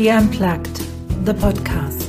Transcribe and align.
She 0.00 0.08
Unplugged, 0.08 0.76
the 1.26 1.34
podcast. 1.34 2.08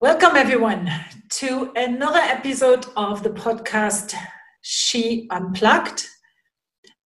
Welcome, 0.00 0.36
everyone, 0.36 0.90
to 1.32 1.70
another 1.76 2.20
episode 2.20 2.86
of 2.96 3.22
the 3.22 3.28
podcast 3.28 4.14
She 4.62 5.28
Unplugged. 5.30 6.06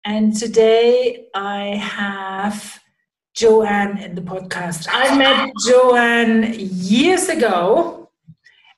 And 0.05 0.37
today 0.37 1.27
I 1.35 1.75
have 1.83 2.82
Joanne 3.35 3.99
in 3.99 4.15
the 4.15 4.21
podcast. 4.21 4.89
I 4.91 5.17
met 5.17 5.53
Joanne 5.67 6.55
years 6.57 7.29
ago 7.29 8.11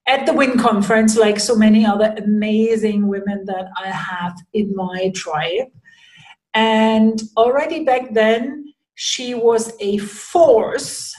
at 0.07 0.27
the 0.27 0.33
WIN 0.33 0.59
conference, 0.59 1.17
like 1.17 1.41
so 1.41 1.57
many 1.57 1.85
other 1.85 2.15
amazing 2.19 3.09
women 3.09 3.45
that 3.47 3.69
I 3.77 3.89
have 3.89 4.35
in 4.53 4.75
my 4.77 5.11
tribe. 5.15 5.69
And 6.53 7.21
already 7.37 7.85
back 7.85 8.15
then, 8.15 8.73
she 8.95 9.35
was 9.35 9.73
a 9.81 9.99
force 9.99 11.13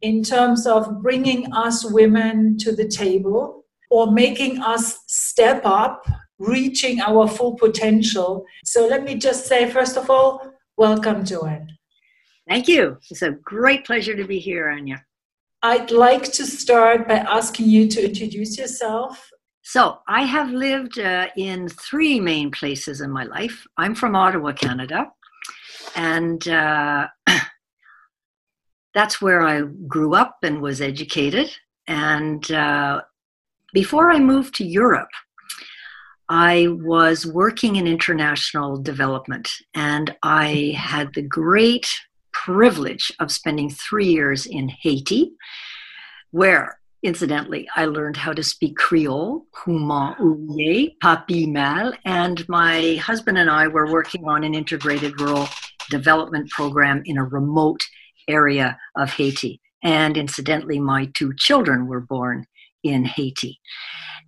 in 0.00 0.22
terms 0.22 0.66
of 0.66 1.02
bringing 1.02 1.52
us 1.52 1.84
women 1.84 2.56
to 2.58 2.72
the 2.72 2.86
table 2.86 3.64
or 3.90 4.12
making 4.12 4.60
us 4.60 4.98
step 5.06 5.62
up, 5.64 6.06
reaching 6.38 7.00
our 7.00 7.26
full 7.26 7.56
potential. 7.56 8.44
So 8.64 8.86
let 8.86 9.02
me 9.02 9.16
just 9.16 9.46
say, 9.46 9.68
first 9.68 9.96
of 9.96 10.08
all, 10.08 10.52
welcome, 10.76 11.24
Joanne. 11.24 11.73
Thank 12.48 12.68
you. 12.68 12.98
It's 13.10 13.22
a 13.22 13.30
great 13.30 13.86
pleasure 13.86 14.14
to 14.14 14.24
be 14.24 14.38
here, 14.38 14.68
Anya. 14.68 15.04
I'd 15.62 15.90
like 15.90 16.24
to 16.24 16.44
start 16.44 17.08
by 17.08 17.14
asking 17.14 17.70
you 17.70 17.88
to 17.88 18.04
introduce 18.04 18.58
yourself. 18.58 19.30
So, 19.62 20.00
I 20.06 20.24
have 20.24 20.50
lived 20.50 20.98
uh, 20.98 21.28
in 21.38 21.68
three 21.68 22.20
main 22.20 22.50
places 22.50 23.00
in 23.00 23.10
my 23.10 23.24
life. 23.24 23.66
I'm 23.78 23.94
from 23.94 24.14
Ottawa, 24.14 24.52
Canada, 24.52 25.10
and 25.96 26.46
uh, 26.46 27.06
that's 28.94 29.22
where 29.22 29.40
I 29.40 29.62
grew 29.62 30.14
up 30.14 30.36
and 30.42 30.60
was 30.60 30.82
educated. 30.82 31.50
And 31.86 32.50
uh, 32.52 33.00
before 33.72 34.10
I 34.10 34.18
moved 34.18 34.54
to 34.56 34.66
Europe, 34.66 35.08
I 36.28 36.68
was 36.68 37.26
working 37.26 37.76
in 37.76 37.86
international 37.86 38.82
development, 38.82 39.50
and 39.74 40.14
I 40.22 40.74
had 40.76 41.14
the 41.14 41.22
great 41.22 41.86
privilege 42.44 43.10
of 43.20 43.32
spending 43.32 43.70
three 43.70 44.06
years 44.06 44.44
in 44.44 44.68
Haiti, 44.68 45.32
where 46.30 46.78
incidentally, 47.02 47.66
I 47.74 47.86
learned 47.86 48.16
how 48.16 48.32
to 48.32 48.42
speak 48.42 48.76
Creole, 48.76 49.46
Human 49.64 50.14
Ouye, 50.14 50.94
Papi 51.02 51.50
Mal, 51.50 51.94
and 52.04 52.46
my 52.48 52.96
husband 52.96 53.38
and 53.38 53.50
I 53.50 53.68
were 53.68 53.90
working 53.90 54.26
on 54.26 54.44
an 54.44 54.54
integrated 54.54 55.20
rural 55.20 55.48
development 55.90 56.50
program 56.50 57.02
in 57.06 57.16
a 57.18 57.24
remote 57.24 57.80
area 58.28 58.78
of 58.96 59.10
Haiti. 59.10 59.60
And 59.82 60.16
incidentally, 60.16 60.80
my 60.80 61.10
two 61.14 61.32
children 61.36 61.86
were 61.86 62.00
born 62.00 62.46
in 62.82 63.04
Haiti. 63.04 63.58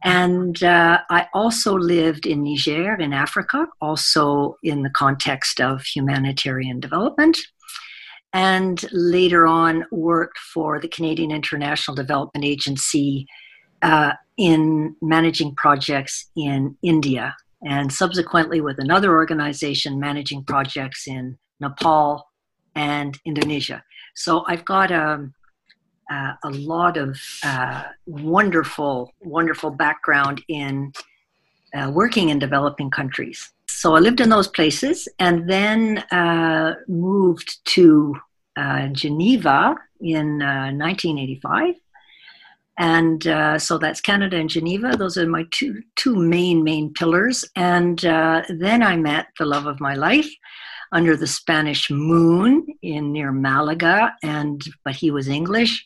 And 0.05 0.62
uh, 0.62 1.00
I 1.11 1.28
also 1.33 1.75
lived 1.75 2.27
in 2.27 2.44
Niger, 2.44 2.94
in 2.97 3.12
Africa, 3.12 3.67
also 3.81 4.56
in 4.62 4.83
the 4.83 4.91
context 4.91 5.61
of 5.61 5.83
humanitarian 5.83 6.81
development 6.81 7.39
and 8.37 8.84
later 8.92 9.47
on 9.47 9.83
worked 9.91 10.39
for 10.39 10.79
the 10.79 10.89
Canadian 10.89 11.31
International 11.31 11.95
Development 11.95 12.45
Agency 12.45 13.27
uh, 13.81 14.12
in 14.37 14.94
managing 15.00 15.55
projects 15.55 16.27
in 16.37 16.77
India, 16.83 17.34
and 17.65 17.91
subsequently 17.91 18.60
with 18.60 18.78
another 18.78 19.15
organization 19.15 19.99
managing 19.99 20.44
projects 20.44 21.09
in 21.09 21.38
Nepal 21.60 22.28
and 22.75 23.19
Indonesia. 23.25 23.83
So 24.15 24.44
I've 24.47 24.66
got 24.66 24.91
a, 24.91 25.12
um, 25.12 25.34
uh, 26.10 26.34
a 26.44 26.50
lot 26.50 26.99
of 26.99 27.19
uh, 27.43 27.84
wonderful, 28.05 29.15
wonderful 29.22 29.71
background 29.71 30.43
in 30.49 30.93
uh, 31.75 31.91
working 31.91 32.28
in 32.28 32.39
developing 32.39 32.91
countries. 32.91 33.50
So 33.66 33.97
I 33.97 34.00
lived 34.00 34.21
in 34.21 34.28
those 34.28 34.49
places 34.49 35.09
and 35.19 35.50
then 35.50 35.99
uh, 36.10 36.75
moved 36.87 37.65
to 37.77 38.15
uh, 38.56 38.89
Geneva 38.89 39.77
in 40.00 40.39
1985. 40.39 41.69
Uh, 41.69 41.72
and 42.78 43.27
uh, 43.27 43.59
so 43.59 43.78
that's 43.78 44.00
Canada 44.03 44.37
and 44.37 44.50
Geneva. 44.50 44.97
Those 44.97 45.17
are 45.17 45.27
my 45.27 45.47
two 45.50 45.83
two 45.97 46.15
main 46.15 46.62
main 46.62 46.93
pillars. 46.93 47.45
And 47.56 48.05
uh, 48.05 48.43
then 48.49 48.83
I 48.83 48.97
met 48.97 49.28
the 49.39 49.47
love 49.47 49.66
of 49.66 49.81
my 49.81 49.95
life 49.95 50.31
under 50.93 51.16
the 51.16 51.27
Spanish 51.27 51.91
moon 51.91 52.66
in 52.83 53.12
near 53.12 53.33
Malaga, 53.33 54.15
and 54.22 54.62
but 54.84 54.95
he 54.95 55.11
was 55.11 55.28
English, 55.28 55.84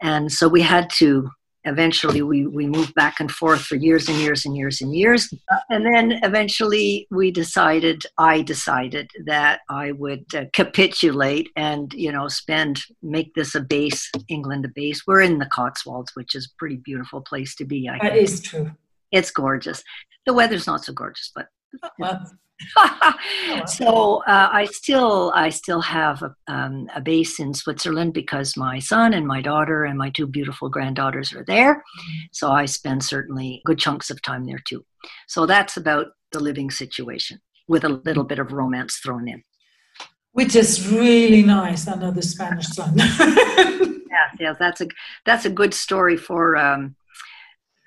and 0.00 0.32
so 0.32 0.48
we 0.48 0.62
had 0.62 0.90
to 0.90 1.30
eventually 1.64 2.22
we, 2.22 2.46
we 2.46 2.66
moved 2.66 2.94
back 2.94 3.20
and 3.20 3.30
forth 3.30 3.62
for 3.62 3.76
years 3.76 4.08
and 4.08 4.18
years 4.18 4.44
and 4.44 4.56
years 4.56 4.80
and 4.80 4.94
years. 4.94 5.32
And 5.70 5.86
then 5.86 6.20
eventually 6.22 7.06
we 7.10 7.30
decided 7.30 8.02
i 8.18 8.42
decided 8.42 9.10
that 9.26 9.60
i 9.68 9.92
would 9.92 10.24
uh, 10.34 10.44
capitulate 10.52 11.48
and 11.56 11.92
you 11.94 12.10
know 12.12 12.28
spend 12.28 12.80
make 13.02 13.34
this 13.34 13.54
a 13.54 13.60
base 13.60 14.10
england 14.28 14.64
a 14.64 14.68
base. 14.68 15.02
We're 15.06 15.20
in 15.20 15.38
the 15.38 15.46
cotswolds 15.46 16.12
which 16.14 16.34
is 16.34 16.46
a 16.46 16.54
pretty 16.58 16.76
beautiful 16.76 17.20
place 17.20 17.54
to 17.56 17.64
be 17.64 17.88
I 17.88 17.98
that 18.02 18.12
think. 18.12 18.24
is 18.24 18.40
true. 18.40 18.70
It's 19.10 19.30
gorgeous. 19.30 19.82
The 20.26 20.32
weather's 20.32 20.66
not 20.66 20.84
so 20.84 20.92
gorgeous 20.92 21.30
but 21.34 21.46
well, 21.98 22.20
Oh, 22.24 22.30
so 23.66 24.22
uh, 24.26 24.48
I 24.52 24.66
still 24.70 25.32
I 25.34 25.48
still 25.48 25.80
have 25.80 26.22
a, 26.22 26.34
um, 26.48 26.88
a, 26.94 27.00
base 27.00 27.40
in 27.40 27.54
Switzerland 27.54 28.14
because 28.14 28.56
my 28.56 28.78
son 28.78 29.14
and 29.14 29.26
my 29.26 29.42
daughter 29.42 29.84
and 29.84 29.98
my 29.98 30.10
two 30.10 30.26
beautiful 30.26 30.68
granddaughters 30.68 31.32
are 31.32 31.44
there. 31.46 31.74
Mm-hmm. 31.74 32.18
So 32.32 32.50
I 32.50 32.66
spend 32.66 33.04
certainly 33.04 33.62
good 33.64 33.78
chunks 33.78 34.10
of 34.10 34.22
time 34.22 34.44
there 34.44 34.62
too. 34.64 34.84
So 35.26 35.46
that's 35.46 35.76
about 35.76 36.08
the 36.30 36.40
living 36.40 36.70
situation 36.70 37.40
with 37.68 37.84
a 37.84 37.88
little 37.88 38.24
bit 38.24 38.38
of 38.38 38.52
romance 38.52 38.96
thrown 38.98 39.28
in. 39.28 39.42
Which 40.32 40.56
is 40.56 40.88
really 40.88 41.42
nice 41.42 41.86
under 41.88 42.10
the 42.10 42.22
Spanish 42.22 42.66
sun. 42.66 42.94
yeah, 42.98 44.28
yeah, 44.38 44.54
that's 44.58 44.80
a 44.80 44.86
that's 45.26 45.44
a 45.44 45.50
good 45.50 45.74
story 45.74 46.16
for 46.16 46.56
um, 46.56 46.96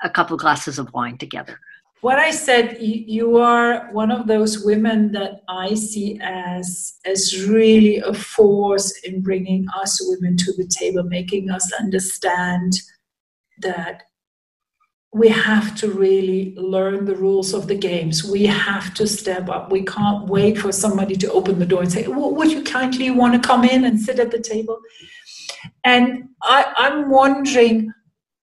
a 0.03 0.09
couple 0.09 0.37
glasses 0.37 0.79
of 0.79 0.91
wine 0.93 1.17
together 1.17 1.59
what 2.01 2.19
I 2.19 2.31
said, 2.31 2.77
you 2.79 3.37
are 3.37 3.91
one 3.91 4.11
of 4.11 4.27
those 4.27 4.63
women 4.63 5.11
that 5.13 5.41
I 5.47 5.73
see 5.73 6.19
as 6.21 6.99
as 7.05 7.47
really 7.47 7.97
a 7.97 8.13
force 8.13 8.99
in 9.03 9.21
bringing 9.21 9.65
us 9.75 9.99
women 10.09 10.37
to 10.37 10.53
the 10.53 10.67
table, 10.67 11.03
making 11.03 11.49
us 11.49 11.71
understand 11.73 12.73
that 13.61 14.03
we 15.13 15.29
have 15.29 15.75
to 15.77 15.89
really 15.89 16.53
learn 16.57 17.05
the 17.05 17.15
rules 17.15 17.53
of 17.53 17.67
the 17.67 17.75
games. 17.75 18.23
We 18.23 18.45
have 18.45 18.93
to 18.95 19.07
step 19.07 19.47
up. 19.47 19.71
We 19.71 19.85
can't 19.85 20.27
wait 20.27 20.57
for 20.57 20.73
somebody 20.73 21.15
to 21.15 21.31
open 21.31 21.57
the 21.57 21.65
door 21.65 21.81
and 21.81 21.91
say, 21.91 22.05
well, 22.07 22.35
"Would 22.35 22.51
you 22.51 22.63
kindly 22.63 23.11
want 23.11 23.33
to 23.33 23.47
come 23.47 23.63
in 23.63 23.85
and 23.85 23.99
sit 23.99 24.19
at 24.19 24.31
the 24.31 24.41
table?" 24.41 24.77
And 25.85 26.29
I, 26.41 26.73
I'm 26.75 27.09
wondering 27.09 27.93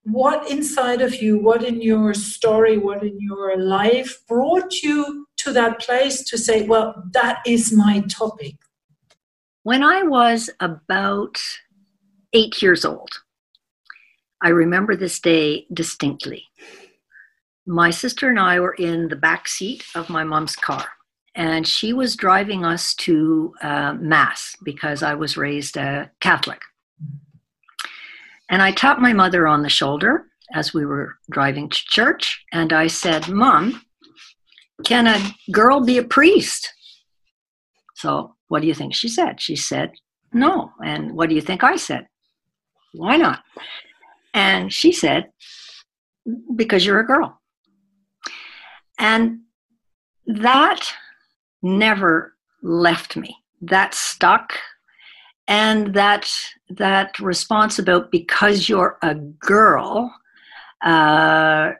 what 0.03 0.49
inside 0.49 1.01
of 1.01 1.21
you, 1.21 1.39
what 1.39 1.63
in 1.63 1.81
your 1.81 2.13
story, 2.13 2.77
what 2.77 3.03
in 3.03 3.19
your 3.19 3.57
life 3.57 4.17
brought 4.27 4.81
you 4.81 5.27
to 5.37 5.53
that 5.53 5.79
place 5.79 6.23
to 6.25 6.37
say, 6.37 6.67
well, 6.67 7.03
that 7.13 7.39
is 7.45 7.71
my 7.71 8.01
topic? 8.09 8.55
When 9.63 9.83
I 9.83 10.03
was 10.03 10.49
about 10.59 11.37
eight 12.33 12.61
years 12.61 12.83
old, 12.83 13.09
I 14.41 14.49
remember 14.49 14.95
this 14.95 15.19
day 15.21 15.65
distinctly. 15.73 16.43
My 17.65 17.89
sister 17.89 18.27
and 18.27 18.39
I 18.39 18.59
were 18.59 18.73
in 18.73 19.07
the 19.07 19.15
back 19.15 19.47
seat 19.47 19.85
of 19.95 20.09
my 20.09 20.25
mom's 20.25 20.57
car, 20.57 20.85
and 21.33 21.65
she 21.65 21.93
was 21.93 22.17
driving 22.17 22.65
us 22.65 22.93
to 22.95 23.53
uh, 23.61 23.93
Mass 23.93 24.57
because 24.63 25.01
I 25.01 25.13
was 25.13 25.37
raised 25.37 25.77
a 25.77 26.11
Catholic. 26.19 26.61
And 28.53 28.61
I 28.61 28.71
tapped 28.71 29.01
my 29.01 29.13
mother 29.13 29.47
on 29.47 29.63
the 29.63 29.67
shoulder 29.69 30.27
as 30.53 30.75
we 30.75 30.85
were 30.85 31.15
driving 31.31 31.69
to 31.69 31.85
church, 31.87 32.45
and 32.51 32.71
I 32.71 32.85
said, 32.85 33.27
Mom, 33.27 33.81
can 34.83 35.07
a 35.07 35.19
girl 35.51 35.83
be 35.83 35.97
a 35.97 36.03
priest? 36.03 36.71
So, 37.95 38.35
what 38.49 38.61
do 38.61 38.67
you 38.67 38.75
think 38.75 38.93
she 38.93 39.09
said? 39.09 39.41
She 39.41 39.55
said, 39.55 39.93
No. 40.33 40.71
And 40.85 41.13
what 41.13 41.29
do 41.29 41.35
you 41.35 41.41
think 41.41 41.63
I 41.63 41.77
said? 41.77 42.05
Why 42.93 43.17
not? 43.17 43.41
And 44.35 44.71
she 44.71 44.91
said, 44.91 45.31
Because 46.55 46.85
you're 46.85 46.99
a 46.99 47.07
girl. 47.07 47.41
And 48.99 49.39
that 50.27 50.93
never 51.63 52.35
left 52.61 53.17
me. 53.17 53.35
That 53.61 53.95
stuck 53.95 54.59
and 55.47 55.93
that 55.93 56.29
that 56.69 57.19
response 57.19 57.79
about 57.79 58.11
because 58.11 58.69
you're 58.69 58.97
a 59.01 59.15
girl 59.15 60.13
uh, 60.85 61.71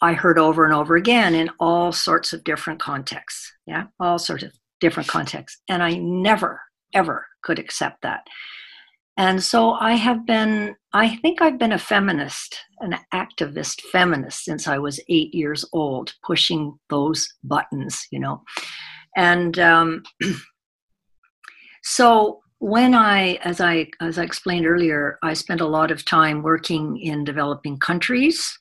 i 0.00 0.12
heard 0.12 0.38
over 0.38 0.64
and 0.64 0.74
over 0.74 0.96
again 0.96 1.34
in 1.34 1.50
all 1.58 1.92
sorts 1.92 2.32
of 2.32 2.44
different 2.44 2.80
contexts. 2.80 3.52
Yeah 3.66 3.84
all 4.00 4.18
sorts 4.18 4.44
of 4.44 4.52
different 4.80 5.08
contexts. 5.08 5.60
And 5.68 5.82
i 5.82 5.94
never 5.94 6.60
ever 6.94 7.26
could 7.42 7.58
accept 7.58 8.02
that. 8.02 8.26
And 9.16 9.42
so 9.42 9.72
i 9.72 9.92
have 9.94 10.26
been 10.26 10.76
i 10.92 11.16
think 11.16 11.40
i've 11.40 11.58
been 11.58 11.72
a 11.72 11.78
feminist 11.78 12.58
an 12.80 12.96
activist 13.12 13.80
feminist 13.92 14.44
since 14.44 14.68
i 14.68 14.78
was 14.78 15.00
eight 15.08 15.34
years 15.34 15.64
old 15.72 16.14
pushing 16.24 16.78
those 16.90 17.28
buttons 17.42 18.06
you 18.10 18.20
know. 18.20 18.42
And 19.16 19.58
um, 19.58 20.02
so 21.82 22.40
when 22.60 22.94
I, 22.94 23.34
as 23.44 23.60
I 23.60 23.88
as 24.00 24.18
I 24.18 24.24
explained 24.24 24.66
earlier, 24.66 25.18
I 25.22 25.34
spent 25.34 25.60
a 25.60 25.66
lot 25.66 25.90
of 25.90 26.04
time 26.04 26.42
working 26.42 26.98
in 26.98 27.24
developing 27.24 27.78
countries. 27.78 28.58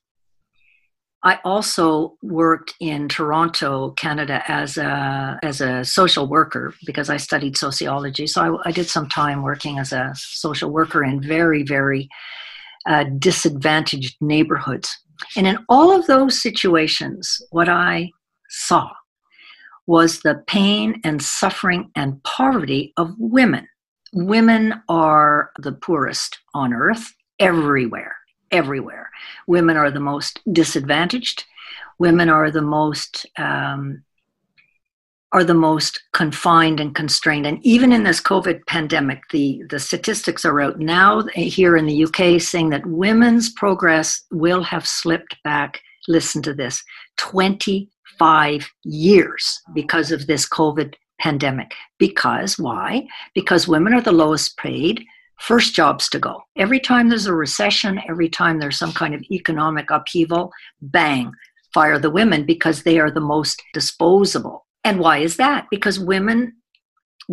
I 1.24 1.40
also 1.44 2.16
worked 2.22 2.76
in 2.80 3.10
Toronto, 3.10 3.92
Canada, 3.92 4.44
as 4.48 4.78
a 4.78 5.40
as 5.42 5.62
a 5.62 5.84
social 5.84 6.28
worker 6.28 6.76
because 6.86 7.10
I 7.10 7.18
studied 7.18 7.58
sociology. 7.58 8.28
So 8.28 8.60
I, 8.64 8.70
I 8.70 8.72
did 8.72 8.88
some 8.88 9.10
time 9.10 9.42
working 9.42 9.80
as 9.80 9.92
a 9.92 10.12
social 10.16 10.70
worker 10.70 11.04
in 11.04 11.22
very 11.22 11.64
very 11.64 12.08
uh, 12.88 13.06
disadvantaged 13.18 14.16
neighborhoods. 14.22 14.96
And 15.36 15.48
in 15.48 15.58
all 15.70 15.92
of 15.92 16.06
those 16.06 16.40
situations, 16.40 17.42
what 17.50 17.68
I 17.68 18.12
saw 18.50 18.92
was 19.88 20.20
the 20.20 20.44
pain 20.46 21.02
and 21.04 21.22
suffering 21.24 21.90
and 21.96 22.22
poverty 22.24 22.94
of 22.98 23.16
women 23.18 23.68
women 24.14 24.82
are 24.90 25.52
the 25.60 25.72
poorest 25.72 26.40
on 26.54 26.74
earth 26.74 27.14
everywhere 27.40 28.16
everywhere. 28.52 29.10
Women 29.48 29.78
are 29.78 29.92
the 29.92 30.00
most 30.00 30.40
disadvantaged. 30.52 31.46
Women 32.00 32.30
are 32.30 32.52
the 32.52 32.62
most 32.62 33.26
um, 33.38 34.04
are 35.34 35.44
the 35.44 35.54
most 35.54 36.02
confined 36.14 36.80
and 36.80 36.96
constrained. 36.96 37.46
And 37.46 37.64
even 37.66 37.92
in 37.92 38.04
this 38.04 38.22
covid 38.22 38.66
pandemic 38.66 39.22
the 39.32 39.64
the 39.70 39.80
statistics 39.80 40.46
are 40.46 40.62
out 40.62 40.80
now 40.80 41.24
here 41.34 41.76
in 41.76 41.86
the 41.86 42.06
uk 42.06 42.42
saying 42.42 42.70
that 42.70 42.86
women's 42.86 43.52
progress 43.52 44.24
will 44.32 44.64
have 44.64 44.88
slipped 44.88 45.36
back. 45.44 45.82
Listen 46.08 46.42
to 46.44 46.54
this 46.54 46.82
25 47.18 48.70
years 48.86 49.62
because 49.74 50.12
of 50.12 50.28
this 50.28 50.48
covid 50.48 50.94
pandemic. 51.20 51.72
Because 51.98 52.58
why? 52.58 53.08
Because 53.34 53.68
women 53.68 53.94
are 53.94 54.02
the 54.02 54.12
lowest 54.12 54.58
paid, 54.58 55.04
first 55.40 55.74
jobs 55.74 56.10
to 56.10 56.20
go. 56.20 56.42
Every 56.56 56.80
time 56.80 57.10
there's 57.10 57.28
a 57.28 57.34
recession, 57.34 58.00
every 58.10 58.30
time 58.30 58.60
there's 58.60 58.80
some 58.80 58.94
kind 58.94 59.14
of 59.14 59.24
economic 59.32 59.90
upheaval, 59.92 60.52
bang, 60.82 61.32
fire 61.74 62.00
the 62.00 62.10
women 62.10 62.46
because 62.46 62.84
they 62.84 63.00
are 63.00 63.12
the 63.12 63.20
most 63.20 63.62
disposable. 63.74 64.66
And 64.84 65.00
why 65.00 65.20
is 65.20 65.38
that? 65.38 65.68
Because 65.70 66.00
women 66.00 66.54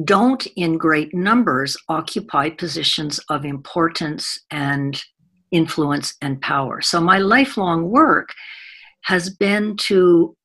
don't, 0.04 0.44
in 0.56 0.76
great 0.76 1.14
numbers, 1.14 1.76
occupy 1.88 2.50
positions 2.50 3.20
of 3.30 3.44
importance 3.44 4.38
and 4.50 5.00
influence 5.52 6.14
and 6.20 6.40
power. 6.40 6.80
So, 6.80 7.00
my 7.00 7.18
lifelong 7.18 7.88
work 7.88 8.30
has 9.02 9.30
been 9.30 9.76
to 9.76 10.36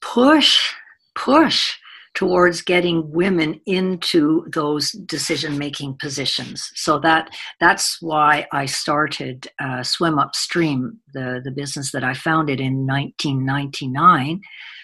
push, 0.00 0.72
push 1.14 1.74
towards 2.14 2.62
getting 2.62 3.10
women 3.10 3.60
into 3.66 4.46
those 4.52 4.92
decision 4.92 5.58
making 5.58 5.96
positions. 6.00 6.70
So 6.74 6.98
that 7.00 7.30
that's 7.60 8.00
why 8.00 8.46
i 8.52 8.66
started 8.66 9.48
uh, 9.60 9.82
swim 9.82 10.18
upstream 10.18 10.98
the, 11.14 11.40
the 11.44 11.50
business 11.50 11.92
that 11.92 12.04
i 12.04 12.14
founded 12.14 12.60
in 12.60 12.86
1999 12.86 14.40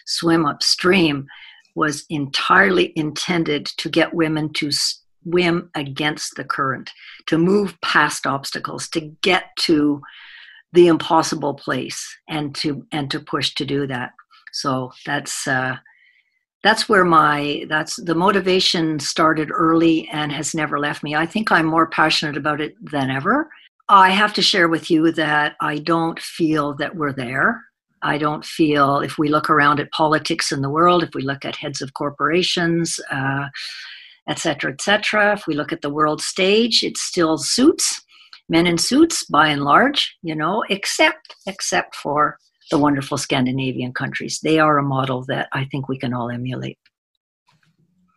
swim 0.06 0.46
upstream 0.46 1.26
was 1.74 2.04
entirely 2.08 2.92
intended 2.96 3.66
to 3.66 3.88
get 3.88 4.14
women 4.14 4.52
to 4.52 4.70
swim 4.70 5.70
against 5.74 6.36
the 6.36 6.44
current 6.44 6.90
to 7.26 7.38
move 7.38 7.80
past 7.80 8.26
obstacles 8.26 8.88
to 8.88 9.00
get 9.22 9.44
to 9.58 10.00
the 10.72 10.88
impossible 10.88 11.54
place 11.54 12.16
and 12.28 12.54
to 12.54 12.84
and 12.92 13.10
to 13.10 13.20
push 13.20 13.54
to 13.54 13.64
do 13.64 13.86
that. 13.86 14.10
So 14.52 14.92
that's 15.06 15.46
uh, 15.46 15.76
that's 16.64 16.88
where 16.88 17.04
my 17.04 17.66
that's 17.68 17.96
the 18.02 18.14
motivation 18.14 18.98
started 18.98 19.50
early 19.52 20.08
and 20.08 20.32
has 20.32 20.54
never 20.54 20.80
left 20.80 21.04
me. 21.04 21.14
I 21.14 21.26
think 21.26 21.52
i'm 21.52 21.66
more 21.66 21.86
passionate 21.86 22.36
about 22.36 22.60
it 22.60 22.74
than 22.82 23.10
ever. 23.10 23.48
I 23.88 24.10
have 24.10 24.32
to 24.34 24.42
share 24.42 24.68
with 24.68 24.90
you 24.90 25.12
that 25.12 25.54
i 25.60 25.78
don't 25.78 26.18
feel 26.18 26.74
that 26.78 26.96
we're 26.96 27.12
there. 27.12 27.62
I 28.02 28.18
don't 28.18 28.44
feel 28.44 29.00
if 29.00 29.16
we 29.18 29.28
look 29.28 29.48
around 29.48 29.78
at 29.80 29.90
politics 29.92 30.50
in 30.50 30.62
the 30.62 30.70
world 30.70 31.02
if 31.04 31.14
we 31.14 31.22
look 31.22 31.44
at 31.44 31.56
heads 31.56 31.80
of 31.82 31.94
corporations 31.94 32.98
uh, 33.10 33.46
et 34.26 34.38
cetera 34.38 34.72
et 34.72 34.80
cetera 34.80 35.34
if 35.34 35.46
we 35.46 35.54
look 35.54 35.72
at 35.72 35.82
the 35.82 35.94
world 35.98 36.20
stage 36.22 36.82
it 36.82 36.96
still 36.96 37.36
suits. 37.36 38.00
Men 38.48 38.66
in 38.66 38.78
suits 38.78 39.24
by 39.26 39.48
and 39.48 39.64
large 39.64 40.16
you 40.22 40.34
know 40.34 40.64
except 40.70 41.36
except 41.46 41.94
for 41.94 42.38
the 42.70 42.78
wonderful 42.78 43.18
Scandinavian 43.18 43.92
countries. 43.92 44.40
They 44.42 44.58
are 44.58 44.78
a 44.78 44.82
model 44.82 45.22
that 45.24 45.48
I 45.52 45.64
think 45.64 45.88
we 45.88 45.98
can 45.98 46.14
all 46.14 46.30
emulate. 46.30 46.78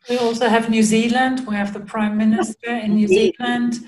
We 0.10 0.18
also 0.18 0.48
have 0.48 0.70
New 0.70 0.84
Zealand. 0.84 1.46
We 1.48 1.56
have 1.56 1.74
the 1.74 1.82
Prime 1.82 2.18
Minister 2.18 2.70
in 2.70 2.96
New 2.96 3.08
Zealand. 3.08 3.80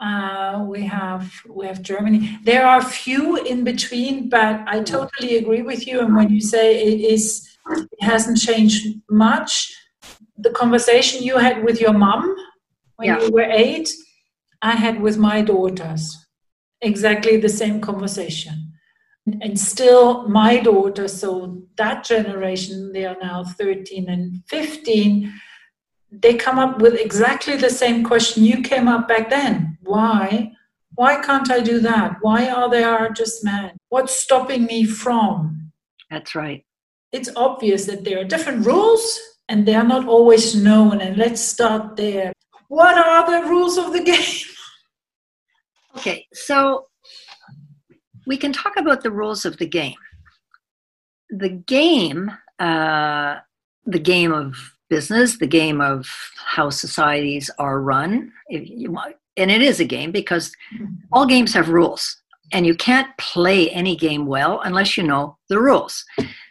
Uh, 0.00 0.64
we 0.66 0.82
have 0.86 1.30
we 1.48 1.66
have 1.66 1.82
Germany. 1.82 2.38
There 2.42 2.66
are 2.66 2.82
few 2.82 3.36
in 3.44 3.64
between, 3.64 4.28
but 4.28 4.62
I 4.66 4.82
totally 4.82 5.36
agree 5.36 5.62
with 5.62 5.86
you. 5.86 6.00
And 6.00 6.16
when 6.16 6.30
you 6.30 6.40
say 6.40 6.82
it 6.82 7.00
is, 7.12 7.48
it 7.70 8.02
hasn't 8.02 8.38
changed 8.38 8.98
much. 9.10 9.72
The 10.38 10.50
conversation 10.50 11.22
you 11.22 11.36
had 11.36 11.62
with 11.62 11.80
your 11.80 11.92
mom 11.92 12.34
when 12.96 13.08
yeah. 13.08 13.20
you 13.20 13.30
were 13.30 13.48
eight, 13.48 13.88
I 14.60 14.72
had 14.72 15.00
with 15.00 15.16
my 15.18 15.42
daughters. 15.42 16.16
Exactly 16.82 17.36
the 17.36 17.48
same 17.48 17.80
conversation 17.80 18.59
and 19.42 19.58
still 19.58 20.28
my 20.28 20.58
daughter 20.60 21.08
so 21.08 21.62
that 21.76 22.04
generation 22.04 22.92
they 22.92 23.04
are 23.04 23.16
now 23.20 23.44
13 23.44 24.08
and 24.08 24.42
15 24.48 25.32
they 26.12 26.34
come 26.34 26.58
up 26.58 26.80
with 26.80 26.94
exactly 26.94 27.56
the 27.56 27.70
same 27.70 28.02
question 28.04 28.44
you 28.44 28.62
came 28.62 28.88
up 28.88 29.06
back 29.06 29.30
then. 29.30 29.78
Why? 29.82 30.52
Why 30.94 31.20
can't 31.22 31.50
i 31.50 31.60
do 31.60 31.78
that? 31.80 32.16
Why 32.20 32.50
are 32.50 32.68
there 32.68 33.10
just 33.10 33.44
men 33.44 33.76
what's 33.88 34.14
stopping 34.16 34.64
me 34.66 34.84
from? 34.84 35.72
That's 36.10 36.34
right. 36.34 36.64
It's 37.12 37.30
obvious 37.36 37.86
that 37.86 38.04
there 38.04 38.20
are 38.20 38.24
different 38.24 38.66
rules 38.66 39.18
and 39.48 39.66
they 39.66 39.74
are 39.74 39.86
not 39.86 40.06
always 40.06 40.54
known 40.54 41.00
and 41.00 41.16
let's 41.16 41.40
start 41.40 41.96
there. 41.96 42.32
What 42.68 42.98
are 42.98 43.30
the 43.30 43.48
rules 43.48 43.78
of 43.78 43.92
the 43.92 44.02
game? 44.12 44.46
Okay 45.96 46.26
so 46.32 46.86
we 48.30 48.36
can 48.36 48.52
talk 48.52 48.76
about 48.76 49.02
the 49.02 49.10
rules 49.10 49.44
of 49.44 49.56
the 49.56 49.66
game. 49.66 49.98
The 51.30 51.48
game, 51.48 52.30
uh, 52.60 53.38
the 53.86 53.98
game 53.98 54.32
of 54.32 54.54
business, 54.88 55.38
the 55.38 55.48
game 55.48 55.80
of 55.80 56.08
how 56.36 56.70
societies 56.70 57.50
are 57.58 57.80
run, 57.80 58.32
and 58.48 59.50
it 59.50 59.62
is 59.62 59.80
a 59.80 59.84
game 59.84 60.12
because 60.12 60.52
all 61.10 61.26
games 61.26 61.52
have 61.54 61.70
rules, 61.70 62.22
and 62.52 62.64
you 62.64 62.76
can't 62.76 63.08
play 63.18 63.68
any 63.70 63.96
game 63.96 64.26
well 64.26 64.60
unless 64.60 64.96
you 64.96 65.02
know 65.02 65.36
the 65.48 65.60
rules. 65.60 66.04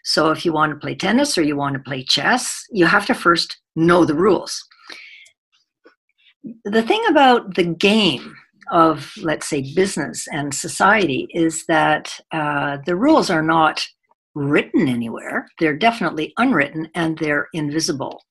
So 0.03 0.31
if 0.31 0.43
you 0.43 0.51
want 0.51 0.73
to 0.73 0.79
play 0.83 0.95
tennis 0.95 1.37
or 1.37 1.43
you 1.43 1.55
want 1.55 1.75
to 1.75 1.89
play 1.89 2.03
chess, 2.03 2.61
you 2.71 2.87
have 2.87 3.05
to 3.05 3.13
first 3.13 3.57
know 3.77 4.03
the 4.03 4.15
rules. 4.15 4.67
The 6.65 6.83
thing 6.83 7.03
about 7.07 7.55
the 7.55 7.63
game 7.63 8.35
of, 8.71 9.11
let's 9.21 9.47
say, 9.49 9.73
business 9.73 10.27
and 10.31 10.53
society 10.53 11.27
is 11.33 11.65
that 11.67 12.19
uh, 12.31 12.77
the 12.85 12.95
rules 12.95 13.29
are 13.29 13.43
not 13.43 13.85
written 14.35 14.87
anywhere. 14.87 15.47
They're 15.59 15.77
definitely 15.77 16.33
unwritten 16.37 16.89
and 16.95 17.17
they're 17.17 17.47
invisible. 17.53 18.21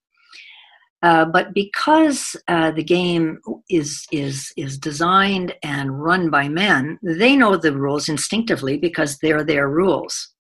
Uh, 1.03 1.25
but 1.25 1.55
because 1.55 2.35
uh, 2.49 2.73
the 2.73 2.83
game 2.83 3.39
is 3.71 4.05
is 4.11 4.53
is 4.57 4.77
designed 4.77 5.55
and 5.63 6.03
run 6.03 6.29
by 6.29 6.49
men, 6.49 6.99
they 7.03 7.37
know 7.37 7.57
the 7.57 7.73
rules 7.73 8.09
instinctively 8.09 8.77
because 8.77 9.17
they're 9.19 9.45
their 9.45 9.69
rules, 9.69 10.35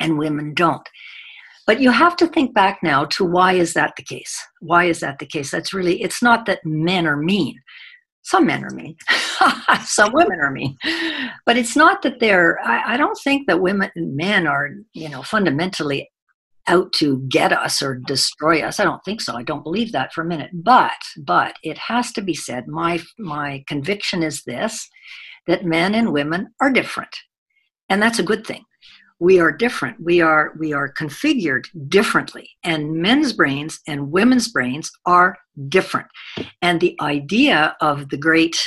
and 0.00 0.16
women 0.16 0.54
don't. 0.54 0.88
But 1.66 1.80
you 1.80 1.90
have 1.90 2.16
to 2.16 2.26
think 2.26 2.54
back 2.54 2.78
now 2.82 3.04
to 3.16 3.24
why 3.24 3.52
is 3.52 3.74
that 3.74 3.92
the 3.96 4.02
case? 4.02 4.34
Why 4.60 4.84
is 4.84 5.00
that 5.00 5.18
the 5.18 5.26
case? 5.26 5.50
That's 5.50 5.74
really 5.74 6.00
it's 6.00 6.22
not 6.22 6.46
that 6.46 6.64
men 6.64 7.06
are 7.06 7.18
mean 7.18 7.56
some 8.26 8.46
men 8.46 8.64
are 8.64 8.70
mean 8.70 8.96
some 9.84 10.12
women 10.12 10.40
are 10.40 10.50
mean 10.50 10.76
but 11.46 11.56
it's 11.56 11.76
not 11.76 12.02
that 12.02 12.18
they're 12.20 12.58
I, 12.64 12.94
I, 12.94 12.96
don't 12.96 13.18
think 13.22 13.46
that 13.46 13.60
women 13.60 13.90
and 13.94 14.16
men 14.16 14.46
are 14.46 14.70
you 14.94 15.08
know 15.08 15.22
fundamentally 15.22 16.08
out 16.68 16.92
to 16.94 17.22
get 17.28 17.52
us 17.52 17.82
or 17.82 17.94
destroy 17.94 18.60
us. 18.62 18.80
I 18.80 18.84
don't 18.84 19.04
think 19.04 19.20
so. 19.20 19.36
I 19.36 19.42
don't 19.42 19.62
believe 19.62 19.92
that 19.92 20.12
for 20.12 20.22
a 20.22 20.26
minute. 20.26 20.50
But 20.52 20.92
but 21.16 21.56
it 21.62 21.78
has 21.78 22.12
to 22.12 22.22
be 22.22 22.34
said. 22.34 22.66
My 22.66 23.00
my 23.18 23.64
conviction 23.66 24.22
is 24.22 24.42
this: 24.44 24.88
that 25.46 25.64
men 25.64 25.94
and 25.94 26.12
women 26.12 26.48
are 26.60 26.72
different, 26.72 27.14
and 27.88 28.02
that's 28.02 28.18
a 28.18 28.24
good 28.24 28.46
thing. 28.46 28.64
We 29.18 29.40
are 29.40 29.50
different. 29.50 29.98
We 30.00 30.20
are 30.20 30.52
we 30.58 30.72
are 30.74 30.92
configured 30.92 31.66
differently, 31.88 32.50
and 32.64 32.92
men's 32.92 33.32
brains 33.32 33.80
and 33.88 34.12
women's 34.12 34.48
brains 34.48 34.90
are 35.06 35.36
different. 35.68 36.08
And 36.60 36.80
the 36.80 36.96
idea 37.00 37.76
of 37.80 38.10
the 38.10 38.18
great 38.18 38.58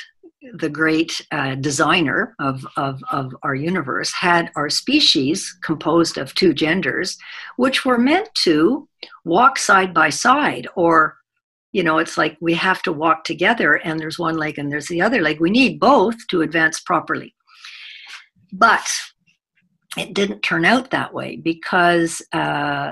the 0.53 0.69
great 0.69 1.19
uh, 1.31 1.55
designer 1.55 2.33
of, 2.39 2.65
of, 2.77 3.03
of 3.11 3.35
our 3.43 3.55
universe 3.55 4.13
had 4.13 4.49
our 4.55 4.69
species 4.69 5.57
composed 5.63 6.17
of 6.17 6.33
two 6.33 6.53
genders, 6.53 7.17
which 7.57 7.83
were 7.83 7.97
meant 7.97 8.29
to 8.35 8.87
walk 9.25 9.57
side 9.57 9.93
by 9.93 10.09
side 10.09 10.67
or 10.75 11.17
you 11.71 11.83
know 11.83 11.99
it's 11.99 12.17
like 12.17 12.37
we 12.41 12.53
have 12.53 12.81
to 12.81 12.91
walk 12.91 13.23
together 13.23 13.75
and 13.83 13.99
there's 13.99 14.17
one 14.17 14.37
leg 14.37 14.57
and 14.57 14.71
there's 14.71 14.87
the 14.87 15.01
other 15.01 15.21
leg 15.21 15.39
we 15.39 15.49
need 15.49 15.79
both 15.79 16.15
to 16.27 16.41
advance 16.41 16.79
properly 16.79 17.35
but 18.51 18.89
it 19.99 20.13
didn't 20.13 20.41
turn 20.41 20.65
out 20.65 20.91
that 20.91 21.13
way 21.13 21.35
because 21.35 22.21
uh, 22.31 22.91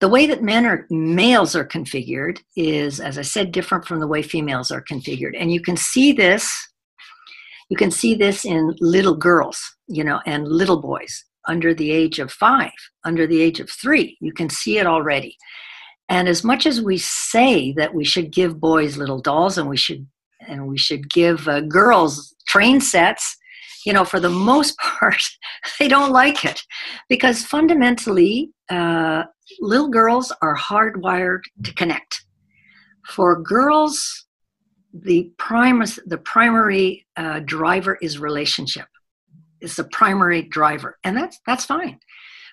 the 0.00 0.08
way 0.08 0.26
that 0.26 0.42
men 0.42 0.64
are 0.64 0.86
males 0.90 1.54
are 1.54 1.66
configured 1.66 2.38
is 2.56 3.00
as 3.00 3.18
i 3.18 3.22
said 3.22 3.52
different 3.52 3.84
from 3.84 4.00
the 4.00 4.06
way 4.06 4.22
females 4.22 4.70
are 4.70 4.82
configured. 4.82 5.34
And 5.38 5.52
you 5.52 5.60
can 5.60 5.76
see 5.76 6.12
this 6.12 6.50
you 7.70 7.76
can 7.76 7.90
see 7.90 8.14
this 8.14 8.44
in 8.44 8.74
little 8.80 9.14
girls 9.14 9.60
you 9.86 10.04
know 10.04 10.20
and 10.26 10.48
little 10.48 10.80
boys 10.80 11.24
under 11.46 11.74
the 11.74 11.90
age 11.90 12.18
of 12.18 12.32
5 12.32 12.70
under 13.04 13.26
the 13.26 13.40
age 13.40 13.60
of 13.60 13.70
3 13.70 14.16
you 14.20 14.32
can 14.32 14.48
see 14.48 14.78
it 14.78 14.86
already. 14.86 15.36
And 16.10 16.26
as 16.26 16.42
much 16.42 16.64
as 16.64 16.80
we 16.80 16.96
say 16.96 17.72
that 17.72 17.92
we 17.92 18.04
should 18.04 18.30
give 18.30 18.58
boys 18.60 18.96
little 18.96 19.20
dolls 19.20 19.58
and 19.58 19.68
we 19.68 19.76
should 19.76 20.06
and 20.46 20.66
we 20.66 20.78
should 20.78 21.10
give 21.10 21.46
uh, 21.48 21.60
girls 21.60 22.34
train 22.46 22.80
sets 22.80 23.36
you 23.88 23.94
know 23.94 24.04
for 24.04 24.20
the 24.20 24.28
most 24.28 24.76
part 24.98 25.22
they 25.78 25.88
don't 25.88 26.12
like 26.12 26.44
it 26.44 26.60
because 27.08 27.42
fundamentally 27.42 28.50
uh, 28.68 29.24
little 29.60 29.88
girls 29.88 30.30
are 30.42 30.54
hardwired 30.54 31.40
to 31.64 31.72
connect. 31.72 32.22
For 33.06 33.40
girls, 33.40 34.26
the 34.92 35.32
prime 35.38 35.82
the 36.04 36.18
primary 36.18 37.06
uh, 37.16 37.40
driver 37.40 37.96
is 38.02 38.18
relationship. 38.18 38.88
It's 39.62 39.76
the 39.76 39.84
primary 39.84 40.42
driver, 40.42 40.98
and 41.04 41.16
that's 41.16 41.38
that's 41.46 41.64
fine. 41.64 41.98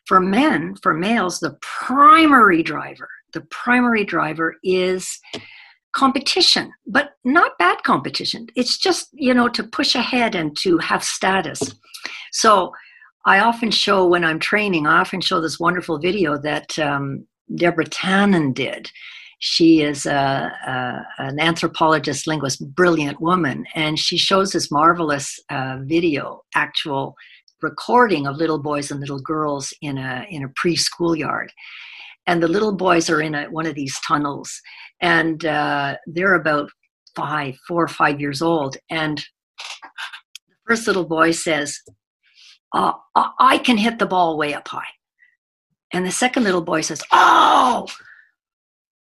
For 0.07 0.21
men, 0.21 0.75
for 0.81 0.93
males, 0.93 1.39
the 1.39 1.57
primary 1.61 2.63
driver, 2.63 3.09
the 3.33 3.41
primary 3.51 4.05
driver 4.05 4.55
is 4.63 5.19
competition, 5.95 6.71
but 6.85 7.13
not 7.23 7.57
bad 7.57 7.83
competition. 7.83 8.47
It's 8.55 8.77
just 8.77 9.09
you 9.13 9.33
know 9.33 9.49
to 9.49 9.63
push 9.63 9.95
ahead 9.95 10.35
and 10.35 10.55
to 10.57 10.77
have 10.77 11.03
status. 11.03 11.61
So 12.31 12.71
I 13.25 13.39
often 13.39 13.71
show 13.71 14.05
when 14.05 14.23
I'm 14.23 14.39
training, 14.39 14.85
I 14.85 14.99
often 14.99 15.21
show 15.21 15.41
this 15.41 15.59
wonderful 15.59 15.97
video 15.97 16.37
that 16.37 16.77
um, 16.77 17.25
Deborah 17.55 17.85
Tannen 17.85 18.53
did. 18.53 18.91
She 19.39 19.81
is 19.81 20.05
a, 20.05 20.51
a, 20.67 21.05
an 21.17 21.39
anthropologist, 21.39 22.27
linguist, 22.27 22.65
brilliant 22.73 23.19
woman, 23.19 23.65
and 23.75 23.99
she 23.99 24.17
shows 24.17 24.51
this 24.51 24.71
marvelous 24.71 25.39
uh, 25.49 25.79
video, 25.81 26.43
actual 26.55 27.15
recording 27.61 28.27
of 28.27 28.37
little 28.37 28.59
boys 28.59 28.91
and 28.91 28.99
little 28.99 29.19
girls 29.19 29.73
in 29.81 29.97
a 29.97 30.25
in 30.29 30.43
a 30.43 30.49
preschool 30.49 31.17
yard, 31.17 31.51
and 32.27 32.41
the 32.41 32.47
little 32.47 32.73
boys 32.73 33.09
are 33.09 33.21
in 33.21 33.35
a, 33.35 33.45
one 33.45 33.65
of 33.65 33.75
these 33.75 33.97
tunnels, 34.07 34.51
and 35.01 35.45
uh, 35.45 35.97
they're 36.07 36.35
about 36.35 36.69
five, 37.15 37.55
four 37.67 37.83
or 37.83 37.87
five 37.87 38.19
years 38.19 38.41
old, 38.41 38.77
and 38.89 39.19
the 40.47 40.55
first 40.67 40.87
little 40.87 41.05
boy 41.05 41.31
says, 41.31 41.79
uh, 42.73 42.93
I 43.39 43.57
can 43.59 43.77
hit 43.77 43.99
the 43.99 44.05
ball 44.05 44.37
way 44.37 44.53
up 44.53 44.67
high. 44.67 44.83
And 45.93 46.05
the 46.05 46.11
second 46.11 46.43
little 46.43 46.61
boy 46.61 46.81
says, 46.81 47.01
Oh, 47.11 47.87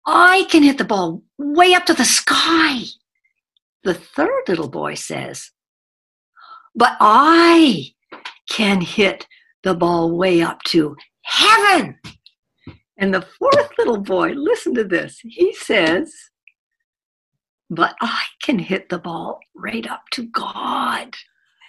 I 0.08 0.48
can 0.50 0.64
hit 0.64 0.80
the 0.80 0.86
ball 0.86 1.22
way 1.38 1.76
up 1.76 1.86
to 1.86 1.94
the 1.94 2.06
sky. 2.06 2.80
The 3.84 3.94
third 3.94 4.44
little 4.48 4.70
boy 4.70 4.96
says, 4.96 5.52
But 6.74 6.98
I 7.00 7.94
can 8.50 8.82
hit 8.82 9.28
the 9.64 9.76
ball 9.76 10.18
way 10.18 10.42
up 10.42 10.64
to 10.64 10.96
heaven. 11.22 12.00
And 13.00 13.14
the 13.14 13.22
fourth 13.22 13.72
little 13.78 13.98
boy, 13.98 14.34
listen 14.34 14.76
to 14.76 14.84
this, 14.84 15.20
he 15.24 15.54
says, 15.54 16.14
But 17.70 17.96
I 18.02 18.24
can 18.44 18.60
hit 18.60 18.90
the 18.90 19.00
ball 19.00 19.40
right 19.56 19.90
up 19.90 20.04
to 20.12 20.28
God. 20.28 21.16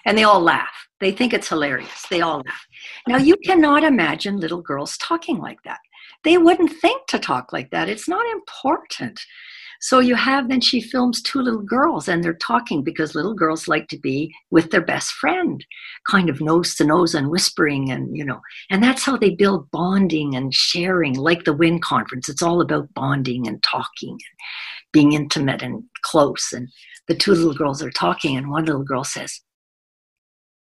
And 0.04 0.18
they 0.18 0.24
all 0.24 0.40
laugh. 0.40 0.88
They 0.98 1.12
think 1.12 1.32
it's 1.32 1.48
hilarious. 1.48 2.06
They 2.10 2.20
all 2.20 2.42
laugh. 2.44 2.66
Now, 3.06 3.18
you 3.18 3.36
cannot 3.44 3.84
imagine 3.84 4.38
little 4.38 4.62
girls 4.62 4.96
talking 4.96 5.38
like 5.38 5.62
that. 5.64 5.78
They 6.24 6.36
wouldn't 6.36 6.72
think 6.72 7.06
to 7.08 7.18
talk 7.18 7.52
like 7.52 7.70
that. 7.70 7.88
It's 7.88 8.08
not 8.08 8.26
important. 8.32 9.20
So 9.82 9.98
you 9.98 10.14
have, 10.14 10.48
then 10.48 10.60
she 10.60 10.82
films 10.82 11.22
two 11.22 11.40
little 11.40 11.62
girls 11.62 12.06
and 12.06 12.22
they're 12.22 12.34
talking 12.34 12.84
because 12.84 13.14
little 13.14 13.32
girls 13.32 13.66
like 13.66 13.88
to 13.88 13.98
be 13.98 14.30
with 14.50 14.70
their 14.70 14.84
best 14.84 15.10
friend, 15.12 15.64
kind 16.06 16.28
of 16.28 16.42
nose 16.42 16.74
to 16.76 16.84
nose 16.84 17.14
and 17.14 17.30
whispering 17.30 17.90
and, 17.90 18.14
you 18.14 18.22
know, 18.22 18.40
and 18.70 18.82
that's 18.82 19.04
how 19.04 19.16
they 19.16 19.30
build 19.30 19.70
bonding 19.70 20.36
and 20.36 20.52
sharing, 20.52 21.14
like 21.14 21.44
the 21.44 21.54
WIN 21.54 21.80
conference. 21.80 22.28
It's 22.28 22.42
all 22.42 22.60
about 22.60 22.92
bonding 22.92 23.48
and 23.48 23.62
talking 23.62 24.10
and 24.10 24.20
being 24.92 25.12
intimate 25.12 25.62
and 25.62 25.82
close. 26.02 26.52
And 26.52 26.68
the 27.08 27.14
two 27.14 27.32
little 27.32 27.54
girls 27.54 27.82
are 27.82 27.90
talking 27.90 28.36
and 28.36 28.50
one 28.50 28.66
little 28.66 28.84
girl 28.84 29.04
says, 29.04 29.40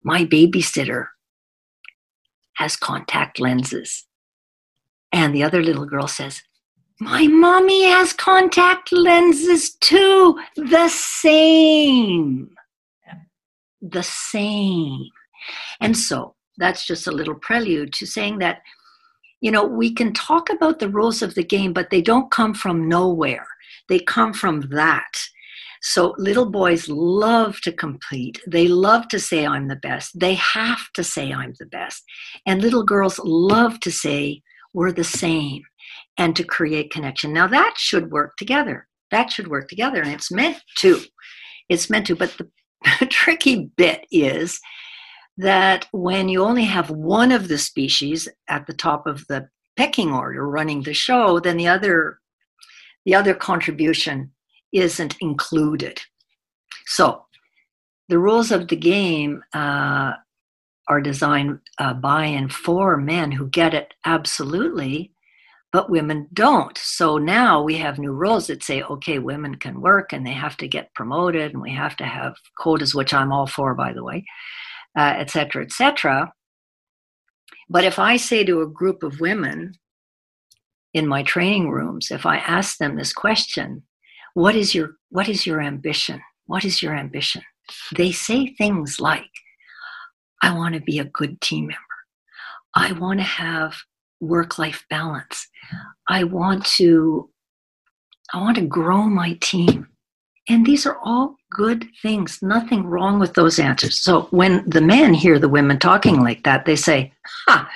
my 0.03 0.23
babysitter 0.23 1.07
has 2.57 2.75
contact 2.75 3.39
lenses. 3.39 4.05
And 5.11 5.33
the 5.33 5.43
other 5.43 5.63
little 5.63 5.85
girl 5.87 6.07
says, 6.07 6.43
My 7.01 7.27
mommy 7.27 7.85
has 7.85 8.11
contact 8.11 8.91
lenses 8.91 9.75
too. 9.75 10.37
The 10.57 10.89
same. 10.89 12.49
The 13.81 14.03
same. 14.03 15.05
And 15.79 15.97
so 15.97 16.35
that's 16.57 16.85
just 16.85 17.07
a 17.07 17.11
little 17.11 17.35
prelude 17.35 17.93
to 17.93 18.05
saying 18.05 18.39
that, 18.39 18.61
you 19.39 19.49
know, 19.49 19.63
we 19.63 19.93
can 19.93 20.11
talk 20.11 20.49
about 20.49 20.79
the 20.79 20.89
rules 20.89 21.21
of 21.21 21.35
the 21.35 21.43
game, 21.43 21.71
but 21.71 21.89
they 21.89 22.01
don't 22.01 22.31
come 22.31 22.53
from 22.53 22.89
nowhere. 22.89 23.47
They 23.87 23.99
come 23.99 24.33
from 24.33 24.67
that. 24.71 25.11
So 25.81 26.13
little 26.17 26.51
boys 26.51 26.89
love 26.89 27.61
to 27.61 27.71
compete. 27.71 28.41
They 28.45 28.67
love 28.67 29.07
to 29.07 29.19
say, 29.19 29.47
I'm 29.47 29.69
the 29.69 29.77
best. 29.77 30.19
They 30.19 30.33
have 30.33 30.91
to 30.95 31.03
say, 31.05 31.31
I'm 31.31 31.53
the 31.57 31.65
best. 31.65 32.03
And 32.45 32.61
little 32.61 32.83
girls 32.83 33.19
love 33.23 33.79
to 33.81 33.91
say, 33.91 34.41
we're 34.73 34.91
the 34.91 35.05
same 35.05 35.63
and 36.19 36.35
to 36.35 36.43
create 36.43 36.91
connection. 36.91 37.33
Now 37.33 37.47
that 37.47 37.73
should 37.77 38.11
work 38.11 38.35
together. 38.38 38.88
That 39.09 39.31
should 39.31 39.47
work 39.47 39.67
together. 39.69 40.01
And 40.01 40.11
it's 40.11 40.31
meant 40.31 40.57
to. 40.79 40.99
It's 41.69 41.89
meant 41.89 42.05
to. 42.07 42.15
But 42.15 42.38
the 42.38 43.05
tricky 43.09 43.71
bit 43.75 44.05
is 44.11 44.59
that 45.38 45.88
when 45.91 46.27
you 46.29 46.43
only 46.43 46.65
have 46.65 46.91
one 46.91 47.31
of 47.31 47.47
the 47.47 47.57
species 47.57 48.27
at 48.49 48.67
the 48.67 48.73
top 48.73 49.07
of 49.07 49.25
the 49.27 49.47
pecking 49.77 50.11
order 50.11 50.47
running 50.47 50.83
the 50.83 50.93
show, 50.93 51.39
then 51.39 51.57
the 51.57 51.67
other 51.67 52.19
the 53.05 53.15
other 53.15 53.33
contribution 53.33 54.31
isn't 54.73 55.15
included. 55.21 55.99
So, 56.85 57.25
the 58.09 58.19
rules 58.19 58.51
of 58.51 58.67
the 58.67 58.75
game 58.75 59.41
uh, 59.53 60.13
are 60.89 61.01
designed 61.01 61.59
uh, 61.79 61.93
by 61.93 62.25
and 62.25 62.51
for 62.51 62.97
men 62.97 63.31
who 63.31 63.47
get 63.47 63.73
it 63.73 63.93
absolutely, 64.05 65.13
but 65.71 65.89
women 65.89 66.27
don't. 66.33 66.77
So 66.77 67.17
now 67.17 67.61
we 67.61 67.75
have 67.77 67.99
new 67.99 68.11
rules 68.11 68.47
that 68.47 68.63
say, 68.63 68.81
okay, 68.81 69.19
women 69.19 69.55
can 69.55 69.81
work 69.81 70.13
and 70.13 70.25
they 70.25 70.33
have 70.33 70.57
to 70.57 70.67
get 70.67 70.93
promoted, 70.95 71.53
and 71.53 71.61
we 71.61 71.71
have 71.71 71.95
to 71.97 72.05
have 72.05 72.35
quotas, 72.57 72.95
which 72.95 73.13
I'm 73.13 73.31
all 73.31 73.47
for, 73.47 73.75
by 73.75 73.93
the 73.93 74.03
way, 74.03 74.25
uh, 74.97 75.13
etc. 75.17 75.65
Et 75.65 76.29
but 77.69 77.83
if 77.83 77.99
I 77.99 78.17
say 78.17 78.43
to 78.43 78.61
a 78.61 78.67
group 78.67 79.03
of 79.03 79.19
women 79.19 79.73
in 80.93 81.07
my 81.07 81.21
training 81.21 81.69
rooms, 81.69 82.09
if 82.09 82.25
I 82.25 82.38
ask 82.38 82.77
them 82.77 82.95
this 82.95 83.13
question, 83.13 83.83
what 84.33 84.55
is 84.55 84.73
your 84.73 84.95
what 85.09 85.27
is 85.27 85.45
your 85.45 85.61
ambition 85.61 86.21
what 86.45 86.63
is 86.63 86.81
your 86.81 86.95
ambition 86.95 87.41
they 87.95 88.11
say 88.11 88.47
things 88.47 88.99
like 88.99 89.29
i 90.41 90.55
want 90.55 90.75
to 90.75 90.81
be 90.81 90.99
a 90.99 91.03
good 91.05 91.39
team 91.41 91.67
member 91.67 91.97
i 92.75 92.91
want 92.93 93.19
to 93.19 93.25
have 93.25 93.75
work 94.19 94.57
life 94.57 94.85
balance 94.89 95.47
i 96.07 96.23
want 96.23 96.65
to 96.65 97.29
i 98.33 98.39
want 98.39 98.55
to 98.55 98.65
grow 98.65 99.03
my 99.03 99.38
team 99.41 99.88
and 100.47 100.65
these 100.65 100.85
are 100.85 100.97
all 101.03 101.35
good 101.51 101.85
things 102.01 102.39
nothing 102.41 102.85
wrong 102.85 103.19
with 103.19 103.33
those 103.33 103.59
answers 103.59 103.95
so 103.95 104.21
when 104.31 104.67
the 104.69 104.81
men 104.81 105.13
hear 105.13 105.39
the 105.39 105.49
women 105.49 105.79
talking 105.79 106.21
like 106.21 106.43
that 106.43 106.65
they 106.65 106.75
say 106.75 107.11
ha 107.47 107.69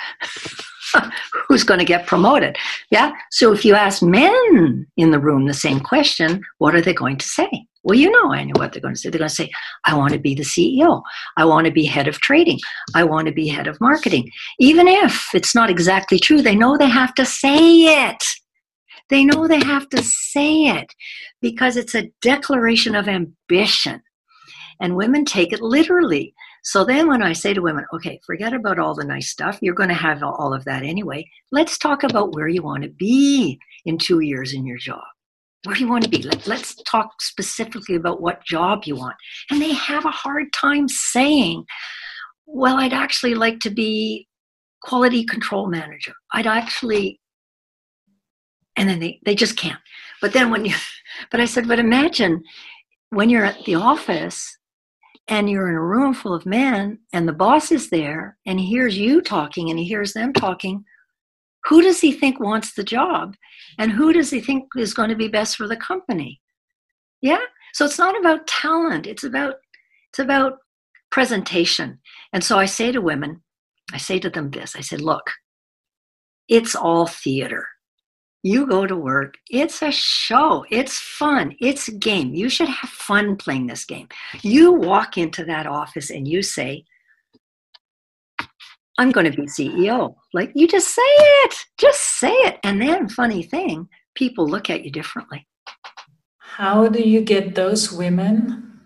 who's 1.48 1.64
going 1.64 1.80
to 1.80 1.86
get 1.86 2.08
promoted. 2.08 2.58
Yeah. 2.90 3.14
So 3.32 3.54
if 3.54 3.66
you 3.66 3.76
ask 3.76 4.02
men 4.02 4.88
in 4.98 5.12
the 5.12 5.20
room 5.20 5.46
the 5.46 5.54
same 5.54 5.80
question, 5.80 6.44
what 6.58 6.76
are 6.76 6.82
they 6.82 6.94
going 6.94 7.18
to 7.18 7.26
say? 7.28 7.66
Well, 7.84 7.98
you 7.98 8.10
know, 8.10 8.34
I 8.34 8.46
know 8.46 8.54
what 8.56 8.72
they're 8.72 8.82
going 8.82 8.94
to 8.94 9.00
say. 9.00 9.10
They're 9.10 9.20
going 9.20 9.30
to 9.30 9.36
say, 9.36 9.52
I 9.86 9.96
want 9.96 10.14
to 10.14 10.20
be 10.20 10.34
the 10.34 10.44
CEO. 10.44 11.02
I 11.36 11.44
want 11.44 11.66
to 11.68 11.72
be 11.72 11.86
head 11.86 12.08
of 12.08 12.20
trading. 12.22 12.60
I 12.96 13.04
want 13.04 13.28
to 13.28 13.34
be 13.34 13.48
head 13.48 13.68
of 13.68 13.80
marketing. 13.82 14.30
Even 14.60 14.88
if 14.88 15.28
it's 15.34 15.54
not 15.54 15.70
exactly 15.70 16.18
true, 16.18 16.42
they 16.42 16.56
know 16.56 16.78
they 16.78 16.90
have 16.90 17.14
to 17.16 17.26
say 17.26 18.06
it. 18.06 18.24
They 19.10 19.26
know 19.26 19.48
they 19.48 19.64
have 19.64 19.90
to 19.90 20.02
say 20.02 20.64
it 20.64 20.94
because 21.42 21.76
it's 21.76 21.94
a 21.94 22.10
declaration 22.22 22.96
of 22.96 23.10
ambition. 23.10 24.02
And 24.80 24.96
women 24.96 25.26
take 25.26 25.52
it 25.52 25.62
literally. 25.62 26.34
So 26.64 26.86
then 26.86 27.10
when 27.10 27.22
I 27.22 27.34
say 27.34 27.54
to 27.54 27.62
women, 27.62 27.86
okay, 27.94 28.20
forget 28.26 28.54
about 28.54 28.80
all 28.80 28.96
the 28.96 29.04
nice 29.04 29.30
stuff, 29.30 29.60
you're 29.62 29.76
going 29.76 29.90
to 29.90 29.96
have 29.96 30.24
all 30.24 30.54
of 30.54 30.64
that 30.64 30.84
anyway. 30.84 31.28
Let's 31.52 31.78
talk 31.78 32.04
about 32.04 32.34
where 32.34 32.48
you 32.48 32.64
want 32.64 32.84
to 32.84 32.90
be 32.90 33.60
in 33.86 33.98
two 33.98 34.22
years 34.22 34.54
in 34.54 34.66
your 34.66 34.78
job. 34.78 35.04
Where 35.64 35.76
do 35.76 35.82
you 35.82 35.90
want 35.90 36.04
to 36.04 36.10
be? 36.10 36.22
Let, 36.24 36.46
let's 36.46 36.76
talk 36.84 37.22
specifically 37.22 37.96
about 37.96 38.22
what 38.22 38.44
job 38.44 38.84
you 38.86 38.96
want. 38.96 39.16
And 39.50 39.62
they 39.62 39.74
have 39.74 40.06
a 40.06 40.12
hard 40.12 40.52
time 40.54 40.88
saying, 40.90 41.66
well, 42.46 42.78
I'd 42.78 42.94
actually 42.94 43.36
like 43.36 43.60
to 43.62 43.70
be 43.70 44.28
quality 44.82 45.24
control 45.24 45.68
manager. 45.68 46.14
I'd 46.34 46.48
actually, 46.48 47.22
and 48.76 48.90
then 48.90 49.00
they, 49.00 49.20
they 49.26 49.36
just 49.36 49.56
can't. 49.56 49.80
But 50.22 50.34
then 50.34 50.52
when 50.52 50.66
you, 50.66 50.76
but 51.32 51.40
I 51.40 51.46
said, 51.46 51.68
but 51.68 51.80
imagine 51.80 52.44
when 53.10 53.30
you're 53.30 53.46
at 53.46 53.64
the 53.66 53.76
office 53.76 54.58
and 55.30 55.50
you're 55.50 55.70
in 55.70 55.76
a 55.76 55.82
room 55.82 56.14
full 56.14 56.34
of 56.34 56.46
men 56.46 57.00
and 57.14 57.26
the 57.26 57.34
boss 57.34 57.72
is 57.72 57.90
there 57.90 58.38
and 58.46 58.60
he 58.60 58.66
hears 58.66 58.98
you 58.98 59.22
talking 59.22 59.70
and 59.70 59.80
he 59.80 59.86
hears 59.86 60.12
them 60.12 60.34
talking 60.34 60.84
who 61.66 61.82
does 61.82 62.02
he 62.02 62.12
think 62.12 62.40
wants 62.40 62.74
the 62.74 62.84
job? 62.84 63.36
And 63.78 63.92
who 63.92 64.14
does 64.14 64.30
he 64.30 64.42
think 64.42 64.66
is 64.76 64.94
going 64.94 65.10
to 65.10 65.16
be 65.16 65.28
best 65.28 65.56
for 65.56 65.68
the 65.68 65.78
company? 65.78 66.42
Yeah? 67.22 67.42
So 67.74 67.86
it's 67.86 67.98
not 67.98 68.20
about 68.20 68.48
talent. 68.48 69.08
It's 69.08 69.24
about 69.24 69.56
it's 70.10 70.20
about 70.20 70.58
presentation. 71.10 72.00
And 72.34 72.44
so 72.44 72.58
i 72.58 72.66
say 72.66 72.92
to 72.92 73.02
women 73.02 73.42
i 73.94 73.98
say 73.98 74.20
to 74.20 74.30
them 74.30 74.50
this. 74.52 74.76
I 74.76 74.82
said 74.82 75.02
look 75.02 75.30
it's 76.50 76.76
all 76.76 77.08
theater. 77.08 77.68
You 78.46 78.68
go 78.68 78.86
to 78.86 78.96
work, 78.98 79.36
it's 79.50 79.82
a 79.82 79.92
show, 79.92 80.66
it's 80.70 81.00
fun, 81.00 81.56
it's 81.62 81.88
a 81.88 81.94
game. 81.94 82.34
You 82.34 82.50
should 82.50 82.68
have 82.68 82.90
fun 82.90 83.38
playing 83.38 83.68
this 83.68 83.86
game. 83.86 84.10
You 84.42 84.74
walk 84.74 85.18
into 85.18 85.46
that 85.46 85.66
office 85.66 86.10
and 86.10 86.28
you 86.28 86.42
say, 86.42 86.84
I'm 88.98 89.12
going 89.12 89.30
to 89.30 89.36
be 89.36 89.48
CEO. 89.48 90.16
Like 90.34 90.52
you 90.56 90.68
just 90.68 90.94
say 90.94 91.02
it, 91.04 91.56
just 91.78 92.20
say 92.20 92.32
it. 92.32 92.60
And 92.64 92.82
then, 92.82 93.10
funny 93.10 93.44
thing, 93.44 93.90
people 94.16 94.48
look 94.48 94.70
at 94.70 94.84
you 94.84 94.92
differently. 94.92 95.48
How 96.38 96.88
do 96.88 97.02
you 97.02 97.22
get 97.22 97.56
those 97.56 97.92
women 97.92 98.82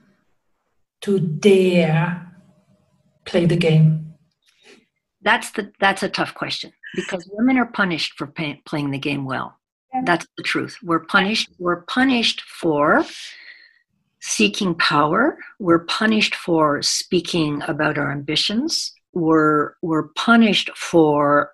to 1.01 1.19
dare 1.19 2.31
play 3.25 3.45
the 3.45 3.57
game? 3.57 4.13
That's 5.21 5.51
the 5.51 5.73
that's 5.79 6.03
a 6.03 6.09
tough 6.09 6.33
question 6.33 6.71
because 6.95 7.29
women 7.33 7.57
are 7.57 7.65
punished 7.65 8.13
for 8.17 8.27
pay, 8.27 8.61
playing 8.65 8.91
the 8.91 8.97
game 8.97 9.25
well. 9.25 9.57
That's 10.05 10.25
the 10.37 10.43
truth. 10.43 10.77
We're 10.83 11.05
punished. 11.05 11.49
We're 11.59 11.81
punished 11.81 12.41
for 12.41 13.03
seeking 14.21 14.75
power. 14.75 15.37
We're 15.59 15.85
punished 15.85 16.35
for 16.35 16.81
speaking 16.81 17.61
about 17.67 17.97
our 17.97 18.11
ambitions. 18.11 18.93
We're 19.13 19.73
we're 19.81 20.09
punished 20.09 20.69
for 20.75 21.51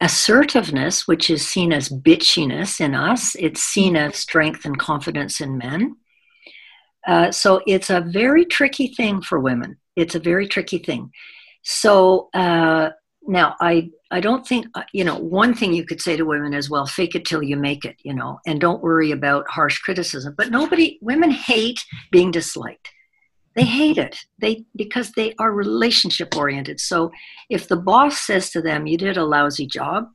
assertiveness, 0.00 1.08
which 1.08 1.30
is 1.30 1.46
seen 1.46 1.72
as 1.72 1.88
bitchiness 1.88 2.80
in 2.80 2.94
us. 2.94 3.34
It's 3.36 3.62
seen 3.62 3.96
as 3.96 4.16
strength 4.16 4.64
and 4.64 4.78
confidence 4.78 5.40
in 5.40 5.56
men. 5.56 5.96
Uh, 7.06 7.30
so 7.30 7.62
it's 7.66 7.88
a 7.88 8.00
very 8.00 8.44
tricky 8.44 8.88
thing 8.88 9.22
for 9.22 9.40
women. 9.40 9.78
It's 9.94 10.14
a 10.14 10.20
very 10.20 10.46
tricky 10.48 10.78
thing. 10.78 11.12
So 11.62 12.28
uh, 12.34 12.90
now 13.26 13.54
i 13.60 13.88
i 14.10 14.20
don't 14.20 14.46
think 14.46 14.66
uh, 14.74 14.82
you 14.92 15.04
know 15.04 15.16
one 15.18 15.54
thing 15.54 15.72
you 15.72 15.84
could 15.84 16.00
say 16.00 16.16
to 16.16 16.24
women 16.24 16.54
is 16.54 16.70
well 16.70 16.86
fake 16.86 17.14
it 17.14 17.24
till 17.24 17.42
you 17.42 17.56
make 17.56 17.84
it 17.84 17.96
you 18.04 18.14
know 18.14 18.38
and 18.46 18.60
don't 18.60 18.82
worry 18.82 19.10
about 19.10 19.48
harsh 19.48 19.78
criticism 19.78 20.34
but 20.36 20.50
nobody 20.50 20.98
women 21.02 21.30
hate 21.30 21.84
being 22.10 22.30
disliked 22.30 22.90
they 23.56 23.64
hate 23.64 23.98
it 23.98 24.16
they 24.38 24.64
because 24.76 25.10
they 25.12 25.34
are 25.38 25.52
relationship 25.52 26.36
oriented 26.36 26.78
so 26.78 27.10
if 27.50 27.68
the 27.68 27.76
boss 27.76 28.20
says 28.20 28.50
to 28.50 28.62
them 28.62 28.86
you 28.86 28.96
did 28.96 29.16
a 29.16 29.24
lousy 29.24 29.66
job 29.66 30.08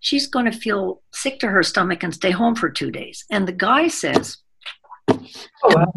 she's 0.00 0.26
going 0.26 0.44
to 0.44 0.52
feel 0.52 1.02
sick 1.12 1.38
to 1.38 1.48
her 1.48 1.62
stomach 1.62 2.02
and 2.02 2.14
stay 2.14 2.30
home 2.30 2.54
for 2.54 2.68
two 2.68 2.90
days 2.90 3.24
and 3.30 3.48
the 3.48 3.52
guy 3.52 3.88
says 3.88 4.36
oh, 5.10 5.22
well 5.74 5.92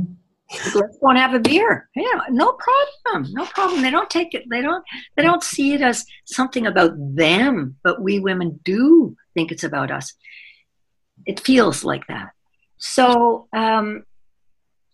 let's 0.75 0.97
go 0.97 1.09
and 1.09 1.17
have 1.17 1.33
a 1.33 1.39
beer. 1.39 1.89
Yeah, 1.95 2.21
no 2.29 2.53
problem, 2.53 3.31
no 3.33 3.45
problem. 3.45 3.81
They 3.81 3.91
don't 3.91 4.09
take 4.09 4.33
it. 4.33 4.43
They 4.49 4.61
don't. 4.61 4.83
They 5.15 5.23
don't 5.23 5.43
see 5.43 5.73
it 5.73 5.81
as 5.81 6.05
something 6.25 6.67
about 6.67 6.93
them, 6.97 7.77
but 7.83 8.01
we 8.01 8.19
women 8.19 8.59
do 8.63 9.15
think 9.33 9.51
it's 9.51 9.63
about 9.63 9.91
us. 9.91 10.13
It 11.25 11.39
feels 11.39 11.83
like 11.83 12.07
that. 12.07 12.31
So 12.77 13.47
um, 13.53 14.03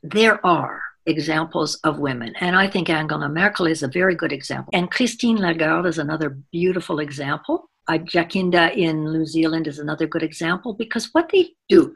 there 0.03 0.45
are 0.45 0.81
examples 1.07 1.75
of 1.83 1.99
women, 1.99 2.33
and 2.39 2.55
I 2.55 2.67
think 2.67 2.89
Angela 2.89 3.29
Merkel 3.29 3.67
is 3.67 3.83
a 3.83 3.87
very 3.87 4.15
good 4.15 4.31
example, 4.31 4.71
and 4.73 4.91
Christine 4.91 5.37
Lagarde 5.37 5.87
is 5.87 5.97
another 5.97 6.29
beautiful 6.51 6.99
example. 6.99 7.69
Uh, 7.87 7.97
Jacinda 7.99 8.75
in 8.75 9.05
New 9.05 9.25
Zealand 9.25 9.67
is 9.67 9.79
another 9.79 10.07
good 10.07 10.23
example 10.23 10.73
because 10.73 11.09
what 11.13 11.29
they 11.31 11.51
do, 11.69 11.95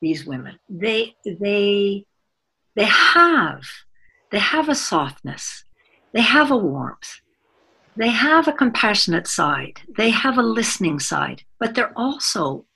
these 0.00 0.26
women, 0.26 0.58
they 0.68 1.14
they 1.24 2.06
they 2.74 2.84
have 2.84 3.62
they 4.30 4.38
have 4.38 4.68
a 4.68 4.74
softness. 4.74 5.64
They 6.12 6.22
have 6.22 6.50
a 6.50 6.56
warmth. 6.56 7.20
They 7.96 8.08
have 8.08 8.48
a 8.48 8.52
compassionate 8.52 9.26
side. 9.26 9.80
They 9.96 10.10
have 10.10 10.38
a 10.38 10.42
listening 10.42 10.98
side. 10.98 11.42
But 11.58 11.74
they're 11.74 11.96
also 11.96 12.66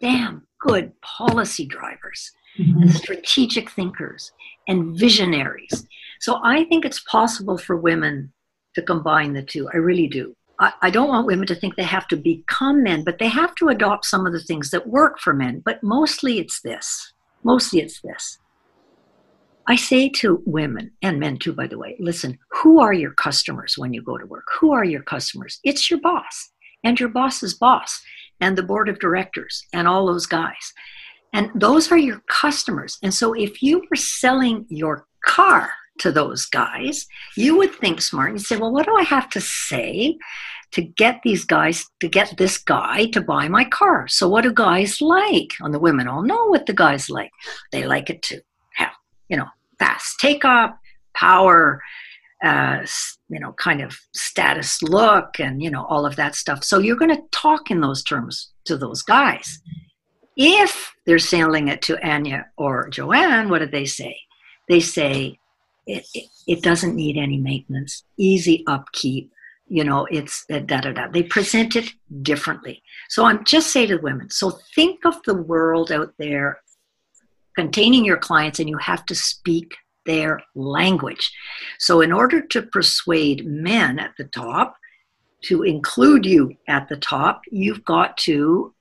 damn 0.00 0.46
good 0.58 0.92
policy 1.00 1.66
drivers 1.66 2.32
mm-hmm. 2.58 2.82
and 2.82 2.92
strategic 2.92 3.70
thinkers 3.70 4.32
and 4.68 4.98
visionaries 4.98 5.86
so 6.20 6.40
i 6.44 6.64
think 6.64 6.84
it's 6.84 7.00
possible 7.00 7.58
for 7.58 7.76
women 7.76 8.32
to 8.74 8.82
combine 8.82 9.32
the 9.32 9.42
two 9.42 9.68
i 9.72 9.76
really 9.76 10.08
do 10.08 10.34
I, 10.58 10.72
I 10.82 10.90
don't 10.90 11.08
want 11.08 11.26
women 11.26 11.46
to 11.48 11.54
think 11.54 11.76
they 11.76 11.82
have 11.82 12.08
to 12.08 12.16
become 12.16 12.82
men, 12.82 13.04
but 13.04 13.18
they 13.18 13.28
have 13.28 13.54
to 13.56 13.68
adopt 13.68 14.06
some 14.06 14.26
of 14.26 14.32
the 14.32 14.40
things 14.40 14.70
that 14.70 14.88
work 14.88 15.18
for 15.18 15.34
men. 15.34 15.60
But 15.62 15.82
mostly 15.82 16.38
it's 16.38 16.62
this. 16.62 17.12
Mostly 17.44 17.80
it's 17.80 18.00
this 18.00 18.38
I 19.68 19.74
say 19.74 20.08
to 20.10 20.42
women 20.46 20.92
and 21.02 21.18
men 21.18 21.38
too, 21.38 21.52
by 21.52 21.66
the 21.66 21.78
way, 21.78 21.96
listen, 21.98 22.38
who 22.50 22.78
are 22.78 22.92
your 22.92 23.10
customers 23.10 23.76
when 23.76 23.92
you 23.92 24.00
go 24.00 24.16
to 24.16 24.26
work? 24.26 24.46
Who 24.60 24.72
are 24.72 24.84
your 24.84 25.02
customers? 25.02 25.58
It's 25.64 25.90
your 25.90 26.00
boss 26.00 26.50
and 26.84 27.00
your 27.00 27.08
boss's 27.08 27.54
boss 27.54 28.00
and 28.40 28.56
the 28.56 28.62
board 28.62 28.88
of 28.88 29.00
directors 29.00 29.66
and 29.72 29.88
all 29.88 30.06
those 30.06 30.26
guys. 30.26 30.72
And 31.36 31.50
those 31.54 31.92
are 31.92 31.98
your 31.98 32.22
customers. 32.30 32.96
And 33.02 33.12
so 33.12 33.34
if 33.34 33.62
you 33.62 33.84
were 33.90 33.96
selling 33.96 34.64
your 34.70 35.06
car 35.26 35.70
to 35.98 36.10
those 36.10 36.46
guys, 36.46 37.06
you 37.36 37.58
would 37.58 37.74
think 37.74 38.00
smart 38.00 38.30
and 38.30 38.40
say, 38.40 38.56
well, 38.56 38.72
what 38.72 38.86
do 38.86 38.96
I 38.96 39.02
have 39.02 39.28
to 39.30 39.40
say 39.42 40.16
to 40.72 40.80
get 40.80 41.20
these 41.24 41.44
guys, 41.44 41.84
to 42.00 42.08
get 42.08 42.38
this 42.38 42.56
guy 42.56 43.10
to 43.10 43.20
buy 43.20 43.48
my 43.48 43.64
car? 43.64 44.08
So 44.08 44.30
what 44.30 44.44
do 44.44 44.52
guys 44.52 45.02
like? 45.02 45.50
And 45.60 45.74
the 45.74 45.78
women 45.78 46.08
all 46.08 46.22
know 46.22 46.46
what 46.46 46.64
the 46.64 46.72
guys 46.72 47.10
like. 47.10 47.30
They 47.70 47.84
like 47.84 48.08
it 48.08 48.22
to 48.22 48.40
have, 48.76 48.92
you 49.28 49.36
know, 49.36 49.48
fast 49.78 50.18
take 50.18 50.36
takeoff, 50.36 50.70
power, 51.12 51.82
uh, 52.42 52.86
you 53.28 53.40
know, 53.40 53.52
kind 53.52 53.82
of 53.82 53.98
status 54.14 54.82
look, 54.82 55.38
and 55.38 55.62
you 55.62 55.70
know 55.70 55.84
all 55.84 56.06
of 56.06 56.16
that 56.16 56.34
stuff. 56.34 56.64
So 56.64 56.78
you're 56.78 56.96
going 56.96 57.14
to 57.14 57.22
talk 57.30 57.70
in 57.70 57.82
those 57.82 58.02
terms 58.02 58.52
to 58.64 58.78
those 58.78 59.02
guys. 59.02 59.60
If 60.36 60.94
they're 61.06 61.18
selling 61.18 61.68
it 61.68 61.82
to 61.82 62.06
Anya 62.06 62.46
or 62.56 62.88
Joanne, 62.88 63.48
what 63.48 63.60
do 63.60 63.66
they 63.66 63.86
say? 63.86 64.18
They 64.68 64.80
say 64.80 65.38
it, 65.86 66.06
it, 66.14 66.28
it 66.46 66.62
doesn't 66.62 66.94
need 66.94 67.16
any 67.16 67.38
maintenance, 67.38 68.04
easy 68.16 68.64
upkeep. 68.66 69.32
You 69.68 69.84
know, 69.84 70.06
it's 70.10 70.44
uh, 70.50 70.60
da 70.60 70.80
da 70.80 70.92
da. 70.92 71.08
They 71.08 71.22
present 71.22 71.74
it 71.74 71.92
differently. 72.22 72.82
So 73.08 73.24
I'm 73.24 73.44
just 73.44 73.70
say 73.70 73.86
to 73.86 73.96
the 73.96 74.02
women. 74.02 74.30
So 74.30 74.58
think 74.74 75.04
of 75.04 75.20
the 75.24 75.34
world 75.34 75.90
out 75.90 76.12
there 76.18 76.60
containing 77.56 78.04
your 78.04 78.18
clients 78.18 78.60
and 78.60 78.68
you 78.68 78.76
have 78.76 79.04
to 79.06 79.14
speak 79.14 79.74
their 80.04 80.40
language. 80.54 81.32
So, 81.78 82.00
in 82.00 82.12
order 82.12 82.40
to 82.40 82.62
persuade 82.62 83.44
men 83.44 83.98
at 83.98 84.12
the 84.16 84.24
top 84.24 84.76
to 85.42 85.64
include 85.64 86.24
you 86.24 86.56
at 86.68 86.88
the 86.88 86.96
top, 86.96 87.42
you've 87.50 87.84
got 87.84 88.16
to 88.18 88.72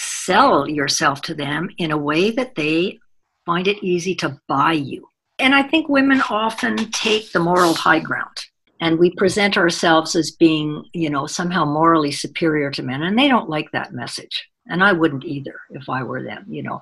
sell 0.00 0.68
yourself 0.68 1.20
to 1.22 1.34
them 1.34 1.68
in 1.78 1.90
a 1.90 1.98
way 1.98 2.30
that 2.30 2.54
they 2.54 2.98
find 3.44 3.66
it 3.66 3.82
easy 3.82 4.14
to 4.14 4.38
buy 4.46 4.72
you. 4.72 5.08
And 5.40 5.54
I 5.54 5.62
think 5.62 5.88
women 5.88 6.20
often 6.30 6.76
take 6.92 7.32
the 7.32 7.40
moral 7.40 7.74
high 7.74 7.98
ground. 7.98 8.38
and 8.80 8.98
we 8.98 9.10
present 9.10 9.56
ourselves 9.56 10.14
as 10.14 10.30
being, 10.30 10.84
you 10.92 11.10
know, 11.10 11.26
somehow 11.26 11.64
morally 11.64 12.12
superior 12.12 12.70
to 12.72 12.82
men, 12.82 13.02
and 13.02 13.18
they 13.18 13.28
don't 13.28 13.50
like 13.50 13.70
that 13.72 13.92
message. 13.92 14.48
And 14.66 14.84
I 14.84 14.92
wouldn't 14.92 15.24
either 15.24 15.54
if 15.70 15.88
I 15.88 16.02
were 16.02 16.22
them, 16.22 16.44
you 16.48 16.62
know. 16.62 16.80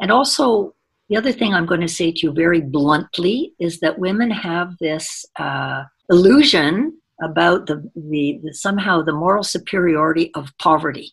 And 0.00 0.10
also, 0.10 0.74
the 1.08 1.16
other 1.16 1.32
thing 1.32 1.54
I'm 1.54 1.66
going 1.66 1.82
to 1.82 1.88
say 1.88 2.10
to 2.10 2.18
you 2.22 2.32
very 2.32 2.60
bluntly 2.60 3.52
is 3.60 3.78
that 3.80 3.98
women 3.98 4.30
have 4.30 4.74
this 4.80 5.24
uh, 5.38 5.84
illusion 6.10 6.98
about 7.22 7.66
the, 7.66 7.88
the, 7.94 8.40
the 8.42 8.52
somehow 8.52 9.02
the 9.02 9.12
moral 9.12 9.44
superiority 9.44 10.32
of 10.34 10.50
poverty. 10.58 11.12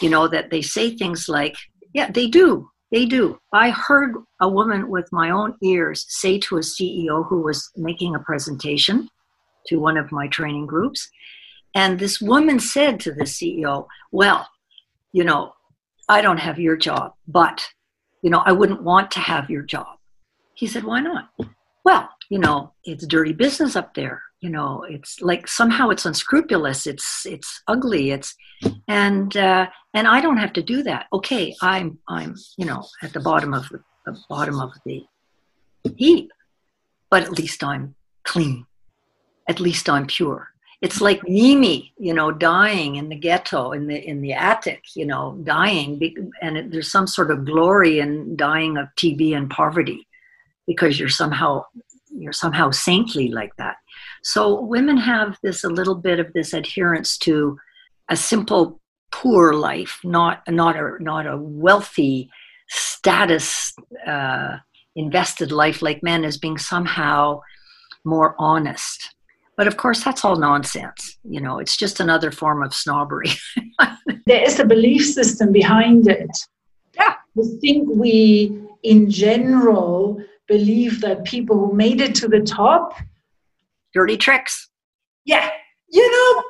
You 0.00 0.10
know 0.10 0.28
that 0.28 0.50
they 0.50 0.62
say 0.62 0.96
things 0.96 1.28
like, 1.28 1.56
"Yeah, 1.92 2.10
they 2.10 2.26
do. 2.26 2.70
They 2.90 3.06
do. 3.06 3.38
I 3.52 3.70
heard 3.70 4.14
a 4.40 4.48
woman 4.48 4.88
with 4.88 5.08
my 5.10 5.30
own 5.30 5.56
ears 5.62 6.06
say 6.08 6.38
to 6.40 6.58
a 6.58 6.60
CEO 6.60 7.26
who 7.28 7.42
was 7.42 7.70
making 7.76 8.14
a 8.14 8.20
presentation 8.20 9.08
to 9.66 9.80
one 9.80 9.96
of 9.96 10.12
my 10.12 10.28
training 10.28 10.66
groups. 10.66 11.10
And 11.74 11.98
this 11.98 12.20
woman 12.20 12.60
said 12.60 13.00
to 13.00 13.12
the 13.12 13.24
CEO, 13.24 13.86
Well, 14.12 14.48
you 15.12 15.24
know, 15.24 15.54
I 16.08 16.20
don't 16.20 16.38
have 16.38 16.58
your 16.58 16.76
job, 16.76 17.14
but, 17.26 17.66
you 18.22 18.30
know, 18.30 18.42
I 18.44 18.52
wouldn't 18.52 18.82
want 18.82 19.10
to 19.12 19.20
have 19.20 19.50
your 19.50 19.62
job. 19.62 19.96
He 20.54 20.66
said, 20.66 20.84
Why 20.84 21.00
not? 21.00 21.30
Well, 21.84 22.08
you 22.30 22.38
know, 22.38 22.72
it's 22.84 23.06
dirty 23.06 23.32
business 23.32 23.76
up 23.76 23.94
there. 23.94 24.22
You 24.44 24.50
know, 24.50 24.84
it's 24.86 25.22
like 25.22 25.48
somehow 25.48 25.88
it's 25.88 26.04
unscrupulous. 26.04 26.86
It's 26.86 27.24
it's 27.24 27.62
ugly. 27.66 28.10
It's 28.10 28.36
and 28.86 29.34
uh, 29.34 29.68
and 29.94 30.06
I 30.06 30.20
don't 30.20 30.36
have 30.36 30.52
to 30.52 30.62
do 30.62 30.82
that. 30.82 31.06
Okay, 31.14 31.56
I'm 31.62 31.98
I'm 32.10 32.34
you 32.58 32.66
know 32.66 32.84
at 33.02 33.14
the 33.14 33.20
bottom 33.20 33.54
of 33.54 33.66
the, 33.70 33.80
the 34.04 34.18
bottom 34.28 34.60
of 34.60 34.72
the 34.84 35.02
heap, 35.96 36.30
but 37.08 37.22
at 37.22 37.38
least 37.38 37.64
I'm 37.64 37.94
clean. 38.24 38.66
At 39.48 39.60
least 39.60 39.88
I'm 39.88 40.06
pure. 40.06 40.50
It's 40.82 41.00
like 41.00 41.26
Mimi, 41.26 41.94
you 41.96 42.12
know, 42.12 42.30
dying 42.30 42.96
in 42.96 43.08
the 43.08 43.16
ghetto, 43.16 43.72
in 43.72 43.86
the 43.86 43.96
in 43.96 44.20
the 44.20 44.34
attic, 44.34 44.82
you 44.94 45.06
know, 45.06 45.40
dying, 45.42 45.98
and 46.42 46.58
it, 46.58 46.70
there's 46.70 46.92
some 46.92 47.06
sort 47.06 47.30
of 47.30 47.46
glory 47.46 47.98
in 47.98 48.36
dying 48.36 48.76
of 48.76 48.88
TB 48.98 49.34
and 49.34 49.48
poverty, 49.48 50.06
because 50.66 51.00
you're 51.00 51.08
somehow 51.08 51.64
you're 52.10 52.34
somehow 52.34 52.70
saintly 52.70 53.28
like 53.28 53.56
that. 53.56 53.76
So 54.24 54.60
women 54.60 54.96
have 54.96 55.36
this 55.42 55.64
a 55.64 55.68
little 55.68 55.94
bit 55.94 56.18
of 56.18 56.32
this 56.32 56.54
adherence 56.54 57.18
to 57.18 57.58
a 58.08 58.16
simple 58.16 58.80
poor 59.12 59.52
life, 59.52 60.00
not 60.02 60.42
not 60.48 60.76
a 60.76 60.96
not 60.98 61.26
a 61.26 61.36
wealthy 61.36 62.30
status 62.68 63.74
uh, 64.06 64.56
invested 64.96 65.52
life 65.52 65.82
like 65.82 66.02
men 66.02 66.24
as 66.24 66.38
being 66.38 66.56
somehow 66.56 67.40
more 68.04 68.34
honest. 68.38 69.14
But 69.56 69.66
of 69.66 69.76
course, 69.76 70.02
that's 70.02 70.24
all 70.24 70.36
nonsense. 70.36 71.18
You 71.22 71.40
know, 71.40 71.58
it's 71.58 71.76
just 71.76 72.00
another 72.00 72.32
form 72.32 72.62
of 72.62 72.74
snobbery. 72.74 73.30
there 74.26 74.42
is 74.42 74.58
a 74.58 74.64
belief 74.64 75.04
system 75.06 75.52
behind 75.52 76.08
it. 76.08 76.30
Yeah. 76.94 77.14
I 77.38 77.42
think 77.60 77.88
we, 77.90 78.58
in 78.82 79.10
general, 79.10 80.18
believe 80.48 81.00
that 81.02 81.24
people 81.24 81.58
who 81.58 81.74
made 81.74 82.00
it 82.00 82.14
to 82.16 82.28
the 82.28 82.40
top 82.40 82.94
dirty 83.94 84.16
tricks. 84.16 84.68
Yeah. 85.24 85.50
You 85.88 86.10
know, 86.10 86.42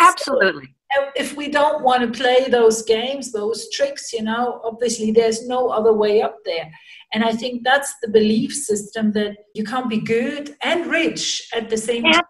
absolutely 0.00 0.74
if 1.14 1.36
we 1.36 1.48
don't 1.48 1.82
want 1.82 2.02
to 2.02 2.18
play 2.18 2.48
those 2.48 2.82
games, 2.82 3.32
those 3.32 3.70
tricks, 3.70 4.12
you 4.12 4.22
know, 4.22 4.60
obviously 4.64 5.12
there's 5.12 5.46
no 5.46 5.68
other 5.68 5.92
way 5.92 6.22
up 6.22 6.36
there. 6.44 6.70
And 7.12 7.24
I 7.24 7.32
think 7.32 7.62
that's 7.64 7.92
the 8.02 8.08
belief 8.08 8.52
system 8.52 9.12
that 9.12 9.36
you 9.54 9.64
can't 9.64 9.90
be 9.90 10.00
good 10.00 10.56
and 10.62 10.86
rich 10.86 11.48
at 11.54 11.68
the 11.68 11.76
same 11.76 12.04
time. 12.04 12.22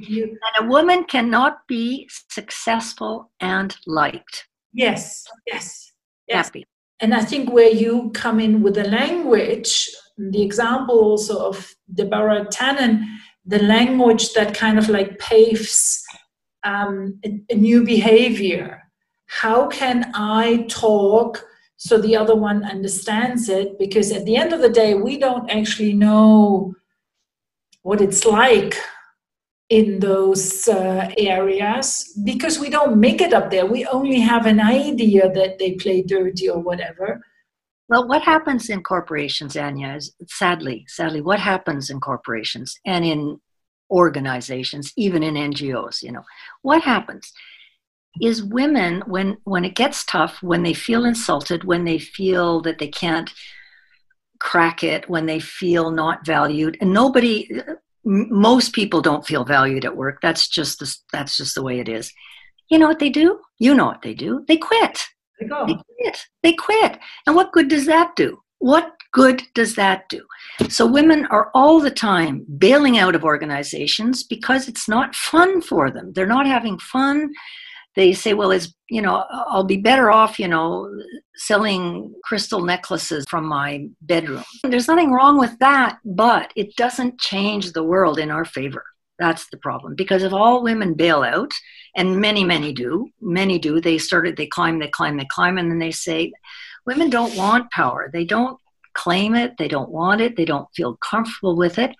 You, 0.00 0.24
and 0.24 0.66
a 0.66 0.68
woman 0.68 1.04
cannot 1.04 1.66
be 1.66 2.08
successful 2.30 3.30
and 3.40 3.76
liked. 3.86 4.46
Yes, 4.72 5.24
yes, 5.46 5.92
yes. 6.26 6.46
Happy. 6.46 6.64
And 7.00 7.14
I 7.14 7.24
think 7.24 7.52
where 7.52 7.70
you 7.70 8.10
come 8.14 8.40
in 8.40 8.62
with 8.62 8.74
the 8.74 8.88
language, 8.88 9.88
the 10.16 10.42
example 10.42 10.98
also 10.98 11.48
of 11.48 11.72
Deborah 11.94 12.46
Tannen, 12.46 13.04
the 13.48 13.62
language 13.62 14.34
that 14.34 14.54
kind 14.54 14.78
of 14.78 14.88
like 14.90 15.18
paves 15.18 16.04
um, 16.64 17.18
a, 17.24 17.40
a 17.50 17.54
new 17.54 17.82
behavior. 17.82 18.82
How 19.26 19.66
can 19.68 20.10
I 20.14 20.66
talk 20.68 21.42
so 21.76 21.98
the 21.98 22.14
other 22.14 22.36
one 22.36 22.62
understands 22.64 23.48
it? 23.48 23.78
Because 23.78 24.12
at 24.12 24.26
the 24.26 24.36
end 24.36 24.52
of 24.52 24.60
the 24.60 24.68
day, 24.68 24.94
we 24.94 25.18
don't 25.18 25.50
actually 25.50 25.94
know 25.94 26.74
what 27.82 28.02
it's 28.02 28.26
like 28.26 28.76
in 29.70 29.98
those 30.00 30.68
uh, 30.68 31.10
areas 31.16 32.18
because 32.24 32.58
we 32.58 32.68
don't 32.68 33.00
make 33.00 33.20
it 33.22 33.32
up 33.32 33.50
there. 33.50 33.64
We 33.64 33.86
only 33.86 34.20
have 34.20 34.44
an 34.44 34.60
idea 34.60 35.32
that 35.32 35.58
they 35.58 35.72
play 35.72 36.02
dirty 36.02 36.50
or 36.50 36.58
whatever. 36.58 37.22
Well, 37.88 38.06
what 38.06 38.22
happens 38.22 38.68
in 38.68 38.82
corporations, 38.82 39.56
Anya, 39.56 39.94
is 39.94 40.12
sadly, 40.26 40.84
sadly, 40.88 41.20
what 41.22 41.40
happens 41.40 41.88
in 41.88 42.00
corporations 42.00 42.78
and 42.84 43.04
in 43.04 43.40
organizations, 43.90 44.92
even 44.96 45.22
in 45.22 45.34
NGOs, 45.34 46.02
you 46.02 46.12
know, 46.12 46.24
what 46.62 46.82
happens 46.82 47.32
is 48.20 48.42
women 48.42 49.02
when 49.06 49.36
when 49.44 49.64
it 49.64 49.74
gets 49.74 50.04
tough, 50.04 50.42
when 50.42 50.62
they 50.62 50.74
feel 50.74 51.04
insulted, 51.04 51.64
when 51.64 51.84
they 51.84 51.98
feel 51.98 52.60
that 52.62 52.78
they 52.78 52.88
can't 52.88 53.32
crack 54.40 54.82
it, 54.82 55.08
when 55.08 55.26
they 55.26 55.40
feel 55.40 55.90
not 55.90 56.26
valued, 56.26 56.76
and 56.80 56.92
nobody 56.92 57.48
most 58.04 58.72
people 58.72 59.02
don't 59.02 59.26
feel 59.26 59.44
valued 59.44 59.84
at 59.84 59.96
work. 59.96 60.20
That's 60.22 60.48
just 60.48 60.78
the, 60.78 60.96
that's 61.12 61.36
just 61.36 61.54
the 61.54 61.62
way 61.62 61.78
it 61.78 61.88
is. 61.88 62.12
You 62.70 62.78
know 62.78 62.88
what 62.88 62.98
they 62.98 63.10
do? 63.10 63.40
You 63.58 63.74
know 63.74 63.86
what 63.86 64.02
they 64.02 64.14
do? 64.14 64.44
They 64.48 64.56
quit. 64.56 65.00
They 65.40 65.46
go. 65.46 65.66
They 65.66 65.74
quit. 65.74 66.26
They 66.42 66.52
quit. 66.52 66.98
And 67.26 67.36
what 67.36 67.52
good 67.52 67.68
does 67.68 67.86
that 67.86 68.16
do? 68.16 68.40
What 68.58 68.92
good 69.12 69.42
does 69.54 69.76
that 69.76 70.08
do? 70.08 70.24
So 70.68 70.86
women 70.86 71.26
are 71.26 71.50
all 71.54 71.80
the 71.80 71.90
time 71.90 72.44
bailing 72.58 72.98
out 72.98 73.14
of 73.14 73.24
organizations 73.24 74.24
because 74.24 74.68
it's 74.68 74.88
not 74.88 75.14
fun 75.14 75.60
for 75.60 75.90
them. 75.90 76.12
They're 76.12 76.26
not 76.26 76.46
having 76.46 76.78
fun. 76.78 77.32
They 77.94 78.12
say, 78.12 78.34
well, 78.34 78.50
it's, 78.50 78.74
you 78.90 79.02
know, 79.02 79.24
I'll 79.30 79.64
be 79.64 79.78
better 79.78 80.10
off, 80.10 80.38
you 80.38 80.46
know, 80.46 80.88
selling 81.36 82.14
crystal 82.22 82.64
necklaces 82.64 83.24
from 83.28 83.46
my 83.46 83.88
bedroom. 84.02 84.44
There's 84.62 84.88
nothing 84.88 85.12
wrong 85.12 85.38
with 85.38 85.58
that, 85.58 85.98
but 86.04 86.52
it 86.54 86.76
doesn't 86.76 87.18
change 87.18 87.72
the 87.72 87.82
world 87.82 88.18
in 88.18 88.30
our 88.30 88.44
favor. 88.44 88.84
That's 89.18 89.48
the 89.50 89.56
problem. 89.56 89.94
Because 89.96 90.22
if 90.22 90.32
all 90.32 90.62
women 90.62 90.94
bail 90.94 91.22
out, 91.22 91.52
and 91.96 92.20
many, 92.20 92.44
many 92.44 92.72
do, 92.72 93.08
many 93.20 93.58
do, 93.58 93.80
they 93.80 93.98
started, 93.98 94.36
they 94.36 94.46
climb, 94.46 94.78
they 94.78 94.88
climb, 94.88 95.16
they 95.16 95.26
climb, 95.26 95.58
and 95.58 95.70
then 95.70 95.78
they 95.78 95.90
say, 95.90 96.32
women 96.86 97.10
don't 97.10 97.36
want 97.36 97.70
power. 97.70 98.10
They 98.12 98.24
don't 98.24 98.58
claim 98.94 99.34
it, 99.34 99.56
they 99.58 99.68
don't 99.68 99.90
want 99.90 100.20
it, 100.20 100.36
they 100.36 100.44
don't 100.44 100.68
feel 100.74 100.96
comfortable 100.96 101.56
with 101.56 101.78
it. 101.78 101.94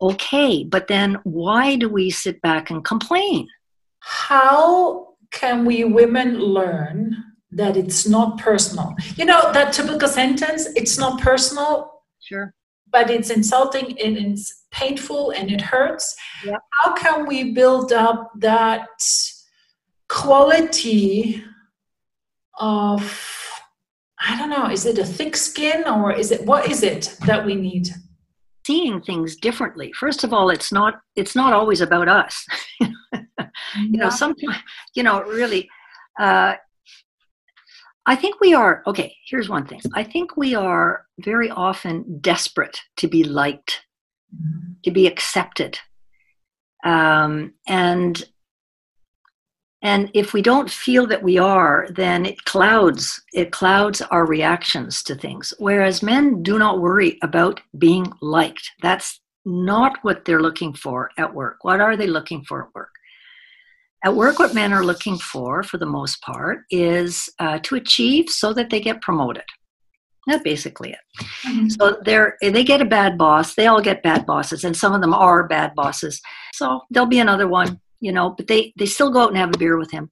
Okay, 0.00 0.64
but 0.64 0.86
then 0.86 1.18
why 1.24 1.76
do 1.76 1.88
we 1.88 2.10
sit 2.10 2.40
back 2.40 2.70
and 2.70 2.84
complain? 2.84 3.48
How 4.00 5.14
can 5.30 5.64
we 5.64 5.84
women 5.84 6.38
learn 6.38 7.16
that 7.50 7.76
it's 7.76 8.06
not 8.06 8.38
personal? 8.38 8.94
You 9.16 9.24
know, 9.24 9.52
that 9.52 9.72
typical 9.72 10.08
sentence, 10.08 10.66
it's 10.76 10.98
not 10.98 11.20
personal. 11.20 12.02
Sure. 12.20 12.54
But 12.90 13.10
it's 13.10 13.30
insulting 13.30 13.98
and 14.00 14.16
it's 14.16 14.57
painful 14.70 15.30
and 15.30 15.50
it 15.50 15.60
hurts. 15.60 16.16
Yep. 16.44 16.60
How 16.72 16.94
can 16.94 17.26
we 17.26 17.52
build 17.52 17.92
up 17.92 18.30
that 18.38 18.88
quality 20.08 21.42
of 22.58 23.44
I 24.20 24.36
don't 24.36 24.50
know, 24.50 24.68
is 24.68 24.84
it 24.84 24.98
a 24.98 25.04
thick 25.04 25.36
skin 25.36 25.86
or 25.86 26.12
is 26.12 26.32
it 26.32 26.44
what 26.44 26.68
is 26.68 26.82
it 26.82 27.16
that 27.26 27.44
we 27.46 27.54
need? 27.54 27.88
Seeing 28.66 29.00
things 29.00 29.36
differently. 29.36 29.92
First 29.92 30.24
of 30.24 30.32
all, 30.32 30.50
it's 30.50 30.72
not 30.72 31.00
it's 31.16 31.36
not 31.36 31.52
always 31.52 31.80
about 31.80 32.08
us. 32.08 32.46
you 32.80 33.98
know, 33.98 34.10
sometimes 34.10 34.56
you 34.94 35.02
know, 35.02 35.22
really 35.22 35.68
uh, 36.18 36.54
I 38.06 38.16
think 38.16 38.40
we 38.40 38.54
are 38.54 38.82
okay, 38.86 39.14
here's 39.26 39.48
one 39.48 39.66
thing. 39.66 39.80
I 39.94 40.02
think 40.02 40.36
we 40.36 40.54
are 40.54 41.04
very 41.20 41.50
often 41.50 42.18
desperate 42.20 42.80
to 42.96 43.06
be 43.06 43.22
liked. 43.22 43.84
To 44.84 44.90
be 44.90 45.06
accepted. 45.06 45.78
Um, 46.84 47.54
and 47.66 48.22
and 49.80 50.10
if 50.12 50.32
we 50.32 50.42
don't 50.42 50.68
feel 50.68 51.06
that 51.06 51.22
we 51.22 51.38
are 51.38 51.86
then 51.90 52.26
it 52.26 52.44
clouds 52.44 53.22
it 53.32 53.52
clouds 53.52 54.00
our 54.02 54.26
reactions 54.26 55.02
to 55.04 55.14
things. 55.14 55.52
Whereas 55.58 56.02
men 56.02 56.42
do 56.42 56.58
not 56.58 56.80
worry 56.80 57.18
about 57.22 57.60
being 57.78 58.12
liked. 58.20 58.70
That's 58.82 59.20
not 59.44 59.98
what 60.02 60.24
they're 60.24 60.42
looking 60.42 60.74
for 60.74 61.10
at 61.16 61.34
work. 61.34 61.58
What 61.62 61.80
are 61.80 61.96
they 61.96 62.06
looking 62.06 62.44
for 62.44 62.64
at 62.64 62.74
work? 62.74 62.90
At 64.04 64.14
work 64.14 64.38
what 64.38 64.54
men 64.54 64.72
are 64.72 64.84
looking 64.84 65.18
for 65.18 65.62
for 65.62 65.78
the 65.78 65.86
most 65.86 66.20
part 66.22 66.60
is 66.70 67.28
uh, 67.40 67.58
to 67.64 67.74
achieve 67.76 68.28
so 68.28 68.52
that 68.52 68.70
they 68.70 68.80
get 68.80 69.00
promoted 69.00 69.44
That's 70.28 70.42
basically 70.42 70.90
it. 70.90 70.98
Mm-hmm. 71.46 71.68
So 71.68 71.98
they're 72.04 72.36
they 72.42 72.62
get 72.62 72.82
a 72.82 72.84
bad 72.84 73.16
boss. 73.16 73.54
They 73.54 73.66
all 73.66 73.80
get 73.80 74.02
bad 74.02 74.26
bosses, 74.26 74.62
and 74.62 74.76
some 74.76 74.92
of 74.92 75.00
them 75.00 75.14
are 75.14 75.48
bad 75.48 75.74
bosses. 75.74 76.20
So 76.52 76.82
there'll 76.90 77.08
be 77.08 77.18
another 77.18 77.48
one, 77.48 77.80
you 78.00 78.12
know. 78.12 78.34
But 78.36 78.46
they 78.46 78.74
they 78.76 78.84
still 78.84 79.10
go 79.10 79.22
out 79.22 79.30
and 79.30 79.38
have 79.38 79.54
a 79.54 79.58
beer 79.58 79.78
with 79.78 79.90
him. 79.90 80.10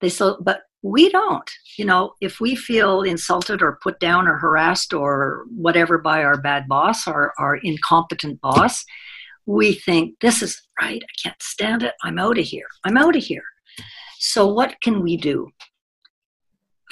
They 0.00 0.08
still, 0.08 0.38
but 0.42 0.62
we 0.82 1.08
don't. 1.08 1.48
You 1.78 1.84
know, 1.84 2.14
if 2.20 2.40
we 2.40 2.56
feel 2.56 3.02
insulted 3.02 3.62
or 3.62 3.78
put 3.80 4.00
down 4.00 4.26
or 4.26 4.38
harassed 4.38 4.92
or 4.92 5.44
whatever 5.56 5.98
by 5.98 6.24
our 6.24 6.40
bad 6.40 6.66
boss 6.66 7.06
or 7.06 7.32
our 7.38 7.56
incompetent 7.58 8.40
boss, 8.40 8.84
we 9.46 9.74
think 9.74 10.18
this 10.20 10.42
is 10.42 10.60
right. 10.80 11.00
I 11.00 11.14
can't 11.22 11.40
stand 11.40 11.84
it. 11.84 11.94
I'm 12.02 12.18
out 12.18 12.38
of 12.38 12.44
here. 12.44 12.66
I'm 12.82 12.96
out 12.96 13.14
of 13.14 13.22
here. 13.22 13.44
So 14.18 14.52
what 14.52 14.80
can 14.82 15.00
we 15.00 15.16
do? 15.16 15.48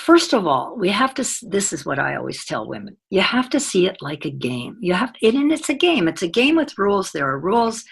First 0.01 0.33
of 0.33 0.47
all, 0.47 0.77
we 0.77 0.89
have 0.89 1.15
to. 1.15 1.25
This 1.43 1.73
is 1.73 1.85
what 1.85 1.99
I 1.99 2.17
always 2.17 2.45
tell 2.45 2.67
women: 2.67 2.97
you 3.11 3.21
have 3.21 3.51
to 3.51 3.61
see 3.61 3.87
it 3.87 3.99
like 4.01 4.25
a 4.25 4.31
game. 4.31 4.77
You 4.81 4.95
have, 4.95 5.13
it, 5.21 5.35
and 5.35 5.53
it's 5.53 5.69
a 5.69 5.75
game. 5.75 6.09
It's 6.09 6.23
a 6.23 6.29
game 6.29 6.57
with 6.57 6.79
rules. 6.79 7.13
There 7.13 7.29
are 7.29 7.39
rules, 7.39 7.85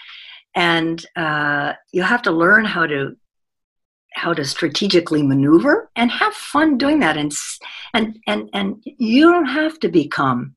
and 0.55 1.05
uh, 1.17 1.75
you 1.93 2.03
have 2.03 2.23
to 2.23 2.33
learn 2.33 2.65
how 2.65 2.87
to 2.87 3.17
how 4.15 4.33
to 4.35 4.45
strategically 4.45 5.23
maneuver 5.23 5.91
and 5.95 6.11
have 6.11 6.35
fun 6.35 6.79
doing 6.79 7.01
that. 7.01 7.17
And 7.17 7.33
and 7.95 8.19
and 8.27 8.49
and 8.53 8.83
you 8.85 9.31
don't 9.31 9.53
have 9.61 9.79
to 9.81 9.89
become 9.89 10.55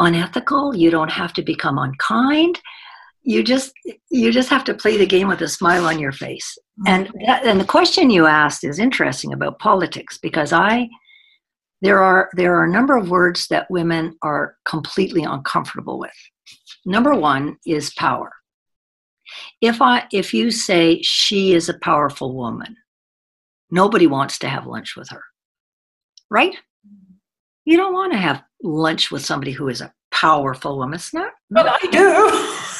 unethical. 0.00 0.74
You 0.74 0.90
don't 0.90 1.10
have 1.10 1.32
to 1.34 1.42
become 1.42 1.78
unkind 1.78 2.60
you 3.24 3.42
just 3.42 3.72
you 4.10 4.30
just 4.30 4.48
have 4.50 4.64
to 4.64 4.74
play 4.74 4.96
the 4.96 5.06
game 5.06 5.28
with 5.28 5.40
a 5.40 5.48
smile 5.48 5.86
on 5.86 5.98
your 5.98 6.12
face. 6.12 6.56
Mm-hmm. 6.80 6.92
and 6.92 7.26
that, 7.26 7.46
and 7.46 7.60
the 7.60 7.64
question 7.64 8.10
you 8.10 8.26
asked 8.26 8.64
is 8.64 8.78
interesting 8.78 9.32
about 9.32 9.60
politics 9.60 10.18
because 10.18 10.52
i 10.52 10.88
there 11.80 12.00
are 12.02 12.30
there 12.34 12.56
are 12.56 12.64
a 12.64 12.72
number 12.72 12.96
of 12.96 13.10
words 13.10 13.46
that 13.48 13.70
women 13.70 14.16
are 14.22 14.56
completely 14.64 15.22
uncomfortable 15.22 15.98
with. 15.98 16.18
Number 16.86 17.14
one 17.14 17.58
is 17.66 17.92
power. 17.94 18.32
If 19.60 19.80
i 19.82 20.06
if 20.12 20.34
you 20.34 20.50
say 20.50 21.00
she 21.02 21.54
is 21.54 21.68
a 21.68 21.78
powerful 21.78 22.34
woman 22.34 22.76
nobody 23.70 24.06
wants 24.06 24.38
to 24.38 24.48
have 24.48 24.66
lunch 24.66 24.94
with 24.96 25.08
her 25.10 25.22
right? 26.30 26.56
You 27.64 27.76
don't 27.76 27.94
want 27.94 28.12
to 28.12 28.18
have 28.18 28.42
lunch 28.62 29.10
with 29.10 29.24
somebody 29.24 29.52
who 29.52 29.68
is 29.68 29.80
a 29.80 29.92
powerful 30.10 30.78
woman. 30.78 30.94
It's 30.94 31.14
not 31.14 31.32
but 31.50 31.66
i 31.68 31.78
do 31.90 32.68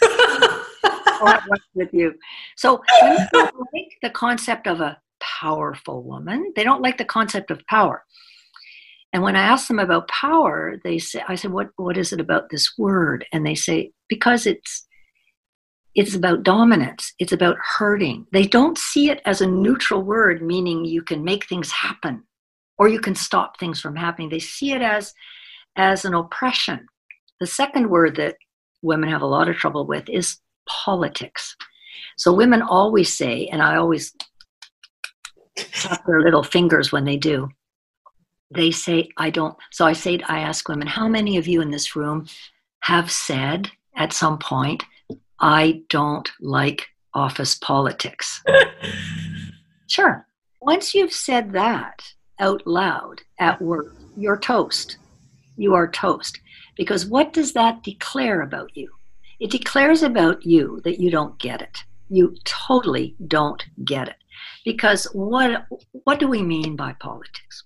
with 1.74 1.92
you. 1.92 2.14
So 2.56 2.82
women 3.02 3.28
don't 3.32 3.54
like 3.74 3.92
the 4.02 4.10
concept 4.10 4.66
of 4.66 4.80
a 4.80 4.98
powerful 5.20 6.02
woman. 6.02 6.52
They 6.56 6.64
don't 6.64 6.82
like 6.82 6.98
the 6.98 7.04
concept 7.04 7.50
of 7.50 7.66
power. 7.66 8.04
And 9.12 9.22
when 9.22 9.36
I 9.36 9.42
ask 9.42 9.66
them 9.68 9.78
about 9.78 10.08
power, 10.08 10.76
they 10.84 10.98
say, 10.98 11.22
I 11.28 11.34
said, 11.34 11.50
what, 11.50 11.70
what 11.76 11.96
is 11.96 12.12
it 12.12 12.20
about 12.20 12.50
this 12.50 12.72
word? 12.78 13.26
And 13.32 13.44
they 13.44 13.54
say, 13.54 13.92
because 14.08 14.46
it's 14.46 14.86
it's 15.96 16.14
about 16.14 16.44
dominance. 16.44 17.12
It's 17.18 17.32
about 17.32 17.56
hurting. 17.58 18.26
They 18.32 18.46
don't 18.46 18.78
see 18.78 19.10
it 19.10 19.20
as 19.26 19.40
a 19.40 19.46
neutral 19.46 20.02
word, 20.02 20.40
meaning 20.40 20.84
you 20.84 21.02
can 21.02 21.24
make 21.24 21.48
things 21.48 21.72
happen 21.72 22.22
or 22.78 22.88
you 22.88 23.00
can 23.00 23.16
stop 23.16 23.58
things 23.58 23.80
from 23.80 23.96
happening. 23.96 24.28
They 24.28 24.38
see 24.38 24.72
it 24.72 24.82
as 24.82 25.12
as 25.76 26.04
an 26.04 26.14
oppression. 26.14 26.86
The 27.40 27.46
second 27.46 27.90
word 27.90 28.16
that 28.16 28.36
women 28.82 29.08
have 29.08 29.22
a 29.22 29.26
lot 29.26 29.48
of 29.48 29.56
trouble 29.56 29.86
with 29.86 30.08
is 30.08 30.38
politics. 30.66 31.56
So 32.16 32.32
women 32.32 32.62
always 32.62 33.16
say, 33.16 33.46
and 33.46 33.62
I 33.62 33.76
always 33.76 34.14
tap 35.56 36.04
their 36.06 36.22
little 36.22 36.42
fingers 36.42 36.92
when 36.92 37.04
they 37.04 37.16
do, 37.16 37.48
they 38.50 38.70
say, 38.70 39.08
I 39.16 39.30
don't. 39.30 39.56
So 39.70 39.86
I 39.86 39.92
say, 39.92 40.20
I 40.26 40.40
ask 40.40 40.68
women, 40.68 40.86
how 40.86 41.08
many 41.08 41.36
of 41.36 41.46
you 41.46 41.60
in 41.60 41.70
this 41.70 41.94
room 41.94 42.26
have 42.80 43.10
said 43.10 43.70
at 43.96 44.12
some 44.12 44.38
point, 44.38 44.84
I 45.38 45.82
don't 45.88 46.28
like 46.40 46.88
office 47.14 47.54
politics? 47.54 48.42
sure. 49.86 50.26
Once 50.60 50.94
you've 50.94 51.12
said 51.12 51.52
that 51.52 52.02
out 52.38 52.66
loud 52.66 53.22
at 53.38 53.60
work, 53.62 53.94
you're 54.16 54.38
toast. 54.38 54.98
You 55.56 55.74
are 55.74 55.88
toast. 55.88 56.40
Because 56.76 57.06
what 57.06 57.32
does 57.32 57.52
that 57.52 57.82
declare 57.82 58.42
about 58.42 58.76
you? 58.76 58.90
It 59.38 59.50
declares 59.50 60.02
about 60.02 60.44
you 60.44 60.80
that 60.84 61.00
you 61.00 61.10
don't 61.10 61.38
get 61.38 61.62
it. 61.62 61.84
You 62.08 62.36
totally 62.44 63.16
don't 63.26 63.64
get 63.84 64.08
it. 64.08 64.16
Because 64.64 65.04
what, 65.12 65.66
what 66.04 66.18
do 66.18 66.28
we 66.28 66.42
mean 66.42 66.76
by 66.76 66.94
politics? 66.94 67.64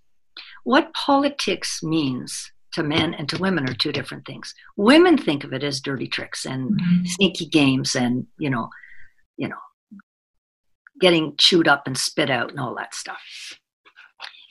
What 0.64 0.92
politics 0.94 1.82
means 1.82 2.52
to 2.72 2.82
men 2.82 3.14
and 3.14 3.28
to 3.28 3.38
women 3.38 3.68
are 3.68 3.74
two 3.74 3.92
different 3.92 4.26
things. 4.26 4.54
Women 4.76 5.16
think 5.16 5.44
of 5.44 5.52
it 5.52 5.62
as 5.62 5.80
dirty 5.80 6.08
tricks 6.08 6.44
and 6.44 6.72
mm-hmm. 6.72 7.04
sneaky 7.04 7.46
games 7.46 7.94
and, 7.94 8.26
you 8.38 8.50
know, 8.50 8.68
you 9.36 9.48
know, 9.48 9.56
getting 11.00 11.34
chewed 11.38 11.68
up 11.68 11.86
and 11.86 11.96
spit 11.96 12.30
out 12.30 12.50
and 12.50 12.60
all 12.60 12.74
that 12.76 12.94
stuff. 12.94 13.58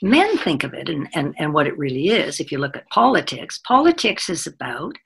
Men 0.03 0.37
think 0.37 0.65
of 0.65 0.73
it 0.73 0.89
and, 0.89 1.07
and, 1.13 1.33
and 1.39 1.53
what 1.53 1.65
it 1.65 1.77
really 1.77 2.09
is, 2.09 2.41
if 2.41 2.51
you 2.51 2.57
look 2.57 2.75
at 2.75 2.89
politics, 2.89 3.57
politics 3.59 4.29
is 4.29 4.45
about 4.45 4.97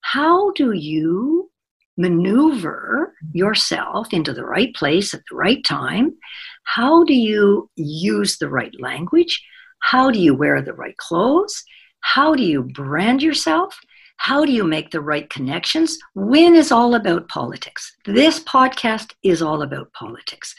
how 0.00 0.50
do 0.54 0.72
you 0.72 1.48
maneuver 1.96 3.14
yourself 3.32 4.12
into 4.12 4.32
the 4.32 4.44
right 4.44 4.74
place 4.74 5.14
at 5.14 5.22
the 5.30 5.36
right 5.36 5.64
time? 5.64 6.16
How 6.64 7.04
do 7.04 7.14
you 7.14 7.70
use 7.76 8.38
the 8.38 8.48
right 8.48 8.74
language? 8.80 9.40
How 9.78 10.10
do 10.10 10.18
you 10.18 10.34
wear 10.34 10.60
the 10.60 10.72
right 10.72 10.96
clothes? 10.96 11.62
How 12.00 12.34
do 12.34 12.42
you 12.42 12.64
brand 12.64 13.22
yourself? 13.22 13.78
How 14.16 14.44
do 14.44 14.50
you 14.50 14.64
make 14.64 14.90
the 14.90 15.00
right 15.00 15.30
connections? 15.30 15.96
WIN 16.16 16.56
is 16.56 16.72
all 16.72 16.96
about 16.96 17.28
politics. 17.28 17.94
This 18.06 18.40
podcast 18.40 19.12
is 19.22 19.40
all 19.40 19.62
about 19.62 19.92
politics. 19.92 20.52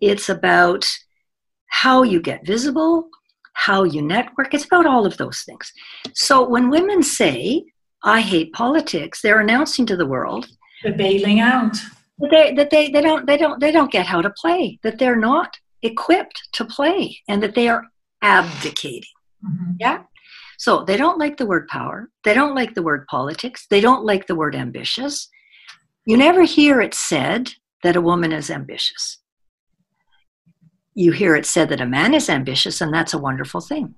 It's 0.00 0.30
about 0.30 0.88
how 1.66 2.02
you 2.02 2.18
get 2.20 2.46
visible, 2.46 3.10
how 3.56 3.84
you 3.84 4.02
network. 4.02 4.54
It's 4.54 4.66
about 4.66 4.86
all 4.86 5.06
of 5.06 5.16
those 5.16 5.42
things. 5.42 5.72
So 6.14 6.46
when 6.46 6.70
women 6.70 7.02
say, 7.02 7.64
I 8.04 8.20
hate 8.20 8.52
politics, 8.52 9.20
they're 9.22 9.40
announcing 9.40 9.86
to 9.86 9.96
the 9.96 10.06
world 10.06 10.46
they're 10.82 10.96
bailing 10.96 11.40
out. 11.40 11.74
That 12.18 12.30
they, 12.30 12.54
that 12.54 12.70
they, 12.70 12.90
they 12.90 13.00
don't 13.00 13.26
they 13.26 13.36
don't 13.36 13.60
they 13.60 13.72
don't 13.72 13.90
get 13.90 14.06
how 14.06 14.22
to 14.22 14.30
play. 14.30 14.78
That 14.82 14.98
they're 14.98 15.16
not 15.16 15.56
equipped 15.82 16.48
to 16.52 16.64
play, 16.64 17.18
and 17.28 17.42
that 17.42 17.54
they 17.54 17.68
are 17.68 17.84
abdicating. 18.22 19.10
Mm-hmm. 19.44 19.72
Yeah. 19.80 20.02
So 20.58 20.84
they 20.84 20.96
don't 20.96 21.18
like 21.18 21.36
the 21.36 21.46
word 21.46 21.68
power. 21.68 22.08
They 22.24 22.34
don't 22.34 22.54
like 22.54 22.74
the 22.74 22.82
word 22.82 23.06
politics. 23.08 23.66
They 23.68 23.80
don't 23.80 24.04
like 24.04 24.26
the 24.26 24.34
word 24.34 24.54
ambitious. 24.54 25.28
You 26.06 26.16
never 26.16 26.44
hear 26.44 26.80
it 26.80 26.94
said 26.94 27.52
that 27.82 27.96
a 27.96 28.00
woman 28.00 28.32
is 28.32 28.50
ambitious. 28.50 29.18
You 30.98 31.12
hear 31.12 31.36
it 31.36 31.44
said 31.44 31.68
that 31.68 31.82
a 31.82 31.86
man 31.86 32.14
is 32.14 32.30
ambitious, 32.30 32.80
and 32.80 32.92
that's 32.92 33.12
a 33.12 33.18
wonderful 33.18 33.60
thing. 33.60 33.94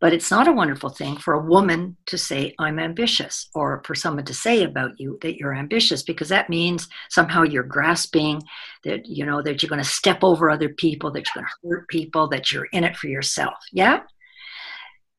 But 0.00 0.12
it's 0.12 0.30
not 0.30 0.48
a 0.48 0.52
wonderful 0.52 0.90
thing 0.90 1.16
for 1.16 1.34
a 1.34 1.42
woman 1.42 1.96
to 2.06 2.18
say, 2.18 2.52
I'm 2.58 2.80
ambitious, 2.80 3.48
or 3.54 3.80
for 3.86 3.94
someone 3.94 4.24
to 4.24 4.34
say 4.34 4.64
about 4.64 4.98
you 4.98 5.18
that 5.22 5.36
you're 5.36 5.54
ambitious, 5.54 6.02
because 6.02 6.28
that 6.30 6.50
means 6.50 6.88
somehow 7.10 7.44
you're 7.44 7.62
grasping, 7.62 8.42
that, 8.82 9.06
you 9.06 9.24
know, 9.24 9.40
that 9.40 9.62
you're 9.62 9.70
going 9.70 9.82
to 9.82 9.88
step 9.88 10.24
over 10.24 10.50
other 10.50 10.68
people, 10.68 11.12
that 11.12 11.24
you're 11.26 11.42
going 11.42 11.46
to 11.46 11.68
hurt 11.68 11.88
people, 11.88 12.26
that 12.28 12.50
you're 12.50 12.68
in 12.72 12.82
it 12.82 12.96
for 12.96 13.06
yourself. 13.06 13.54
Yeah? 13.72 14.00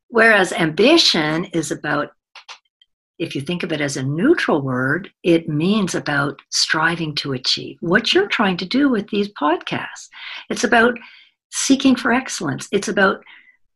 Whereas 0.08 0.52
ambition 0.52 1.46
is 1.46 1.70
about, 1.70 2.10
if 3.18 3.34
you 3.34 3.40
think 3.40 3.62
of 3.62 3.72
it 3.72 3.80
as 3.80 3.96
a 3.96 4.02
neutral 4.02 4.62
word, 4.62 5.10
it 5.22 5.48
means 5.48 5.94
about 5.94 6.40
striving 6.50 7.14
to 7.16 7.32
achieve 7.32 7.76
what 7.80 8.12
you're 8.12 8.28
trying 8.28 8.56
to 8.58 8.64
do 8.64 8.88
with 8.88 9.08
these 9.08 9.28
podcasts. 9.34 10.08
It's 10.50 10.64
about 10.64 10.98
seeking 11.50 11.96
for 11.96 12.12
excellence. 12.12 12.68
It's 12.70 12.88
about 12.88 13.24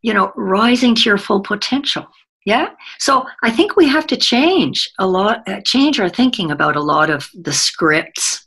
you 0.03 0.13
know, 0.13 0.33
rising 0.37 0.95
to 0.97 1.03
your 1.03 1.19
full 1.19 1.41
potential. 1.41 2.07
Yeah. 2.45 2.71
So 2.99 3.25
I 3.43 3.53
think 3.53 3.77
we 3.77 3.89
have 3.89 4.07
to 4.09 4.17
change 4.17 4.91
a 4.99 5.07
lot, 5.07 5.49
uh, 5.49 5.61
change 5.61 6.01
our 6.01 6.09
thinking 6.09 6.51
about 6.51 6.75
a 6.75 6.83
lot 6.83 7.09
of 7.09 7.31
the 7.35 7.53
scripts 7.53 8.47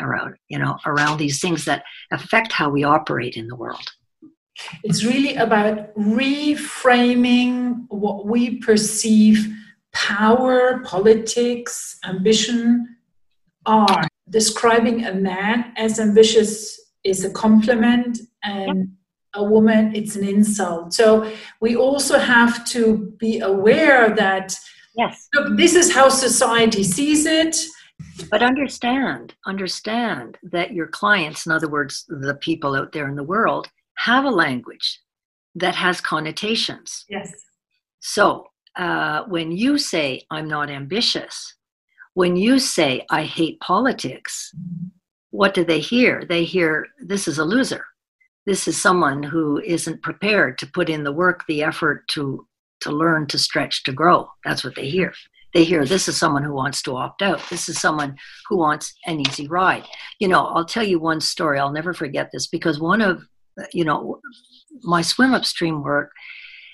around, 0.00 0.36
you 0.48 0.58
know, 0.58 0.78
around 0.86 1.18
these 1.18 1.40
things 1.40 1.64
that 1.64 1.82
affect 2.12 2.52
how 2.52 2.70
we 2.70 2.84
operate 2.84 3.36
in 3.36 3.48
the 3.48 3.56
world. 3.56 3.92
It's 4.84 5.04
really 5.04 5.34
about 5.34 5.92
reframing 5.96 7.86
what 7.88 8.26
we 8.26 8.58
perceive 8.58 9.52
power, 9.92 10.82
politics, 10.84 11.98
ambition 12.04 12.96
are. 13.66 14.08
Describing 14.30 15.04
a 15.04 15.14
man 15.14 15.72
as 15.76 16.00
ambitious 16.00 16.80
is 17.04 17.24
a 17.24 17.30
compliment 17.30 18.18
and 18.42 18.92
a 19.34 19.42
woman, 19.42 19.94
it's 19.94 20.16
an 20.16 20.26
insult. 20.26 20.92
So 20.94 21.30
we 21.60 21.76
also 21.76 22.18
have 22.18 22.64
to 22.66 23.14
be 23.18 23.40
aware 23.40 24.14
that 24.14 24.54
yes, 24.96 25.28
look, 25.34 25.56
this 25.56 25.74
is 25.74 25.92
how 25.92 26.08
society 26.08 26.84
sees 26.84 27.26
it. 27.26 27.56
But 28.30 28.42
understand, 28.42 29.34
understand 29.46 30.36
that 30.42 30.72
your 30.72 30.88
clients, 30.88 31.46
in 31.46 31.52
other 31.52 31.68
words, 31.68 32.04
the 32.08 32.34
people 32.40 32.74
out 32.74 32.92
there 32.92 33.08
in 33.08 33.14
the 33.14 33.22
world, 33.22 33.68
have 33.94 34.24
a 34.24 34.30
language 34.30 35.00
that 35.54 35.76
has 35.76 36.00
connotations. 36.00 37.04
Yes. 37.08 37.32
So 38.00 38.48
uh, 38.76 39.24
when 39.24 39.52
you 39.52 39.78
say, 39.78 40.22
I'm 40.30 40.48
not 40.48 40.70
ambitious, 40.70 41.54
when 42.14 42.36
you 42.36 42.58
say, 42.58 43.06
I 43.10 43.24
hate 43.24 43.60
politics, 43.60 44.52
what 45.30 45.54
do 45.54 45.64
they 45.64 45.80
hear? 45.80 46.24
They 46.28 46.44
hear, 46.44 46.86
this 47.00 47.26
is 47.26 47.38
a 47.38 47.44
loser. 47.44 47.84
This 48.44 48.68
is 48.68 48.80
someone 48.80 49.22
who 49.22 49.60
isn't 49.60 50.02
prepared 50.02 50.58
to 50.58 50.66
put 50.66 50.90
in 50.90 51.04
the 51.04 51.12
work, 51.12 51.44
the 51.46 51.62
effort 51.62 52.06
to, 52.08 52.46
to 52.80 52.90
learn, 52.90 53.26
to 53.28 53.38
stretch, 53.38 53.84
to 53.84 53.92
grow. 53.92 54.28
That's 54.44 54.64
what 54.64 54.74
they 54.74 54.88
hear. 54.88 55.14
They 55.54 55.64
hear 55.64 55.84
this 55.84 56.08
is 56.08 56.16
someone 56.16 56.42
who 56.42 56.54
wants 56.54 56.82
to 56.82 56.96
opt 56.96 57.22
out. 57.22 57.40
This 57.50 57.68
is 57.68 57.78
someone 57.78 58.16
who 58.48 58.56
wants 58.56 58.94
an 59.06 59.20
easy 59.20 59.48
ride. 59.48 59.84
You 60.18 60.28
know, 60.28 60.46
I'll 60.46 60.64
tell 60.64 60.82
you 60.82 60.98
one 60.98 61.20
story. 61.20 61.58
I'll 61.58 61.72
never 61.72 61.92
forget 61.92 62.30
this 62.32 62.46
because 62.46 62.80
one 62.80 63.02
of, 63.02 63.22
you 63.72 63.84
know, 63.84 64.20
my 64.82 65.02
swim 65.02 65.34
upstream 65.34 65.82
work, 65.82 66.10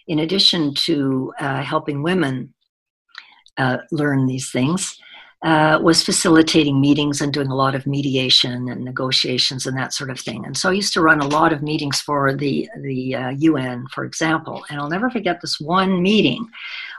in 0.09 0.19
addition 0.19 0.75
to 0.75 1.33
uh, 1.39 1.63
helping 1.63 2.03
women 2.03 2.53
uh, 3.59 3.79
learn 3.93 4.27
these 4.27 4.51
things, 4.51 4.99
uh, 5.43 5.79
was 5.81 6.03
facilitating 6.03 6.81
meetings 6.81 7.21
and 7.21 7.33
doing 7.33 7.49
a 7.49 7.55
lot 7.55 7.75
of 7.75 7.87
mediation 7.87 8.69
and 8.69 8.85
negotiations 8.85 9.67
and 9.67 9.77
that 9.77 9.93
sort 9.93 10.11
of 10.11 10.19
thing. 10.19 10.45
And 10.45 10.57
so 10.57 10.69
I 10.71 10.73
used 10.73 10.93
to 10.95 11.01
run 11.01 11.21
a 11.21 11.29
lot 11.29 11.53
of 11.53 11.63
meetings 11.63 12.01
for 12.01 12.35
the 12.35 12.69
the 12.81 13.15
uh, 13.15 13.29
UN, 13.31 13.87
for 13.93 14.05
example. 14.05 14.65
And 14.69 14.81
I'll 14.81 14.89
never 14.89 15.11
forget 15.11 15.41
this 15.41 15.61
one 15.61 16.03
meeting 16.03 16.49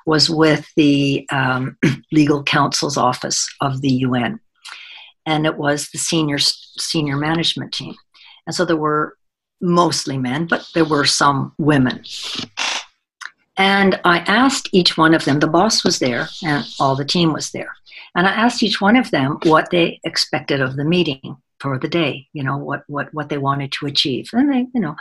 was 0.05 0.29
with 0.29 0.71
the 0.77 1.27
um, 1.31 1.77
legal 2.13 2.43
counsel's 2.43 2.95
office 2.95 3.45
of 3.59 3.81
the 3.81 3.91
UN, 3.91 4.39
and 5.25 5.45
it 5.45 5.57
was 5.57 5.89
the 5.89 5.97
senior 5.97 6.37
senior 6.39 7.17
management 7.17 7.73
team. 7.73 7.95
And 8.47 8.55
so 8.55 8.63
there 8.63 8.77
were 8.77 9.17
mostly 9.61 10.17
men, 10.17 10.45
but 10.45 10.65
there 10.73 10.85
were 10.85 11.05
some 11.05 11.53
women. 11.57 12.03
And 13.59 13.99
I 14.05 14.19
asked 14.19 14.69
each 14.71 14.97
one 14.97 15.13
of 15.13 15.25
them, 15.25 15.39
the 15.39 15.47
boss 15.47 15.83
was 15.83 15.99
there 15.99 16.29
and 16.43 16.65
all 16.79 16.95
the 16.95 17.03
team 17.03 17.33
was 17.33 17.51
there. 17.51 17.75
And 18.15 18.25
I 18.25 18.31
asked 18.31 18.63
each 18.63 18.79
one 18.79 18.95
of 18.95 19.11
them 19.11 19.37
what 19.43 19.69
they 19.69 19.99
expected 20.05 20.61
of 20.61 20.77
the 20.77 20.85
meeting 20.85 21.37
for 21.59 21.77
the 21.77 21.89
day, 21.89 22.27
you 22.31 22.41
know, 22.41 22.57
what, 22.57 22.83
what, 22.87 23.13
what 23.13 23.27
they 23.27 23.37
wanted 23.37 23.73
to 23.73 23.85
achieve. 23.85 24.29
And 24.31 24.51
they, 24.51 24.65
you 24.73 24.79
know, 24.79 24.95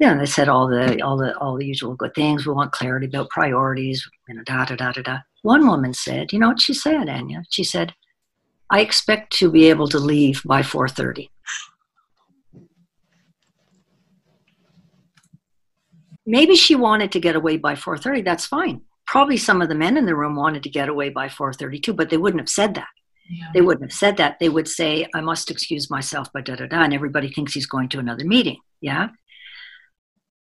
yeah, 0.00 0.14
they 0.14 0.26
said 0.26 0.48
all 0.48 0.66
the 0.66 1.00
all 1.02 1.16
the 1.16 1.34
all 1.38 1.56
the 1.56 1.64
usual 1.64 1.94
good 1.94 2.14
things. 2.14 2.44
We 2.44 2.52
want 2.52 2.72
clarity 2.72 3.06
about 3.06 3.30
priorities, 3.30 4.06
you 4.28 4.34
know, 4.34 4.42
da 4.42 4.66
da 4.66 4.76
da 4.76 4.92
da 4.92 5.02
da. 5.02 5.18
One 5.42 5.66
woman 5.66 5.94
said, 5.94 6.32
you 6.32 6.38
know 6.38 6.48
what 6.48 6.60
she 6.60 6.74
said, 6.74 7.08
Anya? 7.08 7.44
She 7.50 7.64
said, 7.64 7.94
I 8.68 8.80
expect 8.80 9.32
to 9.38 9.50
be 9.50 9.70
able 9.70 9.88
to 9.88 9.98
leave 9.98 10.42
by 10.44 10.62
four 10.62 10.88
thirty. 10.88 11.30
Maybe 16.26 16.56
she 16.56 16.74
wanted 16.74 17.12
to 17.12 17.20
get 17.20 17.36
away 17.36 17.56
by 17.56 17.74
4.30 17.74 18.24
that's 18.24 18.46
fine. 18.46 18.82
Probably 19.06 19.36
some 19.36 19.62
of 19.62 19.68
the 19.68 19.74
men 19.74 19.96
in 19.96 20.06
the 20.06 20.16
room 20.16 20.34
wanted 20.34 20.64
to 20.64 20.70
get 20.70 20.88
away 20.88 21.08
by 21.10 21.28
4.32 21.28 21.94
but 21.94 22.10
they 22.10 22.16
wouldn't 22.16 22.40
have 22.40 22.48
said 22.48 22.74
that. 22.74 22.88
Yeah. 23.28 23.46
they 23.54 23.60
wouldn't 23.60 23.90
have 23.90 23.98
said 23.98 24.16
that. 24.18 24.38
They 24.38 24.48
would 24.48 24.68
say 24.68 25.08
i 25.14 25.20
must 25.20 25.50
excuse 25.50 25.90
myself 25.90 26.32
by 26.32 26.42
da 26.42 26.56
da 26.56 26.66
da 26.66 26.82
and 26.82 26.94
everybody 26.94 27.28
thinks 27.32 27.54
he's 27.54 27.66
going 27.66 27.88
to 27.90 27.98
another 27.98 28.24
meeting. 28.24 28.58
Yeah? 28.80 29.08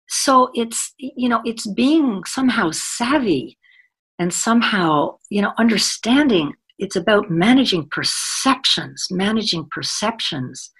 So 0.08 0.50
it's 0.54 0.92
you 0.98 1.28
know 1.28 1.40
it's 1.44 1.66
being 1.66 2.24
somehow 2.24 2.70
savvy 2.72 3.58
and 4.18 4.32
somehow 4.32 5.16
you 5.30 5.42
know 5.42 5.52
understanding. 5.58 6.54
It's 6.78 6.96
about 6.96 7.30
managing 7.30 7.88
perceptions 7.90 9.06
managing 9.10 9.68
perceptions 9.70 10.70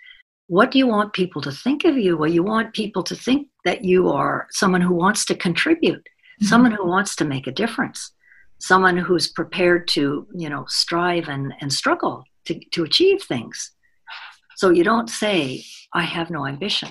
what 0.47 0.71
do 0.71 0.79
you 0.79 0.87
want 0.87 1.13
people 1.13 1.41
to 1.43 1.51
think 1.51 1.85
of 1.85 1.97
you 1.97 2.17
well 2.17 2.31
you 2.31 2.43
want 2.43 2.75
people 2.75 3.03
to 3.03 3.15
think 3.15 3.49
that 3.65 3.85
you 3.85 4.11
are 4.11 4.47
someone 4.51 4.81
who 4.81 4.95
wants 4.95 5.25
to 5.25 5.35
contribute, 5.35 6.03
mm-hmm. 6.05 6.47
someone 6.47 6.73
who 6.73 6.87
wants 6.87 7.17
to 7.17 7.25
make 7.25 7.47
a 7.47 7.53
difference, 7.53 8.13
someone 8.61 8.97
who's 8.97 9.29
prepared 9.29 9.89
to, 9.89 10.27
you 10.35 10.49
know, 10.49 10.65
strive 10.69 11.29
and, 11.29 11.53
and 11.61 11.73
struggle 11.73 12.25
to, 12.45 12.59
to 12.73 12.85
achieve 12.85 13.23
things. 13.23 13.73
So 14.57 14.71
you 14.71 14.85
don't 14.85 15.11
say, 15.11 15.65
I 15.93 16.03
have 16.03 16.31
no 16.31 16.47
ambition. 16.47 16.91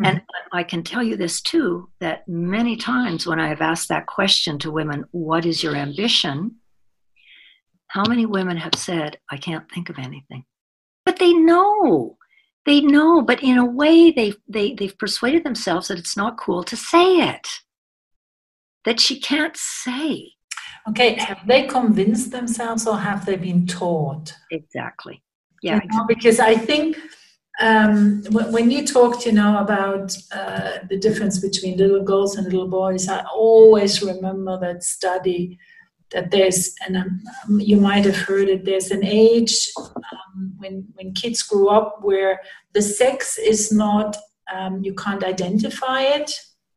Mm-hmm. 0.00 0.04
And 0.04 0.22
I 0.52 0.62
can 0.62 0.82
tell 0.82 1.02
you 1.02 1.16
this 1.16 1.40
too 1.40 1.90
that 2.00 2.26
many 2.28 2.76
times 2.76 3.26
when 3.26 3.40
I 3.40 3.48
have 3.48 3.60
asked 3.60 3.88
that 3.88 4.06
question 4.06 4.58
to 4.60 4.70
women, 4.70 5.04
What 5.10 5.44
is 5.44 5.62
your 5.62 5.74
ambition? 5.74 6.56
How 7.88 8.04
many 8.08 8.26
women 8.26 8.56
have 8.58 8.74
said, 8.76 9.18
I 9.30 9.38
can't 9.38 9.70
think 9.70 9.88
of 9.88 9.98
anything? 9.98 10.44
But 11.04 11.18
they 11.18 11.32
know 11.32 12.18
they 12.66 12.80
know, 12.80 13.22
but 13.22 13.42
in 13.42 13.56
a 13.56 13.64
way 13.64 14.10
they 14.10 14.34
they 14.48 14.74
they've 14.74 14.98
persuaded 14.98 15.44
themselves 15.44 15.88
that 15.88 15.98
it's 15.98 16.16
not 16.16 16.36
cool 16.36 16.62
to 16.64 16.76
say 16.76 17.18
it. 17.18 17.48
That 18.84 19.00
she 19.00 19.18
can't 19.20 19.56
say. 19.56 20.32
Okay, 20.88 21.14
have 21.14 21.46
they 21.46 21.66
convinced 21.66 22.30
themselves 22.30 22.86
or 22.86 22.98
have 22.98 23.26
they 23.26 23.36
been 23.36 23.66
taught? 23.66 24.32
Exactly. 24.50 25.22
Yeah. 25.62 25.80
You 25.82 25.88
know, 25.90 26.04
because 26.06 26.38
I 26.38 26.54
think 26.54 26.96
um, 27.60 28.22
when 28.30 28.70
you 28.70 28.86
talked, 28.86 29.26
you 29.26 29.32
know, 29.32 29.58
about 29.58 30.16
uh, 30.32 30.78
the 30.88 30.98
difference 30.98 31.38
between 31.40 31.78
little 31.78 32.02
girls 32.02 32.36
and 32.36 32.44
little 32.44 32.68
boys, 32.68 33.08
I 33.08 33.24
always 33.34 34.02
remember 34.02 34.58
that 34.60 34.84
study 34.84 35.58
that 36.12 36.30
there's, 36.30 36.74
and 36.86 36.96
um, 36.96 37.60
you 37.60 37.76
might 37.76 38.04
have 38.04 38.16
heard 38.16 38.48
it, 38.48 38.64
there's 38.64 38.90
an 38.90 39.04
age 39.04 39.70
um, 39.76 40.54
when, 40.58 40.86
when 40.94 41.12
kids 41.12 41.42
grow 41.42 41.68
up 41.68 41.98
where 42.02 42.40
the 42.72 42.82
sex 42.82 43.38
is 43.38 43.72
not, 43.72 44.16
um, 44.54 44.82
you 44.82 44.94
can't 44.94 45.24
identify 45.24 46.02
it 46.02 46.30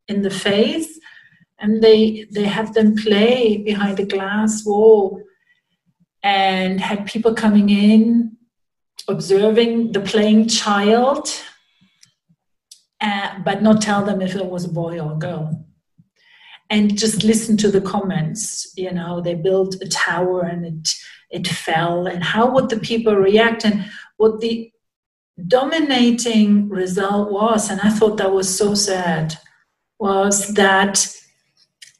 in 0.07 0.21
the 0.21 0.29
face. 0.29 0.99
And 1.59 1.81
they, 1.81 2.25
they 2.31 2.45
have 2.45 2.73
them 2.73 2.95
play 2.95 3.57
behind 3.57 3.99
a 3.99 4.05
glass 4.05 4.65
wall 4.65 5.21
and 6.23 6.79
had 6.79 7.05
people 7.05 7.33
coming 7.33 7.69
in 7.69 8.37
observing 9.07 9.91
the 9.91 9.99
playing 9.99 10.47
child, 10.47 11.29
uh, 13.01 13.39
but 13.43 13.61
not 13.61 13.81
tell 13.81 14.05
them 14.05 14.21
if 14.21 14.35
it 14.35 14.45
was 14.45 14.65
a 14.65 14.69
boy 14.69 14.99
or 14.99 15.13
a 15.13 15.17
girl 15.17 15.65
and 16.69 16.97
just 16.97 17.23
listen 17.23 17.57
to 17.57 17.71
the 17.71 17.81
comments 17.81 18.71
you 18.77 18.91
know 18.91 19.21
they 19.21 19.33
built 19.33 19.75
a 19.81 19.87
tower 19.87 20.41
and 20.41 20.65
it 20.65 20.95
it 21.31 21.47
fell 21.47 22.07
and 22.07 22.23
how 22.23 22.49
would 22.49 22.69
the 22.69 22.79
people 22.79 23.15
react 23.15 23.63
and 23.65 23.85
what 24.17 24.39
the 24.41 24.71
dominating 25.47 26.69
result 26.69 27.31
was. 27.31 27.69
And 27.69 27.79
i 27.81 27.89
thought 27.89 28.17
that 28.17 28.31
was 28.31 28.55
so 28.55 28.73
sad 28.73 29.35
was 29.99 30.53
that 30.55 31.07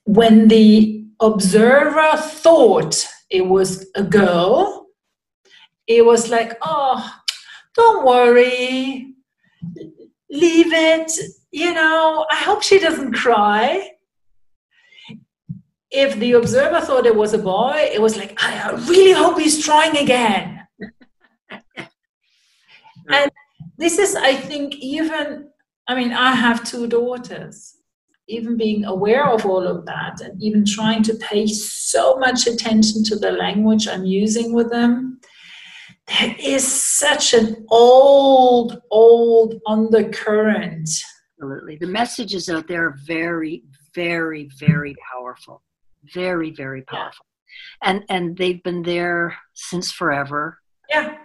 when 0.06 0.48
the 0.48 1.06
observer 1.20 2.18
thought 2.18 3.06
it 3.30 3.46
was 3.48 3.88
a 3.96 4.04
girl 4.04 4.88
it 5.88 6.06
was 6.06 6.30
like 6.30 6.58
oh 6.62 7.16
don't 7.76 8.06
worry. 8.06 9.14
Leave 10.32 10.74
it. 10.74 11.12
You 11.52 11.74
know 11.74 12.26
i 12.32 12.36
hope 12.36 12.62
she 12.64 12.80
doesn't 12.80 13.14
cry 13.14 13.90
if 15.92 16.20
the 16.20 16.34
observer 16.34 16.82
thought 16.82 17.06
it 17.06 17.16
was 17.16 17.34
a 17.34 17.40
boy, 17.40 17.90
it 17.92 18.02
was 18.02 18.18
like, 18.18 18.38
I 18.38 18.72
really 18.88 19.14
hope 19.14 19.40
he's 19.40 19.64
trying 19.64 19.98
again. 19.98 20.68
and 23.10 23.32
this 23.78 23.98
is, 23.98 24.16
I 24.16 24.36
think, 24.36 24.76
even, 24.76 25.50
I 25.88 25.96
mean, 25.96 26.12
I 26.14 26.34
have 26.34 26.64
two 26.64 26.88
daughters. 26.88 27.76
Even 28.28 28.58
being 28.58 28.86
aware 28.86 29.28
of 29.28 29.44
all 29.48 29.66
of 29.66 29.88
that 29.88 30.22
and 30.22 30.40
even 30.44 30.64
trying 30.64 31.02
to 31.02 31.16
pay 31.16 31.48
so 31.48 32.16
much 32.18 32.46
attention 32.46 33.04
to 33.06 33.16
the 33.16 33.32
language 33.32 33.88
I'm 33.88 34.06
using 34.06 34.54
with 34.54 34.70
them, 34.70 35.20
there 36.08 36.36
is 36.40 36.64
such 36.68 37.34
an 37.34 37.66
old, 37.72 38.84
old 38.92 39.56
undercurrent. 39.66 40.88
Absolutely. 41.42 41.78
The 41.78 41.88
messages 41.88 42.50
out 42.50 42.68
there 42.68 42.86
are 42.90 42.98
very, 43.08 43.64
very, 43.96 44.48
very 44.60 44.96
powerful 45.12 45.64
very 46.14 46.52
very 46.52 46.82
powerful. 46.84 47.26
Yeah. 47.82 47.90
and 47.90 48.04
and 48.10 48.38
they've 48.38 48.64
been 48.64 48.84
there 48.84 49.36
since 49.54 49.92
forever. 49.92 50.60
Yeah. 50.90 51.18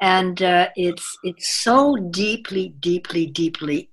And 0.00 0.40
uh, 0.42 0.68
it's 0.76 1.18
it's 1.22 1.48
so 1.62 1.96
deeply 1.96 2.74
deeply 2.80 3.26
deeply 3.26 3.90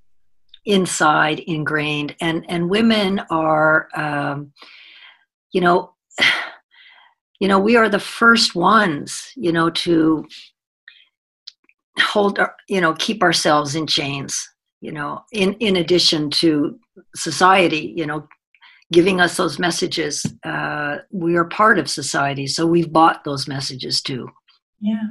inside 0.65 1.39
ingrained. 1.39 2.15
And 2.21 2.45
and 2.49 2.69
women 2.69 3.21
are 3.29 3.87
um, 3.95 4.51
you 5.51 5.61
know 5.61 5.93
you 7.39 7.47
know 7.47 7.59
we 7.59 7.75
are 7.75 7.89
the 7.89 7.99
first 7.99 8.55
ones 8.55 9.31
you 9.35 9.51
know 9.51 9.69
to 9.69 10.25
hold 11.99 12.39
you 12.67 12.81
know 12.81 12.93
keep 12.93 13.23
ourselves 13.23 13.75
in 13.75 13.87
chains 13.87 14.49
you 14.81 14.91
know 14.91 15.23
in 15.31 15.53
in 15.53 15.77
addition 15.77 16.29
to 16.29 16.77
society 17.15 17.93
you 17.95 18.05
know 18.05 18.27
giving 18.91 19.19
us 19.19 19.37
those 19.37 19.59
messages. 19.59 20.25
Uh, 20.43 20.97
we 21.11 21.35
are 21.35 21.45
part 21.45 21.79
of 21.79 21.89
society, 21.89 22.47
so 22.47 22.65
we've 22.65 22.91
bought 22.91 23.23
those 23.23 23.47
messages 23.47 24.01
too. 24.01 24.29
Yeah, 24.79 25.07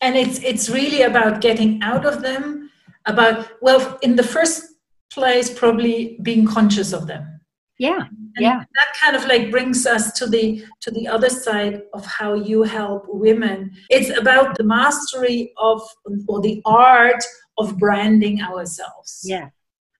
and 0.00 0.16
it's 0.16 0.42
it's 0.42 0.68
really 0.68 1.02
about 1.02 1.40
getting 1.40 1.82
out 1.82 2.04
of 2.04 2.22
them. 2.22 2.70
About 3.06 3.48
well, 3.60 3.98
in 4.02 4.16
the 4.16 4.22
first 4.22 4.64
place, 5.12 5.52
probably 5.52 6.18
being 6.22 6.46
conscious 6.46 6.92
of 6.92 7.06
them. 7.06 7.40
Yeah, 7.78 8.06
and 8.36 8.42
yeah. 8.42 8.58
That 8.58 8.94
kind 9.00 9.16
of 9.16 9.26
like 9.26 9.50
brings 9.50 9.86
us 9.86 10.12
to 10.18 10.26
the 10.26 10.64
to 10.80 10.90
the 10.90 11.06
other 11.06 11.30
side 11.30 11.82
of 11.92 12.04
how 12.04 12.34
you 12.34 12.62
help 12.62 13.04
women. 13.08 13.72
It's 13.90 14.16
about 14.16 14.56
the 14.56 14.64
mastery 14.64 15.52
of 15.56 15.82
or 16.28 16.40
the 16.40 16.60
art 16.64 17.22
of 17.58 17.78
branding 17.78 18.42
ourselves. 18.42 19.20
Yeah. 19.24 19.50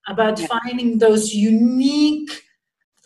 About 0.06 0.38
yeah. 0.38 0.46
finding 0.48 0.98
those 0.98 1.32
unique 1.32 2.42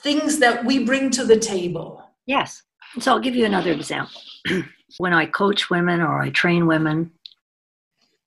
things 0.02 0.38
that 0.38 0.64
we 0.64 0.84
bring 0.84 1.10
to 1.10 1.24
the 1.24 1.38
table. 1.38 2.02
Yes. 2.26 2.62
So 3.00 3.12
I'll 3.12 3.20
give 3.20 3.36
you 3.36 3.44
another 3.44 3.72
example. 3.72 4.20
when 4.98 5.12
I 5.12 5.26
coach 5.26 5.70
women 5.70 6.00
or 6.00 6.22
I 6.22 6.30
train 6.30 6.66
women, 6.66 7.10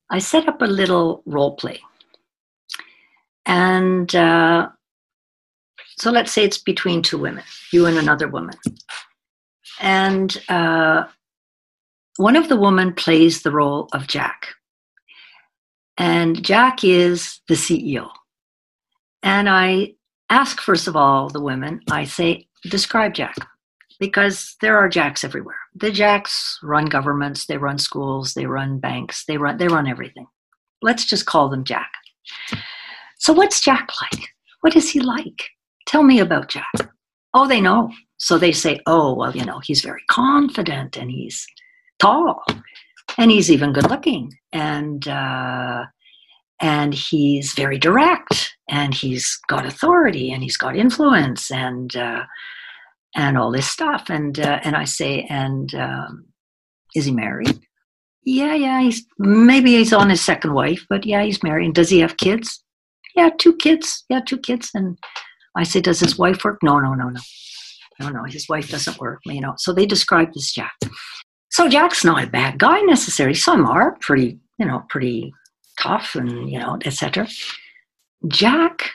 I 0.09 0.19
set 0.19 0.47
up 0.47 0.61
a 0.61 0.65
little 0.65 1.23
role 1.25 1.55
play. 1.55 1.79
And 3.45 4.13
uh, 4.15 4.69
so 5.97 6.11
let's 6.11 6.31
say 6.31 6.43
it's 6.43 6.57
between 6.57 7.01
two 7.01 7.17
women, 7.17 7.43
you 7.71 7.85
and 7.85 7.97
another 7.97 8.27
woman. 8.27 8.55
And 9.79 10.37
uh, 10.49 11.05
one 12.17 12.35
of 12.35 12.49
the 12.49 12.57
women 12.57 12.93
plays 12.93 13.41
the 13.41 13.51
role 13.51 13.87
of 13.93 14.07
Jack. 14.07 14.55
And 15.97 16.43
Jack 16.43 16.83
is 16.83 17.39
the 17.47 17.55
CEO. 17.55 18.09
And 19.23 19.49
I 19.49 19.93
ask, 20.31 20.61
first 20.61 20.87
of 20.87 20.95
all, 20.95 21.29
the 21.29 21.41
women, 21.41 21.81
I 21.91 22.05
say, 22.05 22.47
describe 22.63 23.13
Jack 23.13 23.35
because 23.99 24.55
there 24.61 24.77
are 24.77 24.89
jacks 24.89 25.23
everywhere. 25.23 25.59
The 25.75 25.91
jacks 25.91 26.57
run 26.63 26.85
governments, 26.85 27.45
they 27.45 27.57
run 27.57 27.77
schools, 27.77 28.33
they 28.33 28.47
run 28.47 28.79
banks, 28.79 29.25
they 29.25 29.37
run 29.37 29.57
they 29.57 29.67
run 29.67 29.87
everything. 29.87 30.25
Let's 30.81 31.05
just 31.05 31.27
call 31.27 31.49
them 31.49 31.63
Jack. 31.63 31.91
So 33.19 33.33
what's 33.33 33.61
Jack 33.61 33.89
like? 34.01 34.29
What 34.61 34.75
is 34.75 34.89
he 34.89 34.99
like? 34.99 35.49
Tell 35.85 36.01
me 36.01 36.19
about 36.19 36.49
Jack. 36.49 36.73
Oh, 37.33 37.47
they 37.47 37.61
know. 37.61 37.91
So 38.17 38.37
they 38.37 38.51
say, 38.51 38.79
oh, 38.87 39.13
well, 39.13 39.35
you 39.35 39.45
know, 39.45 39.59
he's 39.59 39.81
very 39.81 40.03
confident 40.09 40.97
and 40.97 41.11
he's 41.11 41.45
tall 41.99 42.43
and 43.17 43.29
he's 43.29 43.51
even 43.51 43.73
good 43.73 43.89
looking 43.89 44.31
and 44.51 45.07
uh, 45.07 45.83
and 46.59 46.93
he's 46.93 47.53
very 47.53 47.77
direct 47.77 48.50
and 48.71 48.93
he's 48.93 49.37
got 49.47 49.65
authority 49.65 50.31
and 50.31 50.41
he's 50.41 50.57
got 50.57 50.77
influence 50.77 51.51
and 51.51 51.95
uh, 51.95 52.23
and 53.15 53.37
all 53.37 53.51
this 53.51 53.67
stuff. 53.67 54.05
And 54.09 54.39
uh, 54.39 54.59
and 54.63 54.75
I 54.75 54.85
say, 54.85 55.27
and 55.29 55.73
um, 55.75 56.25
is 56.95 57.05
he 57.05 57.11
married? 57.11 57.59
Yeah, 58.23 58.55
yeah. 58.55 58.81
He's 58.81 59.05
maybe 59.19 59.75
he's 59.75 59.93
on 59.93 60.09
his 60.09 60.21
second 60.21 60.53
wife, 60.53 60.85
but 60.89 61.05
yeah, 61.05 61.21
he's 61.21 61.43
married. 61.43 61.65
And 61.65 61.75
does 61.75 61.89
he 61.89 61.99
have 61.99 62.17
kids? 62.17 62.63
Yeah, 63.15 63.29
two 63.37 63.55
kids. 63.57 64.05
Yeah, 64.09 64.21
two 64.25 64.37
kids. 64.37 64.71
And 64.73 64.97
I 65.55 65.63
say, 65.63 65.81
does 65.81 65.99
his 65.99 66.17
wife 66.17 66.43
work? 66.45 66.59
No, 66.63 66.79
no, 66.79 66.93
no, 66.93 67.09
no, 67.09 67.19
no, 67.99 68.09
no. 68.09 68.23
His 68.23 68.47
wife 68.47 68.69
doesn't 68.69 68.99
work. 68.99 69.19
You 69.25 69.41
know. 69.41 69.53
So 69.57 69.73
they 69.73 69.85
describe 69.85 70.33
this 70.33 70.53
Jack. 70.53 70.73
So 71.49 71.67
Jack's 71.67 72.05
not 72.05 72.23
a 72.23 72.27
bad 72.27 72.57
guy 72.57 72.79
necessarily. 72.81 73.35
Some 73.35 73.65
are 73.65 73.97
pretty, 73.99 74.39
you 74.57 74.65
know, 74.65 74.83
pretty 74.87 75.33
tough 75.77 76.15
and 76.15 76.49
you 76.49 76.57
know, 76.57 76.77
etc. 76.85 77.27
Jack 78.27 78.91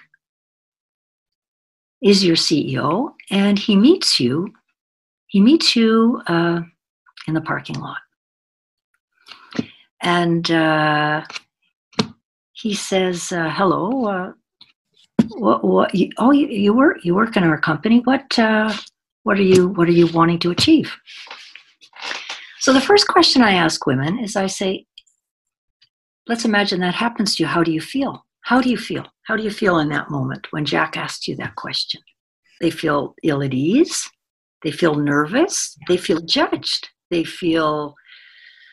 is 2.03 2.25
your 2.25 2.37
CEO, 2.37 3.13
and 3.31 3.59
he 3.59 3.77
meets 3.77 4.21
you. 4.21 4.53
He 5.27 5.41
meets 5.41 5.75
you 5.75 6.23
uh, 6.27 6.61
in 7.27 7.35
the 7.35 7.41
parking 7.41 7.81
lot, 7.81 7.99
and 10.01 10.49
uh, 10.51 11.25
he 12.53 12.75
says, 12.75 13.33
uh, 13.33 13.51
"Hello. 13.51 14.07
Uh, 14.07 14.33
what? 15.31 15.65
What? 15.65 15.95
You, 15.95 16.11
oh, 16.19 16.31
you, 16.31 16.47
you, 16.47 16.73
work. 16.73 16.99
You 17.05 17.15
work 17.15 17.37
in 17.37 17.43
our 17.43 17.59
company. 17.59 18.01
What? 18.05 18.39
Uh, 18.39 18.73
what 19.25 19.39
are 19.39 19.43
you? 19.43 19.69
What 19.69 19.89
are 19.89 19.93
you 19.93 20.07
wanting 20.07 20.39
to 20.41 20.53
achieve?" 20.53 20.95
So 22.61 22.73
the 22.73 22.81
first 22.81 23.09
question 23.09 23.43
I 23.43 23.53
ask 23.53 23.87
women 23.87 24.21
is, 24.21 24.37
I 24.37 24.47
say, 24.47 24.87
"Let's 26.29 26.45
imagine 26.45 26.79
that 26.81 26.95
happens 26.95 27.35
to 27.37 27.43
you. 27.43 27.49
How 27.49 27.65
do 27.65 27.73
you 27.73 27.81
feel?" 27.81 28.26
How 28.47 28.61
do 28.61 28.71
you 28.71 28.77
feel? 28.77 29.05
How 29.25 29.35
do 29.35 29.43
you 29.43 29.51
feel 29.51 29.81
in 29.81 29.89
that 29.89 30.09
moment 30.09 30.47
when 30.53 30.65
Jack 30.65 30.97
asked 30.97 31.27
you 31.27 31.35
that 31.35 31.57
question? 31.57 32.01
They 32.61 32.71
feel 32.71 33.17
ill 33.25 33.43
at 33.43 33.53
ease. 33.53 34.09
They 34.63 34.71
feel 34.71 34.95
nervous. 34.95 35.77
They 35.89 35.97
feel 35.97 36.21
judged. 36.21 36.89
They 37.11 37.25
feel 37.25 37.97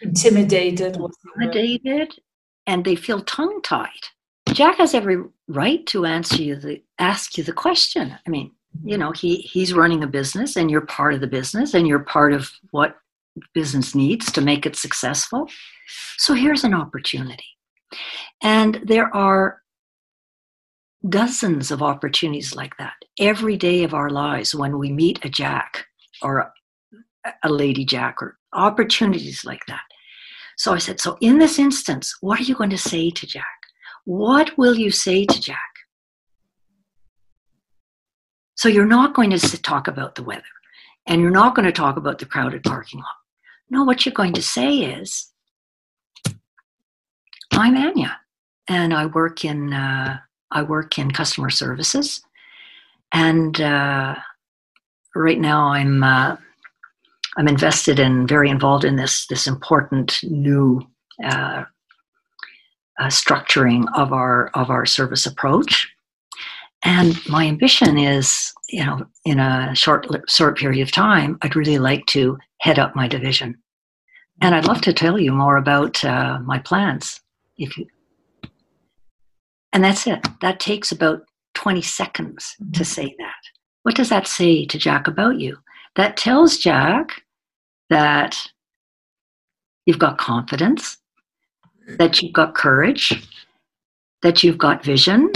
intimidated. 0.04 0.96
Intimidated, 0.96 2.14
and 2.68 2.86
they 2.86 2.96
feel 2.96 3.22
tongue 3.22 3.62
tied. 3.64 3.90
Jack 4.50 4.78
has 4.78 4.94
every 4.94 5.24
right 5.48 5.84
to 5.88 6.06
answer 6.06 6.44
you 6.44 6.56
the 6.56 6.84
ask 7.00 7.36
you 7.36 7.44
the 7.44 7.52
question. 7.52 8.16
I 8.28 8.30
mean, 8.30 8.52
you 8.84 9.00
know, 9.00 9.12
he 9.12 9.38
he's 9.38 9.74
running 9.74 10.04
a 10.04 10.08
business, 10.08 10.56
and 10.56 10.70
you're 10.70 10.82
part 10.82 11.16
of 11.16 11.20
the 11.20 11.26
business, 11.26 11.74
and 11.74 11.88
you're 11.88 11.98
part 11.98 12.32
of 12.34 12.52
what 12.70 12.98
business 13.56 13.96
needs 13.96 14.32
to 14.34 14.42
make 14.42 14.68
it 14.68 14.76
successful. 14.76 15.50
So 16.20 16.36
here's 16.36 16.64
an 16.64 16.76
opportunity. 16.76 17.48
And 18.44 18.80
there 18.86 19.14
are 19.16 19.63
dozens 21.08 21.72
of 21.72 21.82
opportunities 21.82 22.56
like 22.56 22.76
that 22.78 22.94
every 23.20 23.58
day 23.58 23.84
of 23.84 23.94
our 23.94 24.10
lives 24.10 24.56
when 24.56 24.78
we 24.78 24.92
meet 24.92 25.24
a 25.26 25.30
jack 25.30 25.86
or 26.22 26.52
a 27.44 27.50
lady 27.50 27.86
jack 27.86 28.22
or 28.22 28.38
opportunities 28.54 29.44
like 29.44 29.66
that. 29.68 29.82
So 30.58 30.74
I 30.74 30.78
said, 30.78 31.00
So 31.00 31.18
in 31.22 31.40
this 31.40 31.60
instance, 31.60 32.16
what 32.22 32.40
are 32.40 32.44
you 32.44 32.56
going 32.56 32.70
to 32.70 32.78
say 32.78 33.10
to 33.10 33.28
Jack? 33.28 33.44
What 34.06 34.58
will 34.58 34.76
you 34.76 34.92
say 34.92 35.26
to 35.26 35.42
Jack? 35.42 35.58
So 38.56 38.70
you're 38.70 38.86
not 38.86 39.14
going 39.14 39.32
to 39.32 39.62
talk 39.62 39.88
about 39.88 40.16
the 40.16 40.24
weather 40.24 40.44
and 41.08 41.22
you're 41.22 41.32
not 41.32 41.56
going 41.56 41.66
to 41.66 41.72
talk 41.72 41.98
about 41.98 42.20
the 42.20 42.26
crowded 42.26 42.64
parking 42.64 43.00
lot. 43.00 43.08
No, 43.70 43.84
what 43.84 44.06
you're 44.06 44.14
going 44.14 44.34
to 44.34 44.42
say 44.42 44.78
is, 44.78 45.32
I'm 47.52 47.76
Anya 47.76 48.20
and 48.68 48.94
I 48.94 49.08
work 49.08 49.44
in 49.44 49.74
uh, 49.74 50.20
I 50.54 50.62
work 50.62 50.98
in 50.98 51.12
customer 51.12 51.50
services, 51.50 52.22
and 53.12 53.60
uh, 53.60 54.16
right 55.16 55.40
now 55.40 55.68
I'm 55.68 56.04
uh, 56.04 56.38
I'm 57.38 57.48
invested 57.48 58.00
in 58.00 58.28
very 58.28 58.50
involved 58.50 58.86
in 58.86 58.96
this 58.96 59.28
this 59.28 59.48
important 59.48 60.20
new 60.24 60.82
uh, 61.24 61.64
uh, 63.00 63.08
structuring 63.08 63.86
of 63.96 64.14
our 64.14 64.50
of 64.54 64.70
our 64.70 64.86
service 64.86 65.26
approach. 65.26 65.90
And 66.86 67.18
my 67.30 67.48
ambition 67.48 67.98
is, 67.98 68.54
you 68.70 68.86
know, 68.86 69.06
in 69.26 69.40
a 69.40 69.74
short 69.74 70.06
short 70.28 70.58
period 70.58 70.84
of 70.84 70.92
time, 70.92 71.38
I'd 71.42 71.56
really 71.56 71.80
like 71.80 72.06
to 72.08 72.38
head 72.60 72.78
up 72.78 72.96
my 72.96 73.08
division, 73.08 73.58
and 74.42 74.54
I'd 74.54 74.68
love 74.68 74.82
to 74.82 74.94
tell 74.94 75.20
you 75.20 75.32
more 75.32 75.58
about 75.58 76.04
uh, 76.06 76.40
my 76.44 76.60
plans 76.60 77.20
if 77.58 77.78
you 77.78 77.88
and 79.74 79.84
that's 79.84 80.08
it. 80.08 80.26
That 80.42 80.60
takes 80.60 80.92
about 80.92 81.24
20 81.56 81.82
seconds 81.82 82.56
to 82.58 82.64
mm-hmm. 82.66 82.84
say 82.84 83.16
that. 83.18 83.36
What 83.84 83.96
does 83.96 84.10
that 84.10 84.28
say 84.28 84.66
to 84.66 84.78
Jack 84.78 85.08
about 85.08 85.40
you? 85.40 85.58
That 85.96 86.16
tells 86.16 86.58
Jack 86.58 87.24
that 87.90 88.38
you've 89.86 90.00
got 90.00 90.18
confidence, 90.18 90.98
that 91.98 92.22
you've 92.22 92.34
got 92.34 92.56
courage, 92.56 93.28
that 94.22 94.44
you've 94.44 94.58
got 94.58 94.84
vision, 94.84 95.32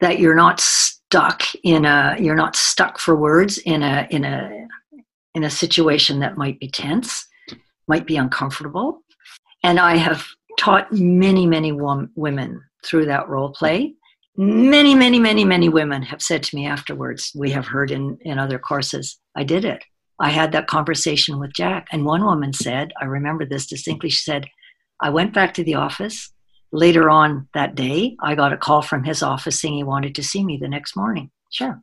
that 0.00 0.18
you're 0.18 0.34
not 0.34 0.60
stuck 0.60 1.42
in 1.62 1.84
a 1.84 2.16
you're 2.18 2.34
not 2.34 2.56
stuck 2.56 2.98
for 2.98 3.14
words 3.14 3.58
in 3.58 3.82
a 3.82 4.06
in 4.10 4.24
a 4.24 4.66
in 5.34 5.44
a 5.44 5.50
situation 5.50 6.20
that 6.20 6.36
might 6.36 6.58
be 6.58 6.68
tense, 6.68 7.26
might 7.86 8.06
be 8.06 8.16
uncomfortable. 8.16 9.02
And 9.62 9.78
I 9.78 9.96
have 9.96 10.26
taught 10.58 10.92
many 10.92 11.46
many 11.46 11.72
women 11.72 12.62
through 12.84 13.06
that 13.06 13.28
role 13.28 13.50
play. 13.50 13.94
Many, 14.36 14.94
many, 14.94 15.18
many, 15.18 15.44
many 15.44 15.68
women 15.68 16.02
have 16.02 16.20
said 16.20 16.42
to 16.44 16.56
me 16.56 16.66
afterwards, 16.66 17.30
we 17.34 17.50
have 17.50 17.66
heard 17.66 17.90
in, 17.90 18.18
in 18.22 18.38
other 18.38 18.58
courses, 18.58 19.18
I 19.36 19.44
did 19.44 19.64
it. 19.64 19.84
I 20.20 20.30
had 20.30 20.52
that 20.52 20.66
conversation 20.66 21.38
with 21.38 21.52
Jack. 21.52 21.88
And 21.92 22.04
one 22.04 22.24
woman 22.24 22.52
said, 22.52 22.92
I 23.00 23.04
remember 23.04 23.44
this 23.46 23.66
distinctly, 23.66 24.10
she 24.10 24.22
said, 24.22 24.46
I 25.00 25.10
went 25.10 25.34
back 25.34 25.54
to 25.54 25.64
the 25.64 25.74
office. 25.74 26.32
Later 26.72 27.08
on 27.08 27.48
that 27.54 27.74
day, 27.74 28.16
I 28.20 28.34
got 28.34 28.52
a 28.52 28.56
call 28.56 28.82
from 28.82 29.04
his 29.04 29.22
office 29.22 29.60
saying 29.60 29.74
he 29.74 29.84
wanted 29.84 30.14
to 30.16 30.24
see 30.24 30.44
me 30.44 30.56
the 30.56 30.68
next 30.68 30.96
morning. 30.96 31.30
Sure, 31.52 31.80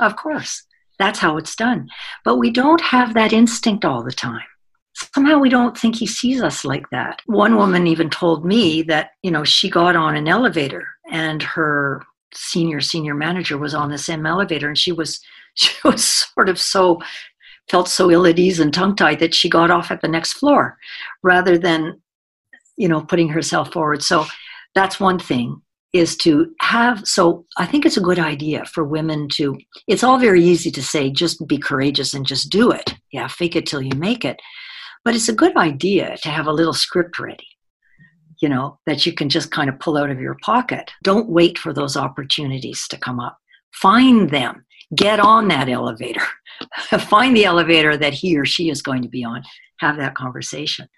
of 0.00 0.16
course. 0.16 0.64
That's 0.98 1.18
how 1.18 1.38
it's 1.38 1.56
done. 1.56 1.88
But 2.24 2.36
we 2.36 2.50
don't 2.50 2.80
have 2.80 3.14
that 3.14 3.32
instinct 3.32 3.84
all 3.84 4.04
the 4.04 4.12
time 4.12 4.44
somehow 5.14 5.38
we 5.38 5.48
don't 5.48 5.76
think 5.76 5.96
he 5.96 6.06
sees 6.06 6.42
us 6.42 6.64
like 6.64 6.88
that. 6.90 7.20
One 7.26 7.56
woman 7.56 7.86
even 7.86 8.10
told 8.10 8.44
me 8.44 8.82
that, 8.82 9.10
you 9.22 9.30
know, 9.30 9.44
she 9.44 9.68
got 9.68 9.96
on 9.96 10.16
an 10.16 10.28
elevator 10.28 10.86
and 11.10 11.42
her 11.42 12.02
senior 12.34 12.80
senior 12.80 13.14
manager 13.14 13.58
was 13.58 13.74
on 13.74 13.90
the 13.90 13.98
same 13.98 14.26
elevator 14.26 14.68
and 14.68 14.78
she 14.78 14.92
was 14.92 15.20
she 15.54 15.72
was 15.84 16.04
sort 16.04 16.48
of 16.48 16.58
so 16.58 17.00
felt 17.70 17.88
so 17.88 18.10
ill 18.10 18.26
at 18.26 18.38
ease 18.38 18.60
and 18.60 18.74
tongue 18.74 18.96
tied 18.96 19.20
that 19.20 19.34
she 19.34 19.48
got 19.48 19.70
off 19.70 19.90
at 19.90 20.00
the 20.02 20.08
next 20.08 20.34
floor 20.34 20.76
rather 21.22 21.56
than 21.56 22.00
you 22.76 22.88
know 22.88 23.00
putting 23.02 23.28
herself 23.28 23.72
forward. 23.72 24.02
So 24.02 24.26
that's 24.74 24.98
one 24.98 25.18
thing 25.18 25.60
is 25.92 26.16
to 26.16 26.52
have 26.60 27.06
so 27.06 27.46
i 27.56 27.64
think 27.64 27.86
it's 27.86 27.96
a 27.96 28.00
good 28.08 28.18
idea 28.18 28.64
for 28.64 28.82
women 28.82 29.28
to 29.28 29.56
it's 29.86 30.02
all 30.02 30.18
very 30.18 30.42
easy 30.42 30.68
to 30.68 30.82
say 30.82 31.08
just 31.08 31.46
be 31.46 31.56
courageous 31.56 32.14
and 32.14 32.26
just 32.26 32.50
do 32.50 32.70
it. 32.72 32.94
Yeah 33.12 33.28
fake 33.28 33.56
it 33.56 33.64
till 33.66 33.80
you 33.80 33.94
make 33.96 34.24
it 34.24 34.40
but 35.04 35.14
it's 35.14 35.28
a 35.28 35.34
good 35.34 35.56
idea 35.56 36.16
to 36.22 36.28
have 36.28 36.46
a 36.46 36.52
little 36.52 36.72
script 36.72 37.18
ready 37.18 37.48
you 38.40 38.48
know 38.48 38.78
that 38.86 39.06
you 39.06 39.12
can 39.12 39.28
just 39.28 39.50
kind 39.50 39.68
of 39.68 39.78
pull 39.78 39.96
out 39.96 40.10
of 40.10 40.20
your 40.20 40.36
pocket 40.42 40.90
don't 41.02 41.28
wait 41.28 41.58
for 41.58 41.72
those 41.72 41.96
opportunities 41.96 42.88
to 42.88 42.96
come 42.96 43.20
up 43.20 43.38
find 43.72 44.30
them 44.30 44.64
get 44.94 45.20
on 45.20 45.48
that 45.48 45.68
elevator 45.68 46.26
find 47.08 47.36
the 47.36 47.44
elevator 47.44 47.96
that 47.96 48.14
he 48.14 48.36
or 48.36 48.44
she 48.44 48.70
is 48.70 48.82
going 48.82 49.02
to 49.02 49.08
be 49.08 49.24
on 49.24 49.42
have 49.78 49.96
that 49.96 50.14
conversation 50.14 50.88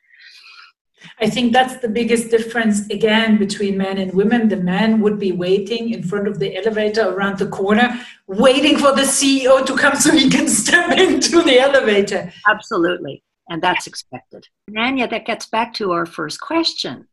I 1.21 1.29
think 1.31 1.53
that's 1.53 1.77
the 1.79 1.89
biggest 1.89 2.31
difference 2.31 2.89
again 2.89 3.39
between 3.39 3.77
men 3.77 3.99
and 3.99 4.13
women. 4.13 4.49
The 4.49 4.57
man 4.57 5.01
would 5.01 5.19
be 5.19 5.33
waiting 5.33 5.93
in 5.93 6.03
front 6.03 6.27
of 6.27 6.39
the 6.39 6.57
elevator 6.57 7.09
around 7.09 7.39
the 7.39 7.49
corner, 7.49 8.01
waiting 8.27 8.79
for 8.79 8.93
the 8.93 9.03
CEO 9.03 9.65
to 9.65 9.77
come 9.77 9.95
so 9.97 10.11
he 10.11 10.29
can 10.29 10.49
step 10.63 10.99
into 10.99 11.43
the 11.43 11.61
elevator. 11.61 12.33
Absolutely. 12.49 13.23
And 13.49 13.63
that's 13.63 13.87
expected. 13.87 14.47
Nanya, 14.71 15.09
that 15.09 15.27
gets 15.27 15.47
back 15.47 15.73
to 15.75 15.93
our 15.93 16.07
first 16.07 16.41
question. 16.41 17.09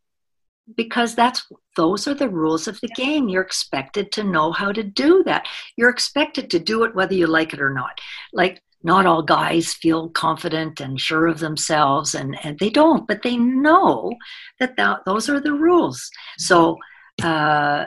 Because 0.76 1.14
that's 1.14 1.46
those 1.76 2.08
are 2.08 2.14
the 2.14 2.30
rules 2.30 2.70
of 2.70 2.80
the 2.80 2.88
game. 2.90 3.28
You're 3.28 3.42
expected 3.42 4.14
to 4.14 4.24
know 4.24 4.54
how 4.54 4.72
to 4.72 4.82
do 4.82 5.22
that. 5.26 5.46
You're 5.76 5.90
expected 5.90 6.50
to 6.52 6.60
do 6.60 6.86
it 6.86 6.96
whether 6.96 7.14
you 7.14 7.28
like 7.28 7.54
it 7.54 7.62
or 7.62 7.70
not. 7.70 8.00
Like 8.32 8.62
not 8.84 9.06
all 9.06 9.24
guys 9.24 9.74
feel 9.74 10.10
confident 10.10 10.82
and 10.82 11.00
sure 11.00 11.28
of 11.28 11.40
themselves 11.40 12.14
and, 12.14 12.38
and 12.44 12.60
they 12.60 12.70
don't 12.70 13.08
but 13.08 13.24
they 13.24 13.38
know 13.38 14.14
that, 14.60 14.76
that 14.76 15.00
those 15.06 15.30
are 15.30 15.40
the 15.40 15.54
rules 15.54 16.10
so 16.38 16.78
uh, 17.24 17.86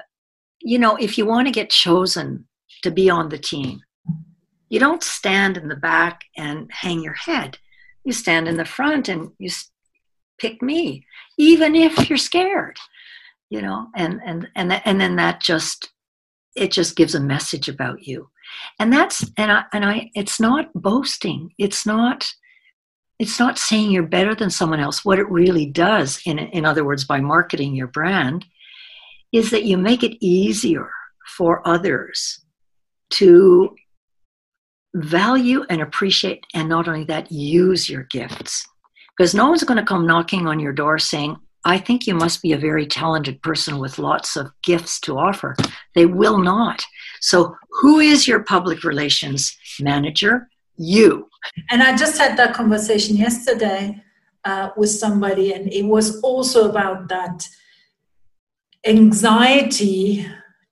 you 0.60 0.78
know 0.78 0.96
if 0.96 1.18
you 1.18 1.26
want 1.26 1.46
to 1.46 1.52
get 1.52 1.70
chosen 1.70 2.46
to 2.82 2.90
be 2.90 3.10
on 3.10 3.28
the 3.28 3.38
team 3.38 3.80
you 4.68 4.80
don't 4.80 5.02
stand 5.02 5.56
in 5.56 5.68
the 5.68 5.76
back 5.76 6.22
and 6.36 6.70
hang 6.72 7.02
your 7.02 7.14
head 7.14 7.58
you 8.06 8.12
stand 8.12 8.48
in 8.48 8.56
the 8.56 8.64
front 8.64 9.08
and 9.08 9.30
you 9.38 9.50
pick 10.38 10.62
me 10.62 11.04
even 11.38 11.74
if 11.74 12.08
you're 12.08 12.16
scared 12.16 12.78
you 13.50 13.60
know 13.60 13.88
and 13.94 14.20
and 14.24 14.48
and, 14.54 14.80
and 14.84 15.00
then 15.00 15.16
that 15.16 15.40
just 15.40 15.92
it 16.54 16.70
just 16.70 16.96
gives 16.96 17.14
a 17.14 17.20
message 17.20 17.68
about 17.68 18.06
you 18.06 18.28
and 18.78 18.92
that's 18.92 19.24
and 19.36 19.52
I 19.52 19.64
and 19.72 19.84
I 19.84 20.10
it's 20.14 20.40
not 20.40 20.72
boasting. 20.74 21.52
It's 21.58 21.86
not 21.86 22.28
it's 23.18 23.38
not 23.38 23.58
saying 23.58 23.90
you're 23.90 24.02
better 24.02 24.34
than 24.34 24.50
someone 24.50 24.80
else. 24.80 25.04
What 25.04 25.18
it 25.18 25.30
really 25.30 25.66
does, 25.66 26.20
in 26.26 26.38
in 26.38 26.64
other 26.64 26.84
words, 26.84 27.04
by 27.04 27.20
marketing 27.20 27.74
your 27.74 27.88
brand, 27.88 28.44
is 29.32 29.50
that 29.50 29.64
you 29.64 29.76
make 29.76 30.02
it 30.02 30.24
easier 30.24 30.90
for 31.36 31.66
others 31.66 32.44
to 33.10 33.74
value 34.96 35.64
and 35.68 35.80
appreciate, 35.80 36.44
and 36.54 36.68
not 36.68 36.88
only 36.88 37.04
that, 37.04 37.30
use 37.30 37.88
your 37.88 38.04
gifts. 38.04 38.66
Because 39.16 39.34
no 39.34 39.48
one's 39.48 39.64
going 39.64 39.78
to 39.78 39.84
come 39.84 40.06
knocking 40.06 40.46
on 40.46 40.60
your 40.60 40.72
door 40.72 40.98
saying, 40.98 41.36
I 41.64 41.78
think 41.78 42.06
you 42.06 42.14
must 42.14 42.42
be 42.42 42.52
a 42.52 42.58
very 42.58 42.86
talented 42.86 43.42
person 43.42 43.78
with 43.78 43.98
lots 43.98 44.36
of 44.36 44.52
gifts 44.62 45.00
to 45.00 45.18
offer. 45.18 45.56
They 45.94 46.06
will 46.06 46.38
not. 46.38 46.84
So, 47.20 47.56
who 47.80 47.98
is 47.98 48.28
your 48.28 48.44
public 48.44 48.84
relations 48.84 49.56
manager? 49.80 50.48
You. 50.76 51.28
And 51.70 51.82
I 51.82 51.96
just 51.96 52.18
had 52.18 52.36
that 52.36 52.54
conversation 52.54 53.16
yesterday 53.16 54.02
uh, 54.44 54.70
with 54.76 54.90
somebody, 54.90 55.52
and 55.54 55.72
it 55.72 55.82
was 55.82 56.20
also 56.20 56.70
about 56.70 57.08
that 57.08 57.48
anxiety 58.86 60.26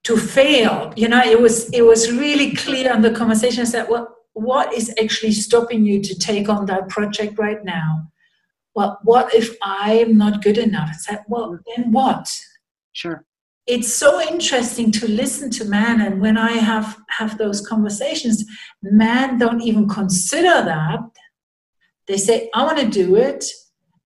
to 0.05 0.16
fail. 0.16 0.93
You 0.97 1.09
know, 1.09 1.22
it 1.25 1.41
was 1.41 1.68
it 1.70 1.83
was 1.83 2.12
really 2.12 2.55
clear 2.55 2.93
in 2.93 3.03
the 3.03 3.11
conversation 3.11 3.64
that 3.72 3.91
well, 3.91 4.13
what 4.35 4.72
is 4.72 4.95
actually 5.01 5.32
stopping 5.32 5.85
you 5.85 6.03
to 6.03 6.18
take 6.18 6.49
on 6.49 6.66
that 6.66 6.89
project 6.89 7.39
right 7.39 7.64
now? 7.64 8.09
well, 8.74 8.99
what 9.05 9.35
if 9.35 9.57
I'm 9.62 10.18
not 10.18 10.43
good 10.43 10.59
enough? 10.59 10.91
I 10.91 10.97
said, 10.97 11.24
well, 11.28 11.53
mm. 11.53 11.61
then 11.76 11.93
what? 11.93 12.30
Sure. 12.93 13.24
It's 13.66 13.93
so 13.93 14.20
interesting 14.20 14.91
to 14.93 15.09
listen 15.09 15.49
to 15.53 15.64
men, 15.64 16.03
and 16.03 16.20
when 16.20 16.37
I 16.37 16.53
have 16.53 16.99
have 17.09 17.39
those 17.39 17.66
conversations, 17.66 18.45
men 18.82 19.39
don't 19.39 19.62
even 19.62 19.89
consider 19.89 20.62
that. 20.64 21.01
They 22.07 22.18
say, 22.18 22.51
"I 22.55 22.62
want 22.64 22.78
to 22.80 22.89
do 22.91 23.16
it," 23.16 23.47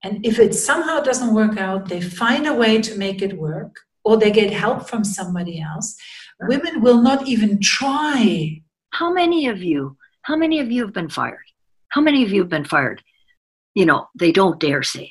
and 0.04 0.24
if 0.24 0.38
it 0.38 0.54
somehow 0.54 1.00
doesn't 1.00 1.34
work 1.34 1.58
out, 1.58 1.88
they 1.88 2.00
find 2.00 2.46
a 2.46 2.54
way 2.54 2.80
to 2.80 2.96
make 2.96 3.20
it 3.20 3.36
work, 3.36 3.74
or 4.04 4.16
they 4.16 4.30
get 4.30 4.52
help 4.52 4.88
from 4.88 5.02
somebody 5.02 5.60
else. 5.60 5.96
Women 6.42 6.80
will 6.80 7.02
not 7.02 7.26
even 7.26 7.60
try. 7.60 8.62
How 8.90 9.12
many 9.12 9.48
of 9.48 9.60
you? 9.60 9.97
How 10.28 10.36
many 10.36 10.60
of 10.60 10.70
you 10.70 10.82
have 10.84 10.94
been 10.94 11.08
fired? 11.08 11.48
How 11.88 12.00
many 12.00 12.22
of 12.22 12.30
you 12.30 12.40
have 12.42 12.50
been 12.50 12.64
fired? 12.64 13.02
you 13.78 13.86
know, 13.86 14.08
they 14.18 14.32
don't 14.32 14.58
dare 14.58 14.82
say. 14.82 15.08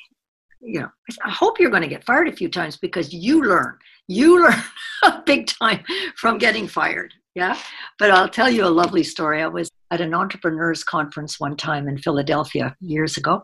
You 0.60 0.80
know, 0.80 0.88
I 1.24 1.30
hope 1.30 1.58
you're 1.58 1.70
going 1.70 1.88
to 1.88 1.88
get 1.88 2.04
fired 2.04 2.28
a 2.28 2.36
few 2.36 2.50
times 2.50 2.76
because 2.76 3.14
you 3.14 3.42
learn. 3.42 3.78
You 4.08 4.42
learn 4.42 4.62
big 5.24 5.46
time 5.46 5.82
from 6.16 6.36
getting 6.36 6.68
fired. 6.68 7.14
Yeah. 7.34 7.56
But 7.98 8.10
I'll 8.10 8.28
tell 8.28 8.50
you 8.50 8.66
a 8.66 8.78
lovely 8.82 9.04
story. 9.04 9.40
I 9.40 9.46
was 9.46 9.70
at 9.90 10.02
an 10.02 10.12
entrepreneurs 10.12 10.84
conference 10.84 11.40
one 11.40 11.56
time 11.56 11.88
in 11.88 11.96
Philadelphia 11.96 12.76
years 12.80 13.16
ago. 13.16 13.42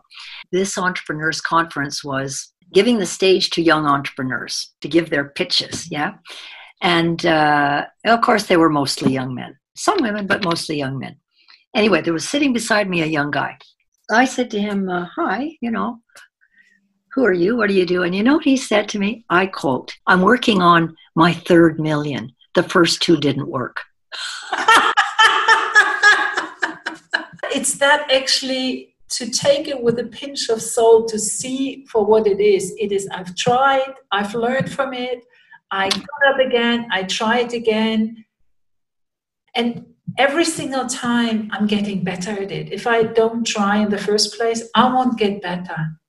This 0.51 0.77
entrepreneurs 0.77 1.41
conference 1.41 2.03
was 2.03 2.53
giving 2.71 2.99
the 2.99 3.05
stage 3.07 3.49
to 3.51 3.63
young 3.63 3.87
entrepreneurs 3.87 4.75
to 4.81 4.87
give 4.87 5.09
their 5.09 5.29
pitches. 5.29 5.89
Yeah. 5.89 6.15
And 6.83 7.25
uh, 7.25 7.85
of 8.05 8.21
course, 8.21 8.45
they 8.45 8.57
were 8.57 8.69
mostly 8.69 9.11
young 9.11 9.33
men, 9.33 9.57
some 9.75 9.97
women, 10.01 10.27
but 10.27 10.43
mostly 10.43 10.77
young 10.77 10.99
men. 10.99 11.15
Anyway, 11.75 12.01
there 12.01 12.13
was 12.13 12.27
sitting 12.27 12.53
beside 12.53 12.89
me 12.89 13.01
a 13.01 13.05
young 13.05 13.29
guy. 13.29 13.57
I 14.09 14.23
said 14.23 14.49
to 14.51 14.59
him, 14.59 14.87
uh, 14.87 15.07
Hi, 15.17 15.57
you 15.59 15.69
know, 15.71 15.99
who 17.11 17.25
are 17.25 17.33
you? 17.33 17.57
What 17.57 17.67
do 17.67 17.73
you 17.73 17.85
do? 17.85 18.03
And 18.03 18.15
you 18.15 18.23
know 18.23 18.35
what 18.35 18.45
he 18.45 18.55
said 18.55 18.87
to 18.89 18.99
me? 18.99 19.25
I 19.29 19.47
quote, 19.47 19.93
I'm 20.07 20.21
working 20.21 20.61
on 20.61 20.95
my 21.15 21.33
third 21.33 21.77
million. 21.79 22.31
The 22.53 22.63
first 22.63 23.01
two 23.01 23.17
didn't 23.17 23.49
work. 23.49 23.81
it's 27.53 27.77
that 27.79 28.09
actually 28.09 28.95
to 29.09 29.29
take 29.29 29.67
it 29.67 29.81
with 29.81 29.99
a 29.99 30.05
pinch 30.05 30.47
of 30.49 30.61
salt 30.61 31.09
to 31.09 31.19
see 31.19 31.85
for 31.91 32.05
what 32.05 32.25
it 32.25 32.39
is. 32.39 32.73
It 32.79 32.93
is, 32.93 33.07
I've 33.11 33.35
tried, 33.35 33.93
I've 34.13 34.33
learned 34.33 34.71
from 34.71 34.93
it, 34.93 35.25
I 35.71 35.89
got 35.89 36.33
up 36.33 36.39
again, 36.39 36.87
I 36.91 37.01
it 37.01 37.53
again. 37.53 38.23
And 39.55 39.85
every 40.17 40.45
single 40.45 40.87
time 40.87 41.49
I'm 41.51 41.67
getting 41.67 42.03
better 42.03 42.31
at 42.31 42.51
it. 42.51 42.71
If 42.71 42.87
I 42.87 43.03
don't 43.03 43.45
try 43.45 43.77
in 43.77 43.89
the 43.89 43.97
first 43.97 44.35
place, 44.37 44.63
I 44.75 44.93
won't 44.93 45.17
get 45.17 45.41
better. 45.41 45.99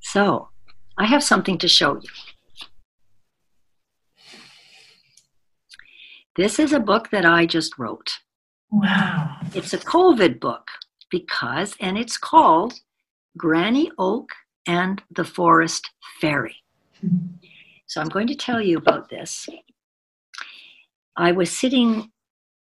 So, 0.00 0.48
I 0.98 1.06
have 1.06 1.22
something 1.22 1.58
to 1.58 1.68
show 1.68 1.94
you. 1.94 2.10
This 6.36 6.58
is 6.58 6.72
a 6.72 6.80
book 6.80 7.10
that 7.10 7.24
I 7.24 7.46
just 7.46 7.78
wrote. 7.78 8.18
Wow. 8.70 9.36
It's 9.54 9.72
a 9.72 9.78
COVID 9.78 10.40
book 10.40 10.68
because, 11.10 11.76
and 11.80 11.98
it's 11.98 12.16
called 12.16 12.74
Granny 13.36 13.90
Oak 13.98 14.30
and 14.66 15.02
the 15.10 15.24
Forest 15.24 15.90
Fairy. 16.20 16.56
Mm-hmm. 17.04 17.36
So 17.86 18.00
I'm 18.00 18.08
going 18.08 18.28
to 18.28 18.36
tell 18.36 18.60
you 18.60 18.78
about 18.78 19.08
this. 19.10 19.48
I 21.16 21.32
was 21.32 21.50
sitting 21.50 22.10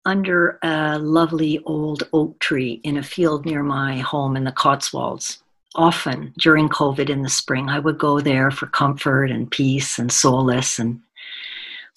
under 0.04 0.58
a 0.62 0.98
lovely 0.98 1.60
old 1.64 2.08
oak 2.12 2.38
tree 2.40 2.80
in 2.84 2.96
a 2.96 3.02
field 3.02 3.46
near 3.46 3.62
my 3.62 3.98
home 3.98 4.36
in 4.36 4.44
the 4.44 4.52
Cotswolds. 4.52 5.42
Often 5.74 6.34
during 6.38 6.68
COVID 6.68 7.08
in 7.08 7.22
the 7.22 7.30
spring, 7.30 7.68
I 7.68 7.78
would 7.78 7.98
go 7.98 8.20
there 8.20 8.50
for 8.50 8.66
comfort 8.66 9.30
and 9.30 9.50
peace 9.50 9.98
and 9.98 10.12
solace 10.12 10.78
and 10.78 11.00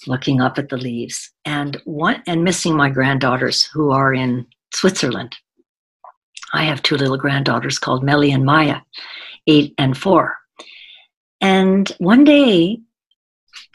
looking 0.08 0.40
up 0.40 0.58
at 0.58 0.70
the 0.70 0.78
leaves 0.78 1.32
and 1.46 1.82
one 1.86 2.22
and 2.28 2.44
missing 2.44 2.76
my 2.76 2.90
granddaughters 2.90 3.66
who 3.66 3.92
are 3.92 4.14
in 4.14 4.46
Switzerland. 4.74 5.36
I 6.54 6.64
have 6.64 6.84
two 6.84 6.96
little 6.96 7.18
granddaughters 7.18 7.80
called 7.80 8.04
Melly 8.04 8.32
and 8.32 8.46
Maya, 8.46 8.82
eight 9.48 9.74
and 9.78 9.98
four. 9.98 10.38
And 11.42 11.90
one 11.98 12.24
day, 12.24 12.80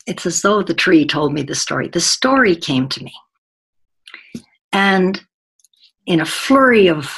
it's 0.07 0.25
as 0.25 0.41
though 0.41 0.63
the 0.63 0.75
tree 0.75 1.07
told 1.07 1.35
me 1.35 1.43
the 1.43 1.55
story. 1.55 1.89
The 1.89 2.01
story 2.01 2.57
came 2.57 2.89
to 2.89 3.05
me 3.05 3.13
and 4.73 5.21
in 6.07 6.21
a 6.21 6.27
flurry 6.27 6.89
of, 6.89 7.11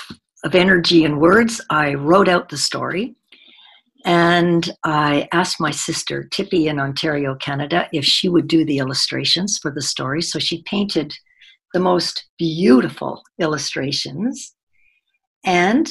of 0.44 0.55
energy 0.55 1.05
and 1.05 1.20
words, 1.20 1.61
I 1.70 1.94
wrote 1.94 2.28
out 2.28 2.48
the 2.48 2.59
story. 2.59 3.14
And 4.05 4.68
I 4.84 5.28
asked 5.32 5.61
my 5.61 5.70
sister, 5.70 6.24
Tippy 6.24 6.66
in 6.66 6.80
Ontario, 6.80 7.36
Canada, 7.36 7.88
if 7.92 8.05
she 8.05 8.28
would 8.28 8.48
do 8.48 8.64
the 8.64 8.78
illustrations 8.78 9.59
for 9.59 9.70
the 9.70 9.82
story. 9.82 10.22
So 10.22 10.38
she 10.38 10.62
painted 10.64 11.14
the 11.72 11.80
most 11.80 12.26
beautiful 12.36 13.22
illustrations. 13.38 14.55
And 15.44 15.90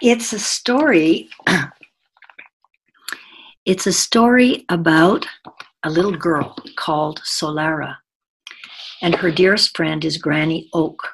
it's 0.00 0.32
a 0.32 0.38
story. 0.38 1.28
it's 3.64 3.86
a 3.86 3.92
story 3.92 4.64
about 4.68 5.26
a 5.84 5.90
little 5.90 6.16
girl 6.16 6.56
called 6.76 7.20
Solara, 7.24 7.96
and 9.02 9.14
her 9.16 9.30
dearest 9.30 9.76
friend 9.76 10.04
is 10.04 10.16
Granny 10.16 10.68
Oak. 10.72 11.06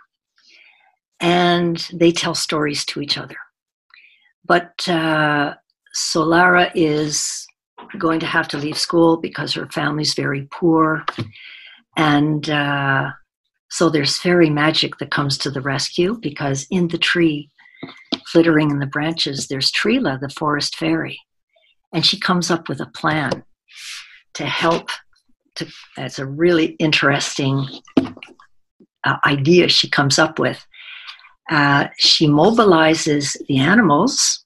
And 1.20 1.78
they 1.92 2.12
tell 2.12 2.34
stories 2.34 2.84
to 2.86 3.00
each 3.00 3.18
other. 3.18 3.36
But 4.44 4.88
uh, 4.88 5.54
Solara 5.96 6.70
is 6.74 7.46
going 7.98 8.20
to 8.20 8.26
have 8.26 8.46
to 8.48 8.58
leave 8.58 8.78
school 8.78 9.16
because 9.16 9.54
her 9.54 9.66
family's 9.72 10.14
very 10.14 10.46
poor. 10.52 11.04
And 11.96 12.48
uh, 12.48 13.10
so 13.70 13.90
there's 13.90 14.18
fairy 14.18 14.50
magic 14.50 14.98
that 14.98 15.10
comes 15.10 15.38
to 15.38 15.50
the 15.50 15.60
rescue 15.60 16.18
because 16.20 16.66
in 16.70 16.88
the 16.88 16.98
tree, 16.98 17.50
flittering 18.30 18.70
in 18.70 18.78
the 18.78 18.86
branches, 18.86 19.48
there's 19.48 19.72
Trila, 19.72 20.20
the 20.20 20.28
forest 20.28 20.76
fairy. 20.76 21.18
And 21.92 22.04
she 22.04 22.20
comes 22.20 22.50
up 22.50 22.68
with 22.68 22.80
a 22.80 22.86
plan 22.86 23.44
to 24.34 24.44
help. 24.44 24.90
To, 25.58 25.66
it's 25.96 26.18
a 26.18 26.26
really 26.26 26.76
interesting 26.78 27.66
uh, 29.04 29.16
idea 29.26 29.68
she 29.68 29.88
comes 29.88 30.18
up 30.18 30.38
with. 30.38 30.64
Uh, 31.50 31.88
she 31.96 32.26
mobilizes 32.26 33.36
the 33.48 33.58
animals 33.58 34.44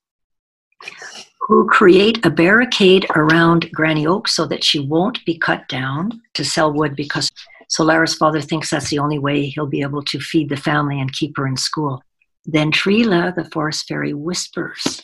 who 1.41 1.67
create 1.67 2.25
a 2.25 2.31
barricade 2.31 3.07
around 3.17 3.71
Granny 3.73 4.07
Oak 4.07 4.29
so 4.29 4.47
that 4.47 4.63
she 4.63 4.79
won't 4.79 5.25
be 5.25 5.37
cut 5.37 5.69
down 5.69 6.21
to 6.35 6.45
sell 6.45 6.73
wood 6.73 6.95
because 6.95 7.29
Solara's 7.69 8.15
father 8.15 8.41
thinks 8.41 8.71
that's 8.71 8.91
the 8.91 8.99
only 8.99 9.19
way 9.19 9.47
he'll 9.47 9.67
be 9.67 9.83
able 9.83 10.03
to 10.05 10.21
feed 10.21 10.49
the 10.49 10.57
family 10.57 11.01
and 11.01 11.13
keep 11.13 11.37
her 11.37 11.47
in 11.47 11.57
school. 11.57 12.03
Then 12.45 12.71
Trila, 12.71 13.35
the 13.35 13.45
forest 13.51 13.87
fairy, 13.89 14.15
whispers 14.15 15.03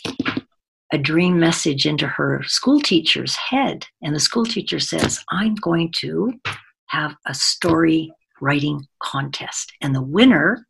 a 0.93 0.99
dream 0.99 1.39
message 1.39 1.86
into 1.86 2.07
her 2.07 2.43
school 2.45 2.80
teacher's 2.80 3.36
head. 3.36 3.86
And 4.03 4.14
the 4.14 4.20
school 4.20 4.45
teacher 4.45 4.80
says, 4.80 5.22
I'm 5.30 5.55
going 5.57 5.93
to 5.97 6.32
have 6.86 7.14
a 7.26 7.34
story 7.34 8.12
writing 8.41 8.86
contest, 9.03 9.72
and 9.80 9.95
the 9.95 10.03
winner 10.03 10.66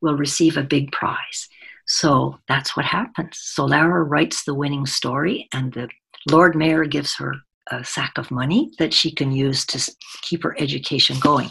will 0.00 0.16
receive 0.16 0.56
a 0.56 0.62
big 0.62 0.92
prize. 0.92 1.48
So 1.86 2.38
that's 2.46 2.76
what 2.76 2.86
happens. 2.86 3.54
Solara 3.58 4.08
writes 4.08 4.44
the 4.44 4.54
winning 4.54 4.86
story, 4.86 5.48
and 5.52 5.72
the 5.72 5.88
Lord 6.30 6.54
Mayor 6.54 6.84
gives 6.84 7.16
her 7.16 7.34
a 7.70 7.84
sack 7.84 8.12
of 8.16 8.30
money 8.30 8.70
that 8.78 8.92
she 8.92 9.10
can 9.10 9.32
use 9.32 9.64
to 9.66 9.92
keep 10.22 10.42
her 10.42 10.56
education 10.60 11.18
going. 11.20 11.50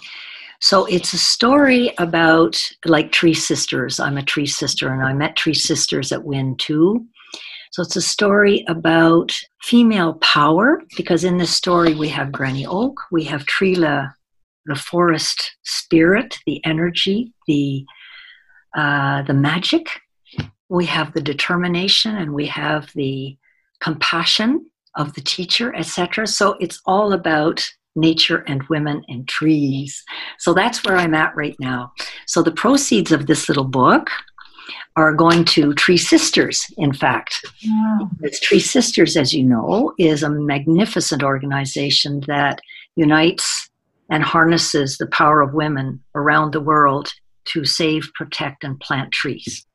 So 0.61 0.85
it's 0.85 1.13
a 1.13 1.17
story 1.17 1.93
about 1.97 2.61
like 2.85 3.11
tree 3.11 3.33
sisters. 3.33 3.99
I'm 3.99 4.17
a 4.17 4.23
tree 4.23 4.45
sister, 4.45 4.91
and 4.93 5.01
I 5.03 5.13
met 5.13 5.35
tree 5.35 5.53
sisters 5.53 6.11
at 6.11 6.23
WIN 6.23 6.55
too. 6.57 7.05
So 7.71 7.83
it's 7.83 7.95
a 7.95 8.01
story 8.01 8.65
about 8.67 9.31
female 9.61 10.15
power 10.15 10.81
because 10.97 11.23
in 11.23 11.37
this 11.37 11.55
story 11.55 11.93
we 11.93 12.09
have 12.09 12.31
Granny 12.31 12.65
Oak, 12.65 12.99
we 13.11 13.23
have 13.25 13.45
Trila, 13.45 14.11
the 14.65 14.75
forest 14.75 15.55
spirit, 15.63 16.37
the 16.45 16.63
energy, 16.65 17.33
the 17.47 17.85
uh, 18.75 19.23
the 19.23 19.33
magic. 19.33 19.87
We 20.69 20.85
have 20.85 21.13
the 21.13 21.21
determination, 21.21 22.15
and 22.15 22.33
we 22.33 22.45
have 22.47 22.91
the 22.93 23.35
compassion 23.81 24.69
of 24.95 25.15
the 25.15 25.21
teacher, 25.21 25.73
etc. 25.75 26.27
So 26.27 26.55
it's 26.59 26.79
all 26.85 27.13
about 27.13 27.67
nature 27.95 28.43
and 28.47 28.61
women 28.63 29.03
and 29.07 29.27
trees. 29.27 30.03
So 30.37 30.53
that's 30.53 30.83
where 30.83 30.97
I'm 30.97 31.15
at 31.15 31.35
right 31.35 31.55
now. 31.59 31.91
So 32.27 32.43
the 32.43 32.51
proceeds 32.51 33.11
of 33.11 33.25
this 33.25 33.49
little 33.49 33.65
book 33.65 34.09
are 34.95 35.13
going 35.13 35.45
to 35.45 35.71
TreeSisters, 35.71 36.71
in 36.77 36.93
fact. 36.93 37.45
Yeah. 37.59 37.99
It's 38.21 38.39
TreeSisters, 38.39 39.15
as 39.15 39.33
you 39.33 39.43
know, 39.43 39.93
is 39.97 40.23
a 40.23 40.29
magnificent 40.29 41.23
organization 41.23 42.21
that 42.27 42.59
unites 42.95 43.69
and 44.09 44.23
harnesses 44.23 44.97
the 44.97 45.07
power 45.07 45.41
of 45.41 45.53
women 45.53 46.03
around 46.15 46.53
the 46.53 46.61
world 46.61 47.09
to 47.45 47.65
save, 47.65 48.09
protect, 48.15 48.63
and 48.63 48.79
plant 48.79 49.11
trees. 49.11 49.65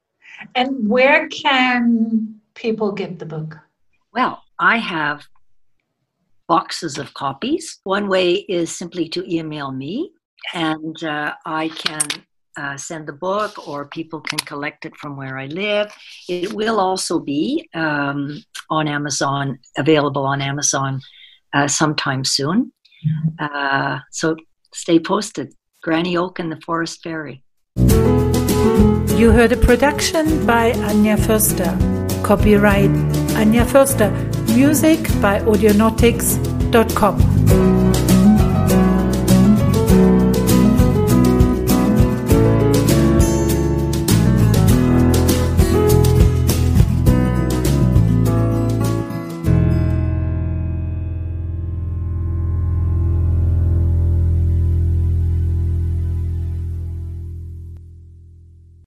And 0.55 0.89
where 0.89 1.29
can 1.29 2.41
people 2.55 2.93
get 2.93 3.19
the 3.19 3.27
book? 3.27 3.57
Well, 4.13 4.43
I 4.59 4.79
have 4.79 5.27
boxes 6.47 6.99
of 6.99 7.15
copies. 7.15 7.81
One 7.85 8.09
way 8.09 8.35
is 8.35 8.75
simply 8.75 9.09
to 9.11 9.35
email 9.35 9.73
me, 9.73 10.13
and 10.53 11.03
uh, 11.03 11.35
I 11.47 11.69
can 11.69 12.07
uh, 12.57 12.77
send 12.77 13.07
the 13.07 13.13
book, 13.13 13.69
or 13.69 13.87
people 13.87 14.21
can 14.21 14.39
collect 14.39 14.85
it 14.85 14.97
from 14.97 15.17
where 15.17 15.39
I 15.39 15.47
live. 15.47 15.93
It 16.29 16.53
will 16.53 16.81
also 16.81 17.19
be 17.19 17.69
um, 17.75 18.43
on 18.71 18.89
Amazon, 18.89 19.59
available 19.77 20.27
on 20.27 20.41
Amazon 20.41 21.01
uh, 21.53 21.69
sometime 21.69 22.25
soon. 22.25 22.73
Uh, 23.39 23.99
so 24.11 24.37
stay 24.73 24.99
posted. 24.99 25.53
Granny 25.83 26.17
Oak 26.17 26.39
and 26.39 26.51
the 26.51 26.61
Forest 26.63 27.03
Fairy. 27.03 27.43
You 27.77 29.31
heard 29.31 29.53
a 29.53 29.57
production 29.57 30.47
by 30.47 30.73
Anja 30.73 31.17
Förster. 31.17 31.77
Copyright 32.23 32.91
Anja 33.37 33.65
Förster. 33.65 34.11
Music 34.57 35.01
by 35.21 35.41
Audionautics.com. 35.41 37.74